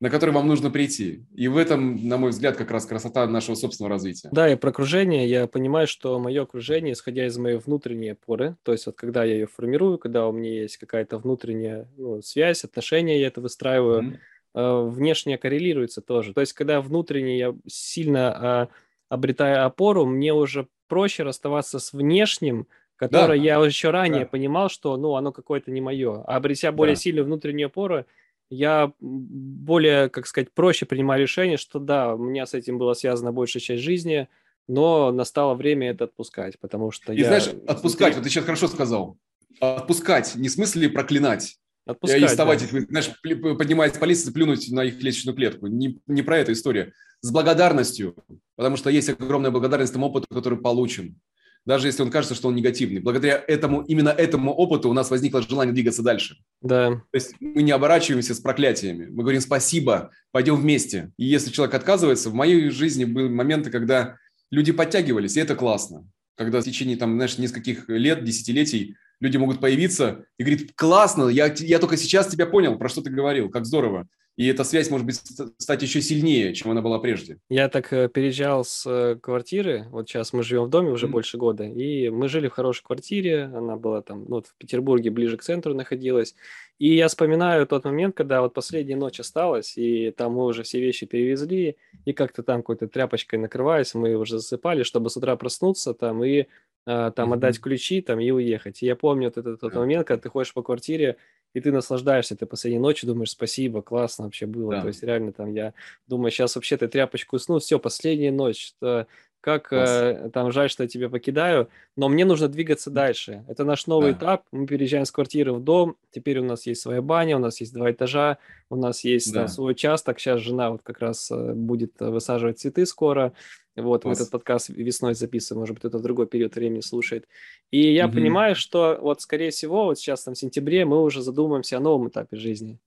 на 0.00 0.08
который 0.08 0.30
вам 0.30 0.48
нужно 0.48 0.70
прийти. 0.70 1.26
И 1.34 1.46
в 1.48 1.58
этом, 1.58 2.08
на 2.08 2.16
мой 2.16 2.30
взгляд, 2.30 2.56
как 2.56 2.70
раз 2.70 2.86
красота 2.86 3.26
нашего 3.26 3.54
собственного 3.54 3.90
развития. 3.90 4.30
Да, 4.32 4.50
и 4.50 4.56
про 4.56 4.70
окружение. 4.70 5.28
Я 5.28 5.46
понимаю, 5.46 5.86
что 5.86 6.18
мое 6.18 6.42
окружение, 6.42 6.94
исходя 6.94 7.26
из 7.26 7.36
моей 7.36 7.58
внутренней 7.58 8.10
опоры, 8.10 8.56
то 8.62 8.72
есть 8.72 8.86
вот 8.86 8.96
когда 8.96 9.24
я 9.24 9.34
ее 9.34 9.46
формирую, 9.46 9.98
когда 9.98 10.26
у 10.26 10.32
меня 10.32 10.62
есть 10.62 10.78
какая-то 10.78 11.18
внутренняя 11.18 11.86
ну, 11.98 12.22
связь, 12.22 12.64
отношения, 12.64 13.20
я 13.20 13.26
это 13.26 13.42
выстраиваю, 13.42 14.02
mm-hmm. 14.02 14.18
э, 14.54 14.88
внешне 14.88 15.36
коррелируется 15.36 16.00
тоже. 16.00 16.32
То 16.32 16.40
есть 16.40 16.54
когда 16.54 16.80
внутренне 16.80 17.38
я 17.38 17.54
сильно 17.66 18.70
обретаю 19.10 19.66
опору, 19.66 20.06
мне 20.06 20.32
уже 20.32 20.68
проще 20.88 21.24
расставаться 21.24 21.78
с 21.78 21.92
внешним, 21.92 22.66
которое 22.96 23.38
да. 23.38 23.44
я 23.44 23.54
еще 23.56 23.90
ранее 23.90 24.24
да. 24.24 24.30
понимал, 24.30 24.70
что 24.70 24.96
ну, 24.96 25.16
оно 25.16 25.32
какое-то 25.32 25.70
не 25.70 25.82
мое. 25.82 26.22
А 26.22 26.36
обретя 26.36 26.72
более 26.72 26.94
да. 26.94 27.00
сильную 27.00 27.26
внутреннюю 27.26 27.66
опору, 27.66 28.06
я 28.48 28.92
более, 29.00 30.08
как 30.08 30.26
сказать, 30.26 30.52
проще 30.52 30.86
принимаю 30.86 31.20
решение, 31.20 31.56
что 31.56 31.78
да, 31.78 32.14
у 32.14 32.18
меня 32.18 32.46
с 32.46 32.54
этим 32.54 32.78
была 32.78 32.94
связана 32.94 33.32
большая 33.32 33.60
часть 33.60 33.82
жизни, 33.82 34.28
но 34.66 35.12
настало 35.12 35.54
время 35.54 35.90
это 35.90 36.04
отпускать, 36.04 36.58
потому 36.58 36.90
что 36.90 37.12
И 37.12 37.18
я... 37.18 37.26
знаешь, 37.26 37.48
отпускать, 37.66 38.14
вот 38.14 38.24
ты 38.24 38.30
сейчас 38.30 38.44
хорошо 38.44 38.68
сказал, 38.68 39.18
отпускать, 39.60 40.34
не 40.36 40.48
в 40.48 40.52
смысле 40.52 40.88
проклинать, 40.88 41.58
Отпускать, 41.86 42.22
и 42.22 42.26
вставать, 42.26 42.68
да. 42.72 42.80
знаешь, 42.88 43.10
поднимаясь 43.22 43.92
по 43.92 44.04
лестнице, 44.04 44.32
плюнуть 44.32 44.70
на 44.70 44.84
их 44.84 45.02
лестничную 45.02 45.34
клетку. 45.34 45.66
Не, 45.66 45.98
не 46.06 46.22
про 46.22 46.38
эту 46.38 46.52
историю. 46.52 46.92
С 47.20 47.30
благодарностью, 47.30 48.16
потому 48.56 48.76
что 48.76 48.90
есть 48.90 49.08
огромная 49.08 49.50
благодарность 49.50 49.92
тому 49.92 50.06
опыту, 50.06 50.26
который 50.30 50.58
получен. 50.58 51.20
Даже 51.66 51.88
если 51.88 52.02
он 52.02 52.10
кажется, 52.10 52.34
что 52.34 52.48
он 52.48 52.54
негативный. 52.54 53.00
Благодаря 53.00 53.42
этому, 53.46 53.82
именно 53.82 54.08
этому 54.08 54.52
опыту 54.52 54.88
у 54.88 54.92
нас 54.94 55.10
возникло 55.10 55.42
желание 55.42 55.74
двигаться 55.74 56.02
дальше. 56.02 56.36
Да, 56.62 56.90
То 56.90 57.02
есть 57.12 57.34
мы 57.38 57.62
не 57.62 57.70
оборачиваемся 57.70 58.34
с 58.34 58.40
проклятиями. 58.40 59.06
Мы 59.06 59.22
говорим 59.22 59.42
спасибо, 59.42 60.10
пойдем 60.32 60.56
вместе. 60.56 61.12
И 61.18 61.26
если 61.26 61.50
человек 61.50 61.74
отказывается, 61.74 62.30
в 62.30 62.34
моей 62.34 62.70
жизни 62.70 63.04
были 63.04 63.28
моменты, 63.28 63.70
когда 63.70 64.16
люди 64.50 64.72
подтягивались, 64.72 65.36
и 65.36 65.40
это 65.40 65.54
классно. 65.54 66.06
Когда 66.36 66.60
в 66.60 66.64
течение 66.64 66.96
там, 66.96 67.14
знаешь, 67.14 67.38
нескольких 67.38 67.88
лет, 67.88 68.24
десятилетий 68.24 68.96
люди 69.20 69.36
могут 69.36 69.60
появиться 69.60 70.24
и 70.38 70.42
говорить, 70.42 70.74
классно, 70.74 71.28
я, 71.28 71.52
я 71.54 71.78
только 71.78 71.96
сейчас 71.96 72.28
тебя 72.28 72.46
понял, 72.46 72.78
про 72.78 72.88
что 72.88 73.02
ты 73.02 73.10
говорил, 73.10 73.50
как 73.50 73.66
здорово. 73.66 74.08
И 74.36 74.46
эта 74.46 74.64
связь 74.64 74.90
может 74.90 75.06
быть 75.06 75.16
ст- 75.16 75.52
стать 75.58 75.82
еще 75.82 76.00
сильнее, 76.00 76.54
чем 76.54 76.70
она 76.70 76.80
была 76.80 76.98
прежде. 76.98 77.38
я 77.50 77.68
так 77.68 77.92
э, 77.92 78.08
переезжал 78.08 78.64
с 78.64 78.86
э, 78.86 79.16
квартиры, 79.20 79.86
вот 79.90 80.08
сейчас 80.08 80.32
мы 80.32 80.42
живем 80.42 80.64
в 80.64 80.70
доме 80.70 80.90
уже 80.90 81.06
Мгм. 81.06 81.12
больше 81.12 81.36
года, 81.36 81.64
и 81.64 82.08
мы 82.08 82.28
жили 82.28 82.48
в 82.48 82.52
хорошей 82.52 82.82
квартире, 82.84 83.44
она 83.44 83.76
была 83.76 84.00
там, 84.02 84.20
ну, 84.28 84.36
вот 84.36 84.46
в 84.46 84.54
Петербурге, 84.56 85.10
ближе 85.10 85.36
к 85.36 85.42
центру 85.42 85.74
находилась, 85.74 86.34
и 86.78 86.94
я 86.94 87.08
вспоминаю 87.08 87.66
тот 87.66 87.84
момент, 87.84 88.16
когда 88.16 88.40
вот 88.40 88.54
последняя 88.54 88.96
ночь 88.96 89.20
осталась, 89.20 89.76
и 89.76 90.10
там 90.12 90.32
мы 90.32 90.46
уже 90.46 90.62
все 90.62 90.80
вещи 90.80 91.04
перевезли, 91.04 91.76
и 92.06 92.12
как-то 92.14 92.42
там 92.42 92.60
какой-то 92.62 92.88
тряпочкой 92.88 93.38
накрываясь, 93.38 93.92
мы 93.94 94.14
уже 94.14 94.38
засыпали, 94.38 94.82
чтобы 94.84 95.10
с 95.10 95.16
утра 95.18 95.36
проснуться 95.36 95.92
там 95.92 96.24
и 96.24 96.46
а, 96.86 97.10
там 97.10 97.26
Мгм. 97.28 97.34
отдать 97.34 97.60
ключи 97.60 98.00
там 98.00 98.20
и 98.20 98.30
уехать. 98.30 98.82
И 98.82 98.86
я 98.86 98.96
помню 98.96 99.26
вот 99.26 99.36
этот 99.36 99.60
тот 99.60 99.74
момент, 99.74 100.06
когда 100.06 100.22
ты 100.22 100.30
ходишь 100.30 100.54
по 100.54 100.62
квартире, 100.62 101.16
и 101.54 101.60
ты 101.60 101.72
наслаждаешься 101.72 102.34
этой 102.34 102.46
последней 102.46 102.78
ночью, 102.80 103.06
думаешь, 103.08 103.30
спасибо, 103.30 103.82
классно 103.82 104.24
вообще 104.24 104.46
было. 104.46 104.72
Да. 104.76 104.80
То 104.82 104.88
есть 104.88 105.02
реально 105.02 105.32
там 105.32 105.52
я 105.52 105.74
думаю, 106.06 106.30
сейчас 106.30 106.54
вообще 106.56 106.76
ты 106.76 106.88
тряпочку 106.88 107.36
усну, 107.36 107.58
все, 107.58 107.78
последняя 107.78 108.30
ночь. 108.32 108.68
что- 108.68 109.06
Как 109.42 109.72
э, 109.72 110.28
там 110.34 110.52
жаль, 110.52 110.68
что 110.68 110.82
я 110.82 110.88
тебя 110.88 111.08
покидаю, 111.08 111.70
но 111.96 112.10
мне 112.10 112.26
нужно 112.26 112.46
двигаться 112.48 112.90
дальше. 112.90 113.42
Это 113.48 113.64
наш 113.64 113.86
новый 113.86 114.12
Да. 114.12 114.18
этап. 114.18 114.42
Мы 114.52 114.66
переезжаем 114.66 115.06
с 115.06 115.10
квартиры 115.10 115.54
в 115.54 115.64
дом. 115.64 115.96
Теперь 116.10 116.40
у 116.40 116.44
нас 116.44 116.66
есть 116.66 116.82
своя 116.82 117.00
баня, 117.00 117.36
у 117.36 117.40
нас 117.40 117.58
есть 117.62 117.72
два 117.72 117.90
этажа, 117.90 118.36
у 118.68 118.76
нас 118.76 119.02
есть 119.02 119.32
там 119.32 119.44
Да. 119.44 119.48
свой 119.48 119.72
участок. 119.72 120.20
Сейчас 120.20 120.40
жена 120.42 120.70
вот 120.70 120.82
как 120.82 120.98
раз 121.00 121.30
э, 121.30 121.54
будет 121.54 121.92
э, 122.02 122.10
высаживать 122.10 122.58
цветы 122.58 122.84
скоро. 122.84 123.32
Вот, 123.80 124.04
мы 124.04 124.10
Класс. 124.10 124.20
этот 124.20 124.30
подкаст 124.32 124.68
весной 124.70 125.14
записываем, 125.14 125.60
может 125.60 125.74
быть, 125.74 125.80
кто-то 125.80 125.98
в 125.98 126.02
другой 126.02 126.26
период 126.26 126.54
времени 126.54 126.80
слушает. 126.80 127.26
И 127.70 127.92
я 127.92 128.06
Мгм. 128.06 128.16
понимаю, 128.16 128.54
что 128.56 128.98
вот, 129.00 129.20
скорее 129.20 129.50
всего, 129.50 129.84
вот 129.84 129.98
сейчас 129.98 130.24
там 130.24 130.34
в 130.34 130.38
сентябре 130.38 130.84
мы 130.84 131.02
уже 131.02 131.22
задумаемся 131.22 131.76
о 131.76 131.80
новом 131.80 132.08
этапе 132.08 132.36
жизни. 132.36 132.78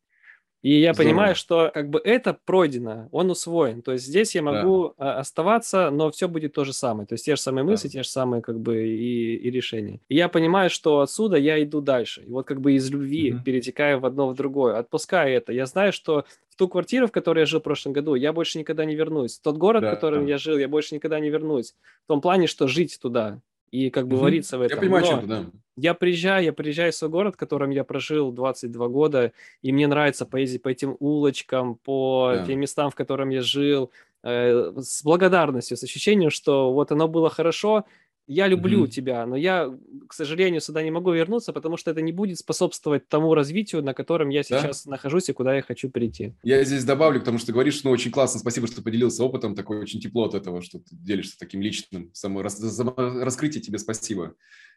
И 0.64 0.80
я 0.80 0.94
Здорово. 0.94 1.10
понимаю, 1.10 1.36
что 1.36 1.70
как 1.74 1.90
бы 1.90 2.00
это 2.04 2.36
пройдено, 2.46 3.10
он 3.12 3.30
усвоен. 3.30 3.82
То 3.82 3.92
есть 3.92 4.06
здесь 4.06 4.34
я 4.34 4.42
Да. 4.42 4.52
могу 4.52 4.94
а, 4.98 5.20
оставаться, 5.20 5.92
но 5.92 6.10
все 6.10 6.28
будет 6.30 6.54
то 6.54 6.64
же 6.64 6.72
самое. 6.74 7.06
То 7.06 7.14
есть 7.16 7.26
те 7.26 7.36
же 7.36 7.42
самые 7.42 7.66
Да. 7.66 7.72
мысли, 7.72 7.90
те 7.90 8.02
же 8.02 8.08
самые 8.10 8.42
как 8.42 8.60
бы 8.60 8.88
и, 8.88 9.36
и 9.36 9.52
решения. 9.52 10.00
И 10.08 10.16
я 10.16 10.30
понимаю, 10.30 10.70
что 10.70 11.02
отсюда 11.02 11.36
я 11.38 11.62
иду 11.62 11.82
дальше. 11.82 12.24
И 12.24 12.30
вот 12.30 12.48
как 12.48 12.62
бы 12.62 12.74
из 12.74 12.90
любви 12.90 13.34
Мгм. 13.34 13.44
перетекаю 13.44 14.00
в 14.00 14.06
одно 14.06 14.30
в 14.30 14.36
другое. 14.36 14.78
Отпускаю 14.80 15.36
это. 15.36 15.52
Я 15.52 15.66
знаю, 15.66 15.92
что 15.92 16.24
в 16.50 16.56
ту 16.56 16.70
квартиру, 16.70 17.08
в 17.08 17.12
которой 17.12 17.40
я 17.40 17.46
жил 17.46 17.60
в 17.60 17.64
прошлом 17.64 17.92
году, 17.94 18.16
я 18.16 18.32
больше 18.32 18.58
никогда 18.58 18.86
не 18.86 18.96
вернусь. 18.96 19.38
В 19.40 19.42
тот 19.42 19.58
город, 19.58 19.82
Да. 19.82 19.92
в 19.92 19.96
котором 19.96 20.26
я 20.28 20.38
жил, 20.38 20.58
я 20.58 20.70
больше 20.70 20.96
никогда 20.96 21.20
не 21.20 21.30
вернусь. 21.30 21.76
В 22.06 22.08
том 22.08 22.22
плане, 22.22 22.48
что 22.48 22.68
жить 22.68 22.98
туда 23.02 23.42
и 23.74 23.90
как 23.90 24.08
бы 24.08 24.18
вариться 24.18 24.58
в 24.58 24.62
этом. 24.62 24.78
Я 24.78 24.82
понимаю, 24.82 25.04
Но- 25.06 25.12
чем 25.12 25.28
да. 25.28 25.46
я 25.78 25.94
приезжаю, 25.96 26.44
я 26.46 26.54
приезжаю 26.54 26.92
в 26.92 26.96
свой 26.96 27.10
город, 27.10 27.34
в 27.34 27.38
котором 27.38 27.72
я 27.72 27.84
прожил 27.84 28.32
22 28.32 28.88
года, 28.88 29.32
и 29.64 29.72
мне 29.72 29.88
нравится 29.88 30.26
поездить 30.28 30.62
по 30.62 30.70
этим 30.70 30.96
улочкам, 31.00 31.76
по 31.84 32.34
Да. 32.36 32.46
тем 32.46 32.60
местам, 32.60 32.92
в 32.92 32.96
котором 32.96 33.30
я 33.30 33.42
жил, 33.42 33.90
э, 34.26 34.72
с 34.78 35.04
благодарностью, 35.04 35.76
с 35.76 35.84
ощущением, 35.84 36.30
что 36.30 36.72
вот 36.72 36.92
оно 36.92 37.08
было 37.08 37.30
хорошо, 37.30 37.84
я 38.28 38.48
люблю 38.48 38.82
Мгм. 38.82 38.90
тебя, 38.90 39.26
но 39.26 39.36
я, 39.36 39.70
к 40.08 40.14
сожалению, 40.14 40.62
сюда 40.62 40.82
не 40.84 40.92
могу 40.92 41.12
вернуться, 41.12 41.52
потому 41.54 41.78
что 41.78 41.92
это 41.92 42.02
не 42.02 42.12
будет 42.12 42.40
способствовать 42.40 43.08
тому 43.10 43.34
развитию, 43.34 43.84
на 43.84 43.94
котором 43.94 44.30
я 44.30 44.42
Да. 44.48 44.62
сейчас 44.62 44.86
нахожусь 44.86 45.30
и 45.30 45.34
куда 45.34 45.56
я 45.56 45.62
хочу 45.62 45.90
прийти. 45.90 46.34
Я 46.44 46.64
здесь 46.64 46.86
добавлю, 46.86 47.20
потому 47.20 47.38
что 47.38 47.52
говоришь, 47.52 47.84
ну, 47.84 47.92
очень 47.92 48.12
классно, 48.12 48.40
спасибо, 48.40 48.68
что 48.68 48.82
поделился 48.82 49.24
опытом, 49.24 49.56
такое 49.56 49.82
очень 49.82 50.00
тепло 50.00 50.26
от 50.26 50.36
этого, 50.36 50.62
что 50.62 50.80
ты 50.80 50.86
делишься 50.92 51.38
таким 51.38 51.62
личным, 51.62 52.10
само, 52.14 52.42
рас- 52.42 52.58
само- 52.60 52.94
раскрытие 52.98 53.62
тебе 53.62 53.78
спасибо. 53.80 54.36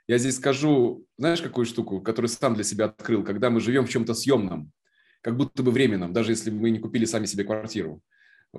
Я 0.08 0.18
здесь 0.18 0.36
скажу, 0.36 1.04
знаешь, 1.18 1.40
какую 1.42 1.66
штуку, 1.66 2.00
которую 2.00 2.28
сам 2.28 2.54
для 2.54 2.64
себя 2.64 2.86
открыл, 2.86 3.24
когда 3.24 3.50
мы 3.50 3.60
живем 3.60 3.86
в 3.86 3.90
чем-то 3.90 4.14
съемном, 4.14 4.72
как 5.20 5.36
будто 5.36 5.62
бы 5.62 5.70
временном, 5.72 6.12
даже 6.12 6.32
если 6.32 6.50
мы 6.50 6.70
не 6.70 6.78
купили 6.78 7.04
сами 7.04 7.26
себе 7.26 7.42
квартиру. 7.44 8.00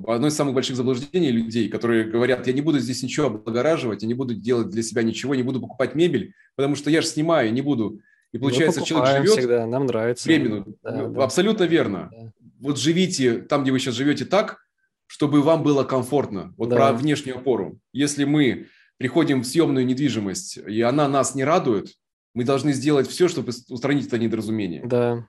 Одно 0.06 0.28
из 0.28 0.36
самых 0.36 0.54
больших 0.54 0.76
заблуждений 0.76 1.32
людей, 1.32 1.70
которые 1.70 2.06
говорят, 2.06 2.46
я 2.48 2.54
не 2.54 2.62
буду 2.62 2.80
здесь 2.80 3.02
ничего 3.04 3.28
облагораживать, 3.28 4.02
я 4.02 4.08
не 4.08 4.14
буду 4.14 4.36
делать 4.36 4.70
для 4.70 4.84
себя 4.84 5.04
ничего, 5.04 5.36
не 5.36 5.44
буду 5.44 5.60
покупать 5.60 5.96
мебель, 5.96 6.34
потому 6.56 6.76
что 6.76 6.90
я 6.90 7.02
же 7.02 7.08
снимаю, 7.08 7.54
не 7.54 7.62
буду. 7.62 8.00
И 8.34 8.38
получается, 8.38 8.84
человек 8.84 9.24
живет 9.24 9.40
всегда, 9.40 9.66
нам 9.66 9.86
нравится. 9.86 10.28
временно. 10.28 10.66
Да, 10.84 10.92
Ну, 10.92 11.14
да. 11.14 11.24
Абсолютно 11.24 11.64
верно. 11.64 12.10
Да. 12.12 12.32
Вот 12.60 12.78
живите 12.80 13.40
там, 13.40 13.64
где 13.64 13.72
вы 13.72 13.80
сейчас 13.80 13.96
живете, 13.96 14.26
так, 14.26 14.60
чтобы 15.06 15.42
вам 15.42 15.64
было 15.64 15.84
комфортно. 15.84 16.54
Вот 16.58 16.70
Да. 16.70 16.76
про 16.76 16.94
внешнюю 16.94 17.38
опору. 17.38 17.80
Если 17.94 18.26
мы 18.26 18.68
приходим 18.98 19.42
в 19.42 19.46
съемную 19.48 19.86
недвижимость, 19.86 20.58
и 20.58 20.82
она 20.82 21.08
нас 21.08 21.36
не 21.36 21.44
радует, 21.44 21.94
мы 22.34 22.44
должны 22.44 22.74
сделать 22.74 23.08
все, 23.08 23.28
чтобы 23.28 23.52
устранить 23.70 24.08
это 24.08 24.18
недоразумение. 24.18 24.84
Да, 24.86 25.28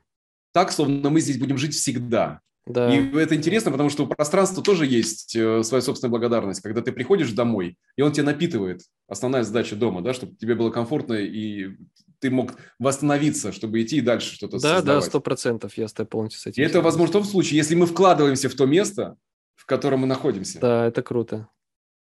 Так, 0.52 0.72
словно 0.72 1.10
мы 1.10 1.20
здесь 1.20 1.38
будем 1.38 1.58
жить 1.58 1.74
всегда. 1.74 2.40
Да. 2.68 2.94
И 2.94 3.16
это 3.16 3.34
интересно, 3.34 3.70
потому 3.70 3.90
что 3.90 4.04
у 4.04 4.06
пространства 4.06 4.62
тоже 4.62 4.86
есть 4.86 5.34
э, 5.34 5.62
своя 5.62 5.82
собственная 5.82 6.10
благодарность. 6.10 6.60
Когда 6.60 6.82
ты 6.82 6.92
приходишь 6.92 7.32
домой, 7.32 7.76
и 7.96 8.02
он 8.02 8.12
тебя 8.12 8.24
напитывает. 8.24 8.82
Основная 9.08 9.42
задача 9.42 9.76
дома, 9.76 10.02
да, 10.02 10.12
чтобы 10.12 10.34
тебе 10.36 10.54
было 10.54 10.70
комфортно, 10.70 11.14
и 11.14 11.76
ты 12.20 12.30
мог 12.30 12.54
восстановиться, 12.78 13.52
чтобы 13.52 13.82
идти 13.82 13.98
и 13.98 14.00
дальше 14.00 14.34
что-то 14.34 14.58
Да, 14.58 14.68
да, 14.70 14.76
создавать. 14.76 15.04
сто 15.04 15.20
процентов 15.20 15.76
я 15.76 15.88
с 15.88 15.92
тобой 15.92 16.08
полностью 16.08 16.40
с 16.40 16.46
этим 16.46 16.62
И 16.62 16.66
это 16.66 16.80
возможно 16.80 17.10
в 17.10 17.22
том 17.22 17.24
случае, 17.24 17.58
если 17.58 17.74
мы 17.74 17.86
вкладываемся 17.86 18.48
в 18.48 18.54
то 18.54 18.66
место, 18.66 19.16
в 19.54 19.66
котором 19.66 20.00
мы 20.00 20.06
находимся. 20.06 20.58
Да, 20.60 20.86
это 20.86 21.02
круто. 21.02 21.48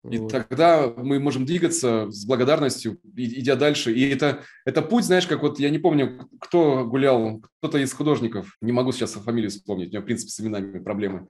И 0.09 0.19
Вот. 0.19 0.33
тогда 0.33 0.93
мы 0.97 1.21
можем 1.21 1.45
двигаться 1.45 2.11
с 2.11 2.25
благодарностью, 2.25 2.99
идя 3.15 3.55
дальше. 3.55 3.93
И 3.93 4.09
это, 4.09 4.43
это 4.65 4.81
путь, 4.81 5.05
знаешь, 5.05 5.27
как 5.27 5.43
вот, 5.43 5.59
я 5.59 5.69
не 5.69 5.79
помню, 5.79 6.27
кто 6.41 6.87
гулял, 6.87 7.43
кто-то 7.59 7.79
из 7.79 7.93
художников, 7.93 8.57
не 8.63 8.73
могу 8.73 8.93
сейчас 8.93 9.13
фамилию 9.13 9.51
вспомнить, 9.51 9.89
у 9.89 9.91
меня, 9.91 10.01
в 10.01 10.05
принципе, 10.05 10.31
с 10.31 10.41
именами 10.41 10.79
проблемы. 10.79 11.29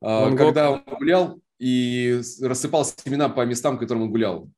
А, 0.00 0.22
Ван 0.22 0.36
Гог. 0.36 0.38
Когда 0.38 0.70
он 0.70 0.82
гулял 0.98 1.40
и 1.58 2.20
рассыпал 2.40 2.84
семена 2.84 3.28
по 3.28 3.44
местам, 3.44 3.78
которым 3.78 4.04
он 4.04 4.10
гулял. 4.10 4.50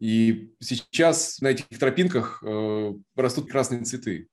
И 0.00 0.52
сейчас 0.60 1.40
на 1.40 1.48
этих 1.48 1.66
тропинках 1.78 2.42
э, 2.42 2.94
растут 3.16 3.50
красные 3.50 3.82
цветы. 3.82 4.28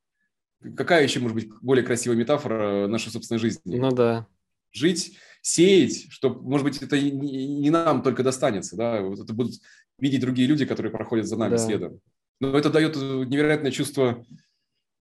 Какая 0.78 1.04
еще, 1.04 1.20
может 1.20 1.36
быть, 1.36 1.50
более 1.62 1.84
красивая 1.84 2.16
метафора 2.16 2.88
нашей 2.88 3.12
собственной 3.12 3.40
жизни? 3.40 3.76
Ну 3.76 3.92
да, 3.92 4.28
жить, 4.72 5.18
сеять, 5.46 6.08
что, 6.12 6.30
может 6.34 6.64
быть, 6.66 6.82
это 6.82 7.00
не 7.00 7.70
нам 7.70 8.02
только 8.02 8.24
достанется, 8.24 8.76
да, 8.76 9.02
вот 9.02 9.20
это 9.20 9.32
будут 9.32 9.62
видеть 10.00 10.22
другие 10.22 10.48
люди, 10.48 10.66
которые 10.66 10.92
проходят 10.92 11.28
за 11.28 11.38
нами 11.38 11.52
Да. 11.52 11.58
следом. 11.58 12.00
Но 12.40 12.58
это 12.58 12.72
дает 12.72 12.96
невероятное 12.96 13.72
чувство 13.72 14.26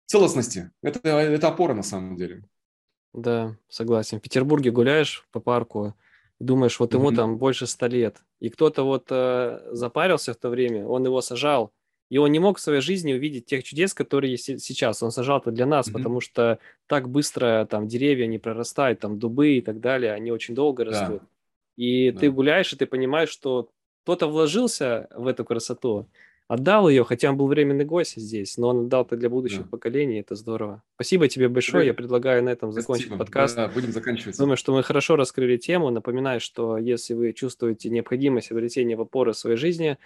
целостности. 0.07 0.71
Это, 0.83 1.01
это 1.09 1.49
опора 1.49 1.75
на 1.75 1.83
самом 1.83 2.17
деле. 2.17 2.43
да, 3.13 3.57
согласен. 3.69 4.19
В 4.19 4.23
Петербурге 4.23 4.71
гуляешь 4.71 5.27
по 5.33 5.41
парку, 5.41 5.95
думаешь, 6.39 6.79
вот 6.81 6.93
ему 6.93 7.07
Мгм. 7.07 7.17
там 7.17 7.39
больше 7.39 7.67
ста 7.67 7.89
лет. 7.89 8.23
И 8.41 8.51
кто-то 8.51 8.83
вот 8.85 9.07
э, 9.11 9.61
запарился 9.73 10.35
в 10.35 10.37
то 10.37 10.51
время, 10.51 10.87
он 10.87 11.05
его 11.05 11.23
сажал, 11.23 11.73
и 12.11 12.19
он 12.19 12.31
не 12.33 12.39
мог 12.39 12.59
в 12.59 12.61
своей 12.61 12.81
жизни 12.81 13.13
увидеть 13.15 13.47
тех 13.47 13.65
чудес, 13.65 13.95
которые 13.95 14.33
есть 14.33 14.45
се- 14.45 14.59
сейчас. 14.59 15.03
Он 15.03 15.11
сажал 15.11 15.39
это 15.39 15.51
для 15.51 15.67
нас, 15.67 15.87
Мгм. 15.89 15.95
потому 15.95 16.21
что 16.21 16.59
так 16.87 17.09
быстро 17.09 17.67
там 17.71 17.89
деревья 17.89 18.27
не 18.27 18.39
прорастают, 18.39 19.01
там 19.01 19.19
дубы 19.19 19.51
и 19.57 19.61
так 19.61 19.81
далее, 19.81 20.13
они 20.13 20.31
очень 20.31 20.55
долго 20.55 20.85
Да. 20.85 20.91
растут. 20.91 21.23
И 21.77 22.11
Да. 22.11 22.21
ты 22.21 22.31
гуляешь, 22.31 22.73
и 22.73 22.77
ты 22.77 22.87
понимаешь, 22.87 23.29
что 23.31 23.69
кто-то 24.05 24.29
вложился 24.29 25.09
в 25.17 25.27
эту 25.27 25.45
красоту, 25.45 26.07
отдал 26.49 26.89
ее, 26.89 27.03
хотя 27.03 27.29
он 27.31 27.37
был 27.37 27.49
временный 27.49 27.85
гость 27.85 28.15
здесь, 28.17 28.57
но 28.57 28.69
он 28.69 28.87
отдал 28.87 29.03
это 29.03 29.17
для 29.17 29.29
будущих 29.29 29.63
Да. 29.63 29.69
поколений, 29.69 30.21
это 30.21 30.37
здорово. 30.37 30.81
Спасибо 30.95 31.27
тебе 31.27 31.49
большое, 31.49 31.83
Тебе 31.83 31.89
я 31.89 31.95
предлагаю 31.95 32.45
на 32.45 32.51
этом 32.51 32.71
закончить 32.71 33.07
Спасибо. 33.07 33.25
подкаст. 33.25 33.57
Да, 33.57 33.67
будем 33.67 33.91
заканчивать. 33.91 34.39
Думаю, 34.39 34.57
что 34.57 34.73
мы 34.73 34.85
хорошо 34.85 35.17
раскрыли 35.17 35.57
тему. 35.57 35.91
Напоминаю, 35.91 36.39
что 36.39 36.79
если 36.79 37.15
вы 37.15 37.33
чувствуете 37.33 37.91
необходимость 37.91 38.53
обретения 38.53 38.95
опоры 38.95 39.33
в 39.33 39.37
своей 39.37 39.57
жизни, 39.57 39.99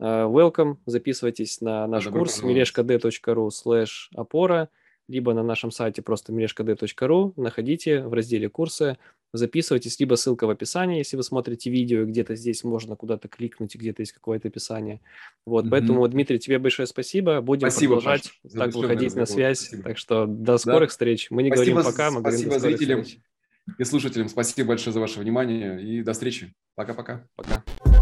welcome, 0.00 0.76
записывайтесь 0.86 1.60
на 1.60 1.86
наш 1.86 2.04
добро 2.04 2.20
курс 2.20 2.42
mileshkd.ru 2.42 3.48
slash 3.48 4.08
опора. 4.14 4.68
либо 5.08 5.32
на 5.32 5.42
нашем 5.42 5.70
сайте 5.70 6.02
просто 6.02 6.32
meleshkd.ru, 6.32 7.32
находите 7.36 8.02
в 8.02 8.12
разделе 8.12 8.48
«Курсы», 8.48 8.98
записывайтесь, 9.32 9.98
либо 10.00 10.14
ссылка 10.14 10.46
в 10.46 10.50
описании, 10.50 10.98
если 10.98 11.16
вы 11.16 11.22
смотрите 11.22 11.70
видео, 11.70 12.04
где-то 12.04 12.34
здесь 12.34 12.64
можно 12.64 12.96
куда-то 12.96 13.28
кликнуть, 13.28 13.74
где-то 13.74 14.02
есть 14.02 14.12
какое-то 14.12 14.48
описание. 14.48 15.00
Вот, 15.46 15.66
mm-hmm. 15.66 15.70
поэтому, 15.70 16.08
Дмитрий, 16.08 16.38
тебе 16.38 16.58
большое 16.58 16.86
спасибо. 16.86 17.40
Будем 17.40 17.70
спасибо, 17.70 17.96
продолжать 17.96 18.32
Паш, 18.42 18.52
так 18.52 18.74
выходить 18.74 19.14
на 19.14 19.26
связь. 19.26 19.60
Спасибо. 19.60 19.82
Так 19.82 19.98
что 19.98 20.26
до 20.26 20.58
скорых 20.58 20.88
да. 20.88 20.92
встреч. 20.92 21.30
Мы 21.30 21.42
не 21.42 21.50
спасибо, 21.50 21.80
говорим 21.80 21.92
пока, 21.92 22.10
мы 22.10 22.20
говорим 22.20 22.48
до 22.48 22.58
зрителям 22.58 23.02
встреч. 23.02 23.20
и 23.78 23.84
слушателям. 23.84 24.28
Спасибо 24.28 24.68
большое 24.68 24.92
за 24.92 25.00
ваше 25.00 25.20
внимание 25.20 25.82
и 25.82 26.02
до 26.02 26.12
встречи. 26.12 26.54
Пока-пока. 26.74 27.26
Пока. 27.36 27.56
-пока. 27.56 27.62
Пока. 27.84 27.97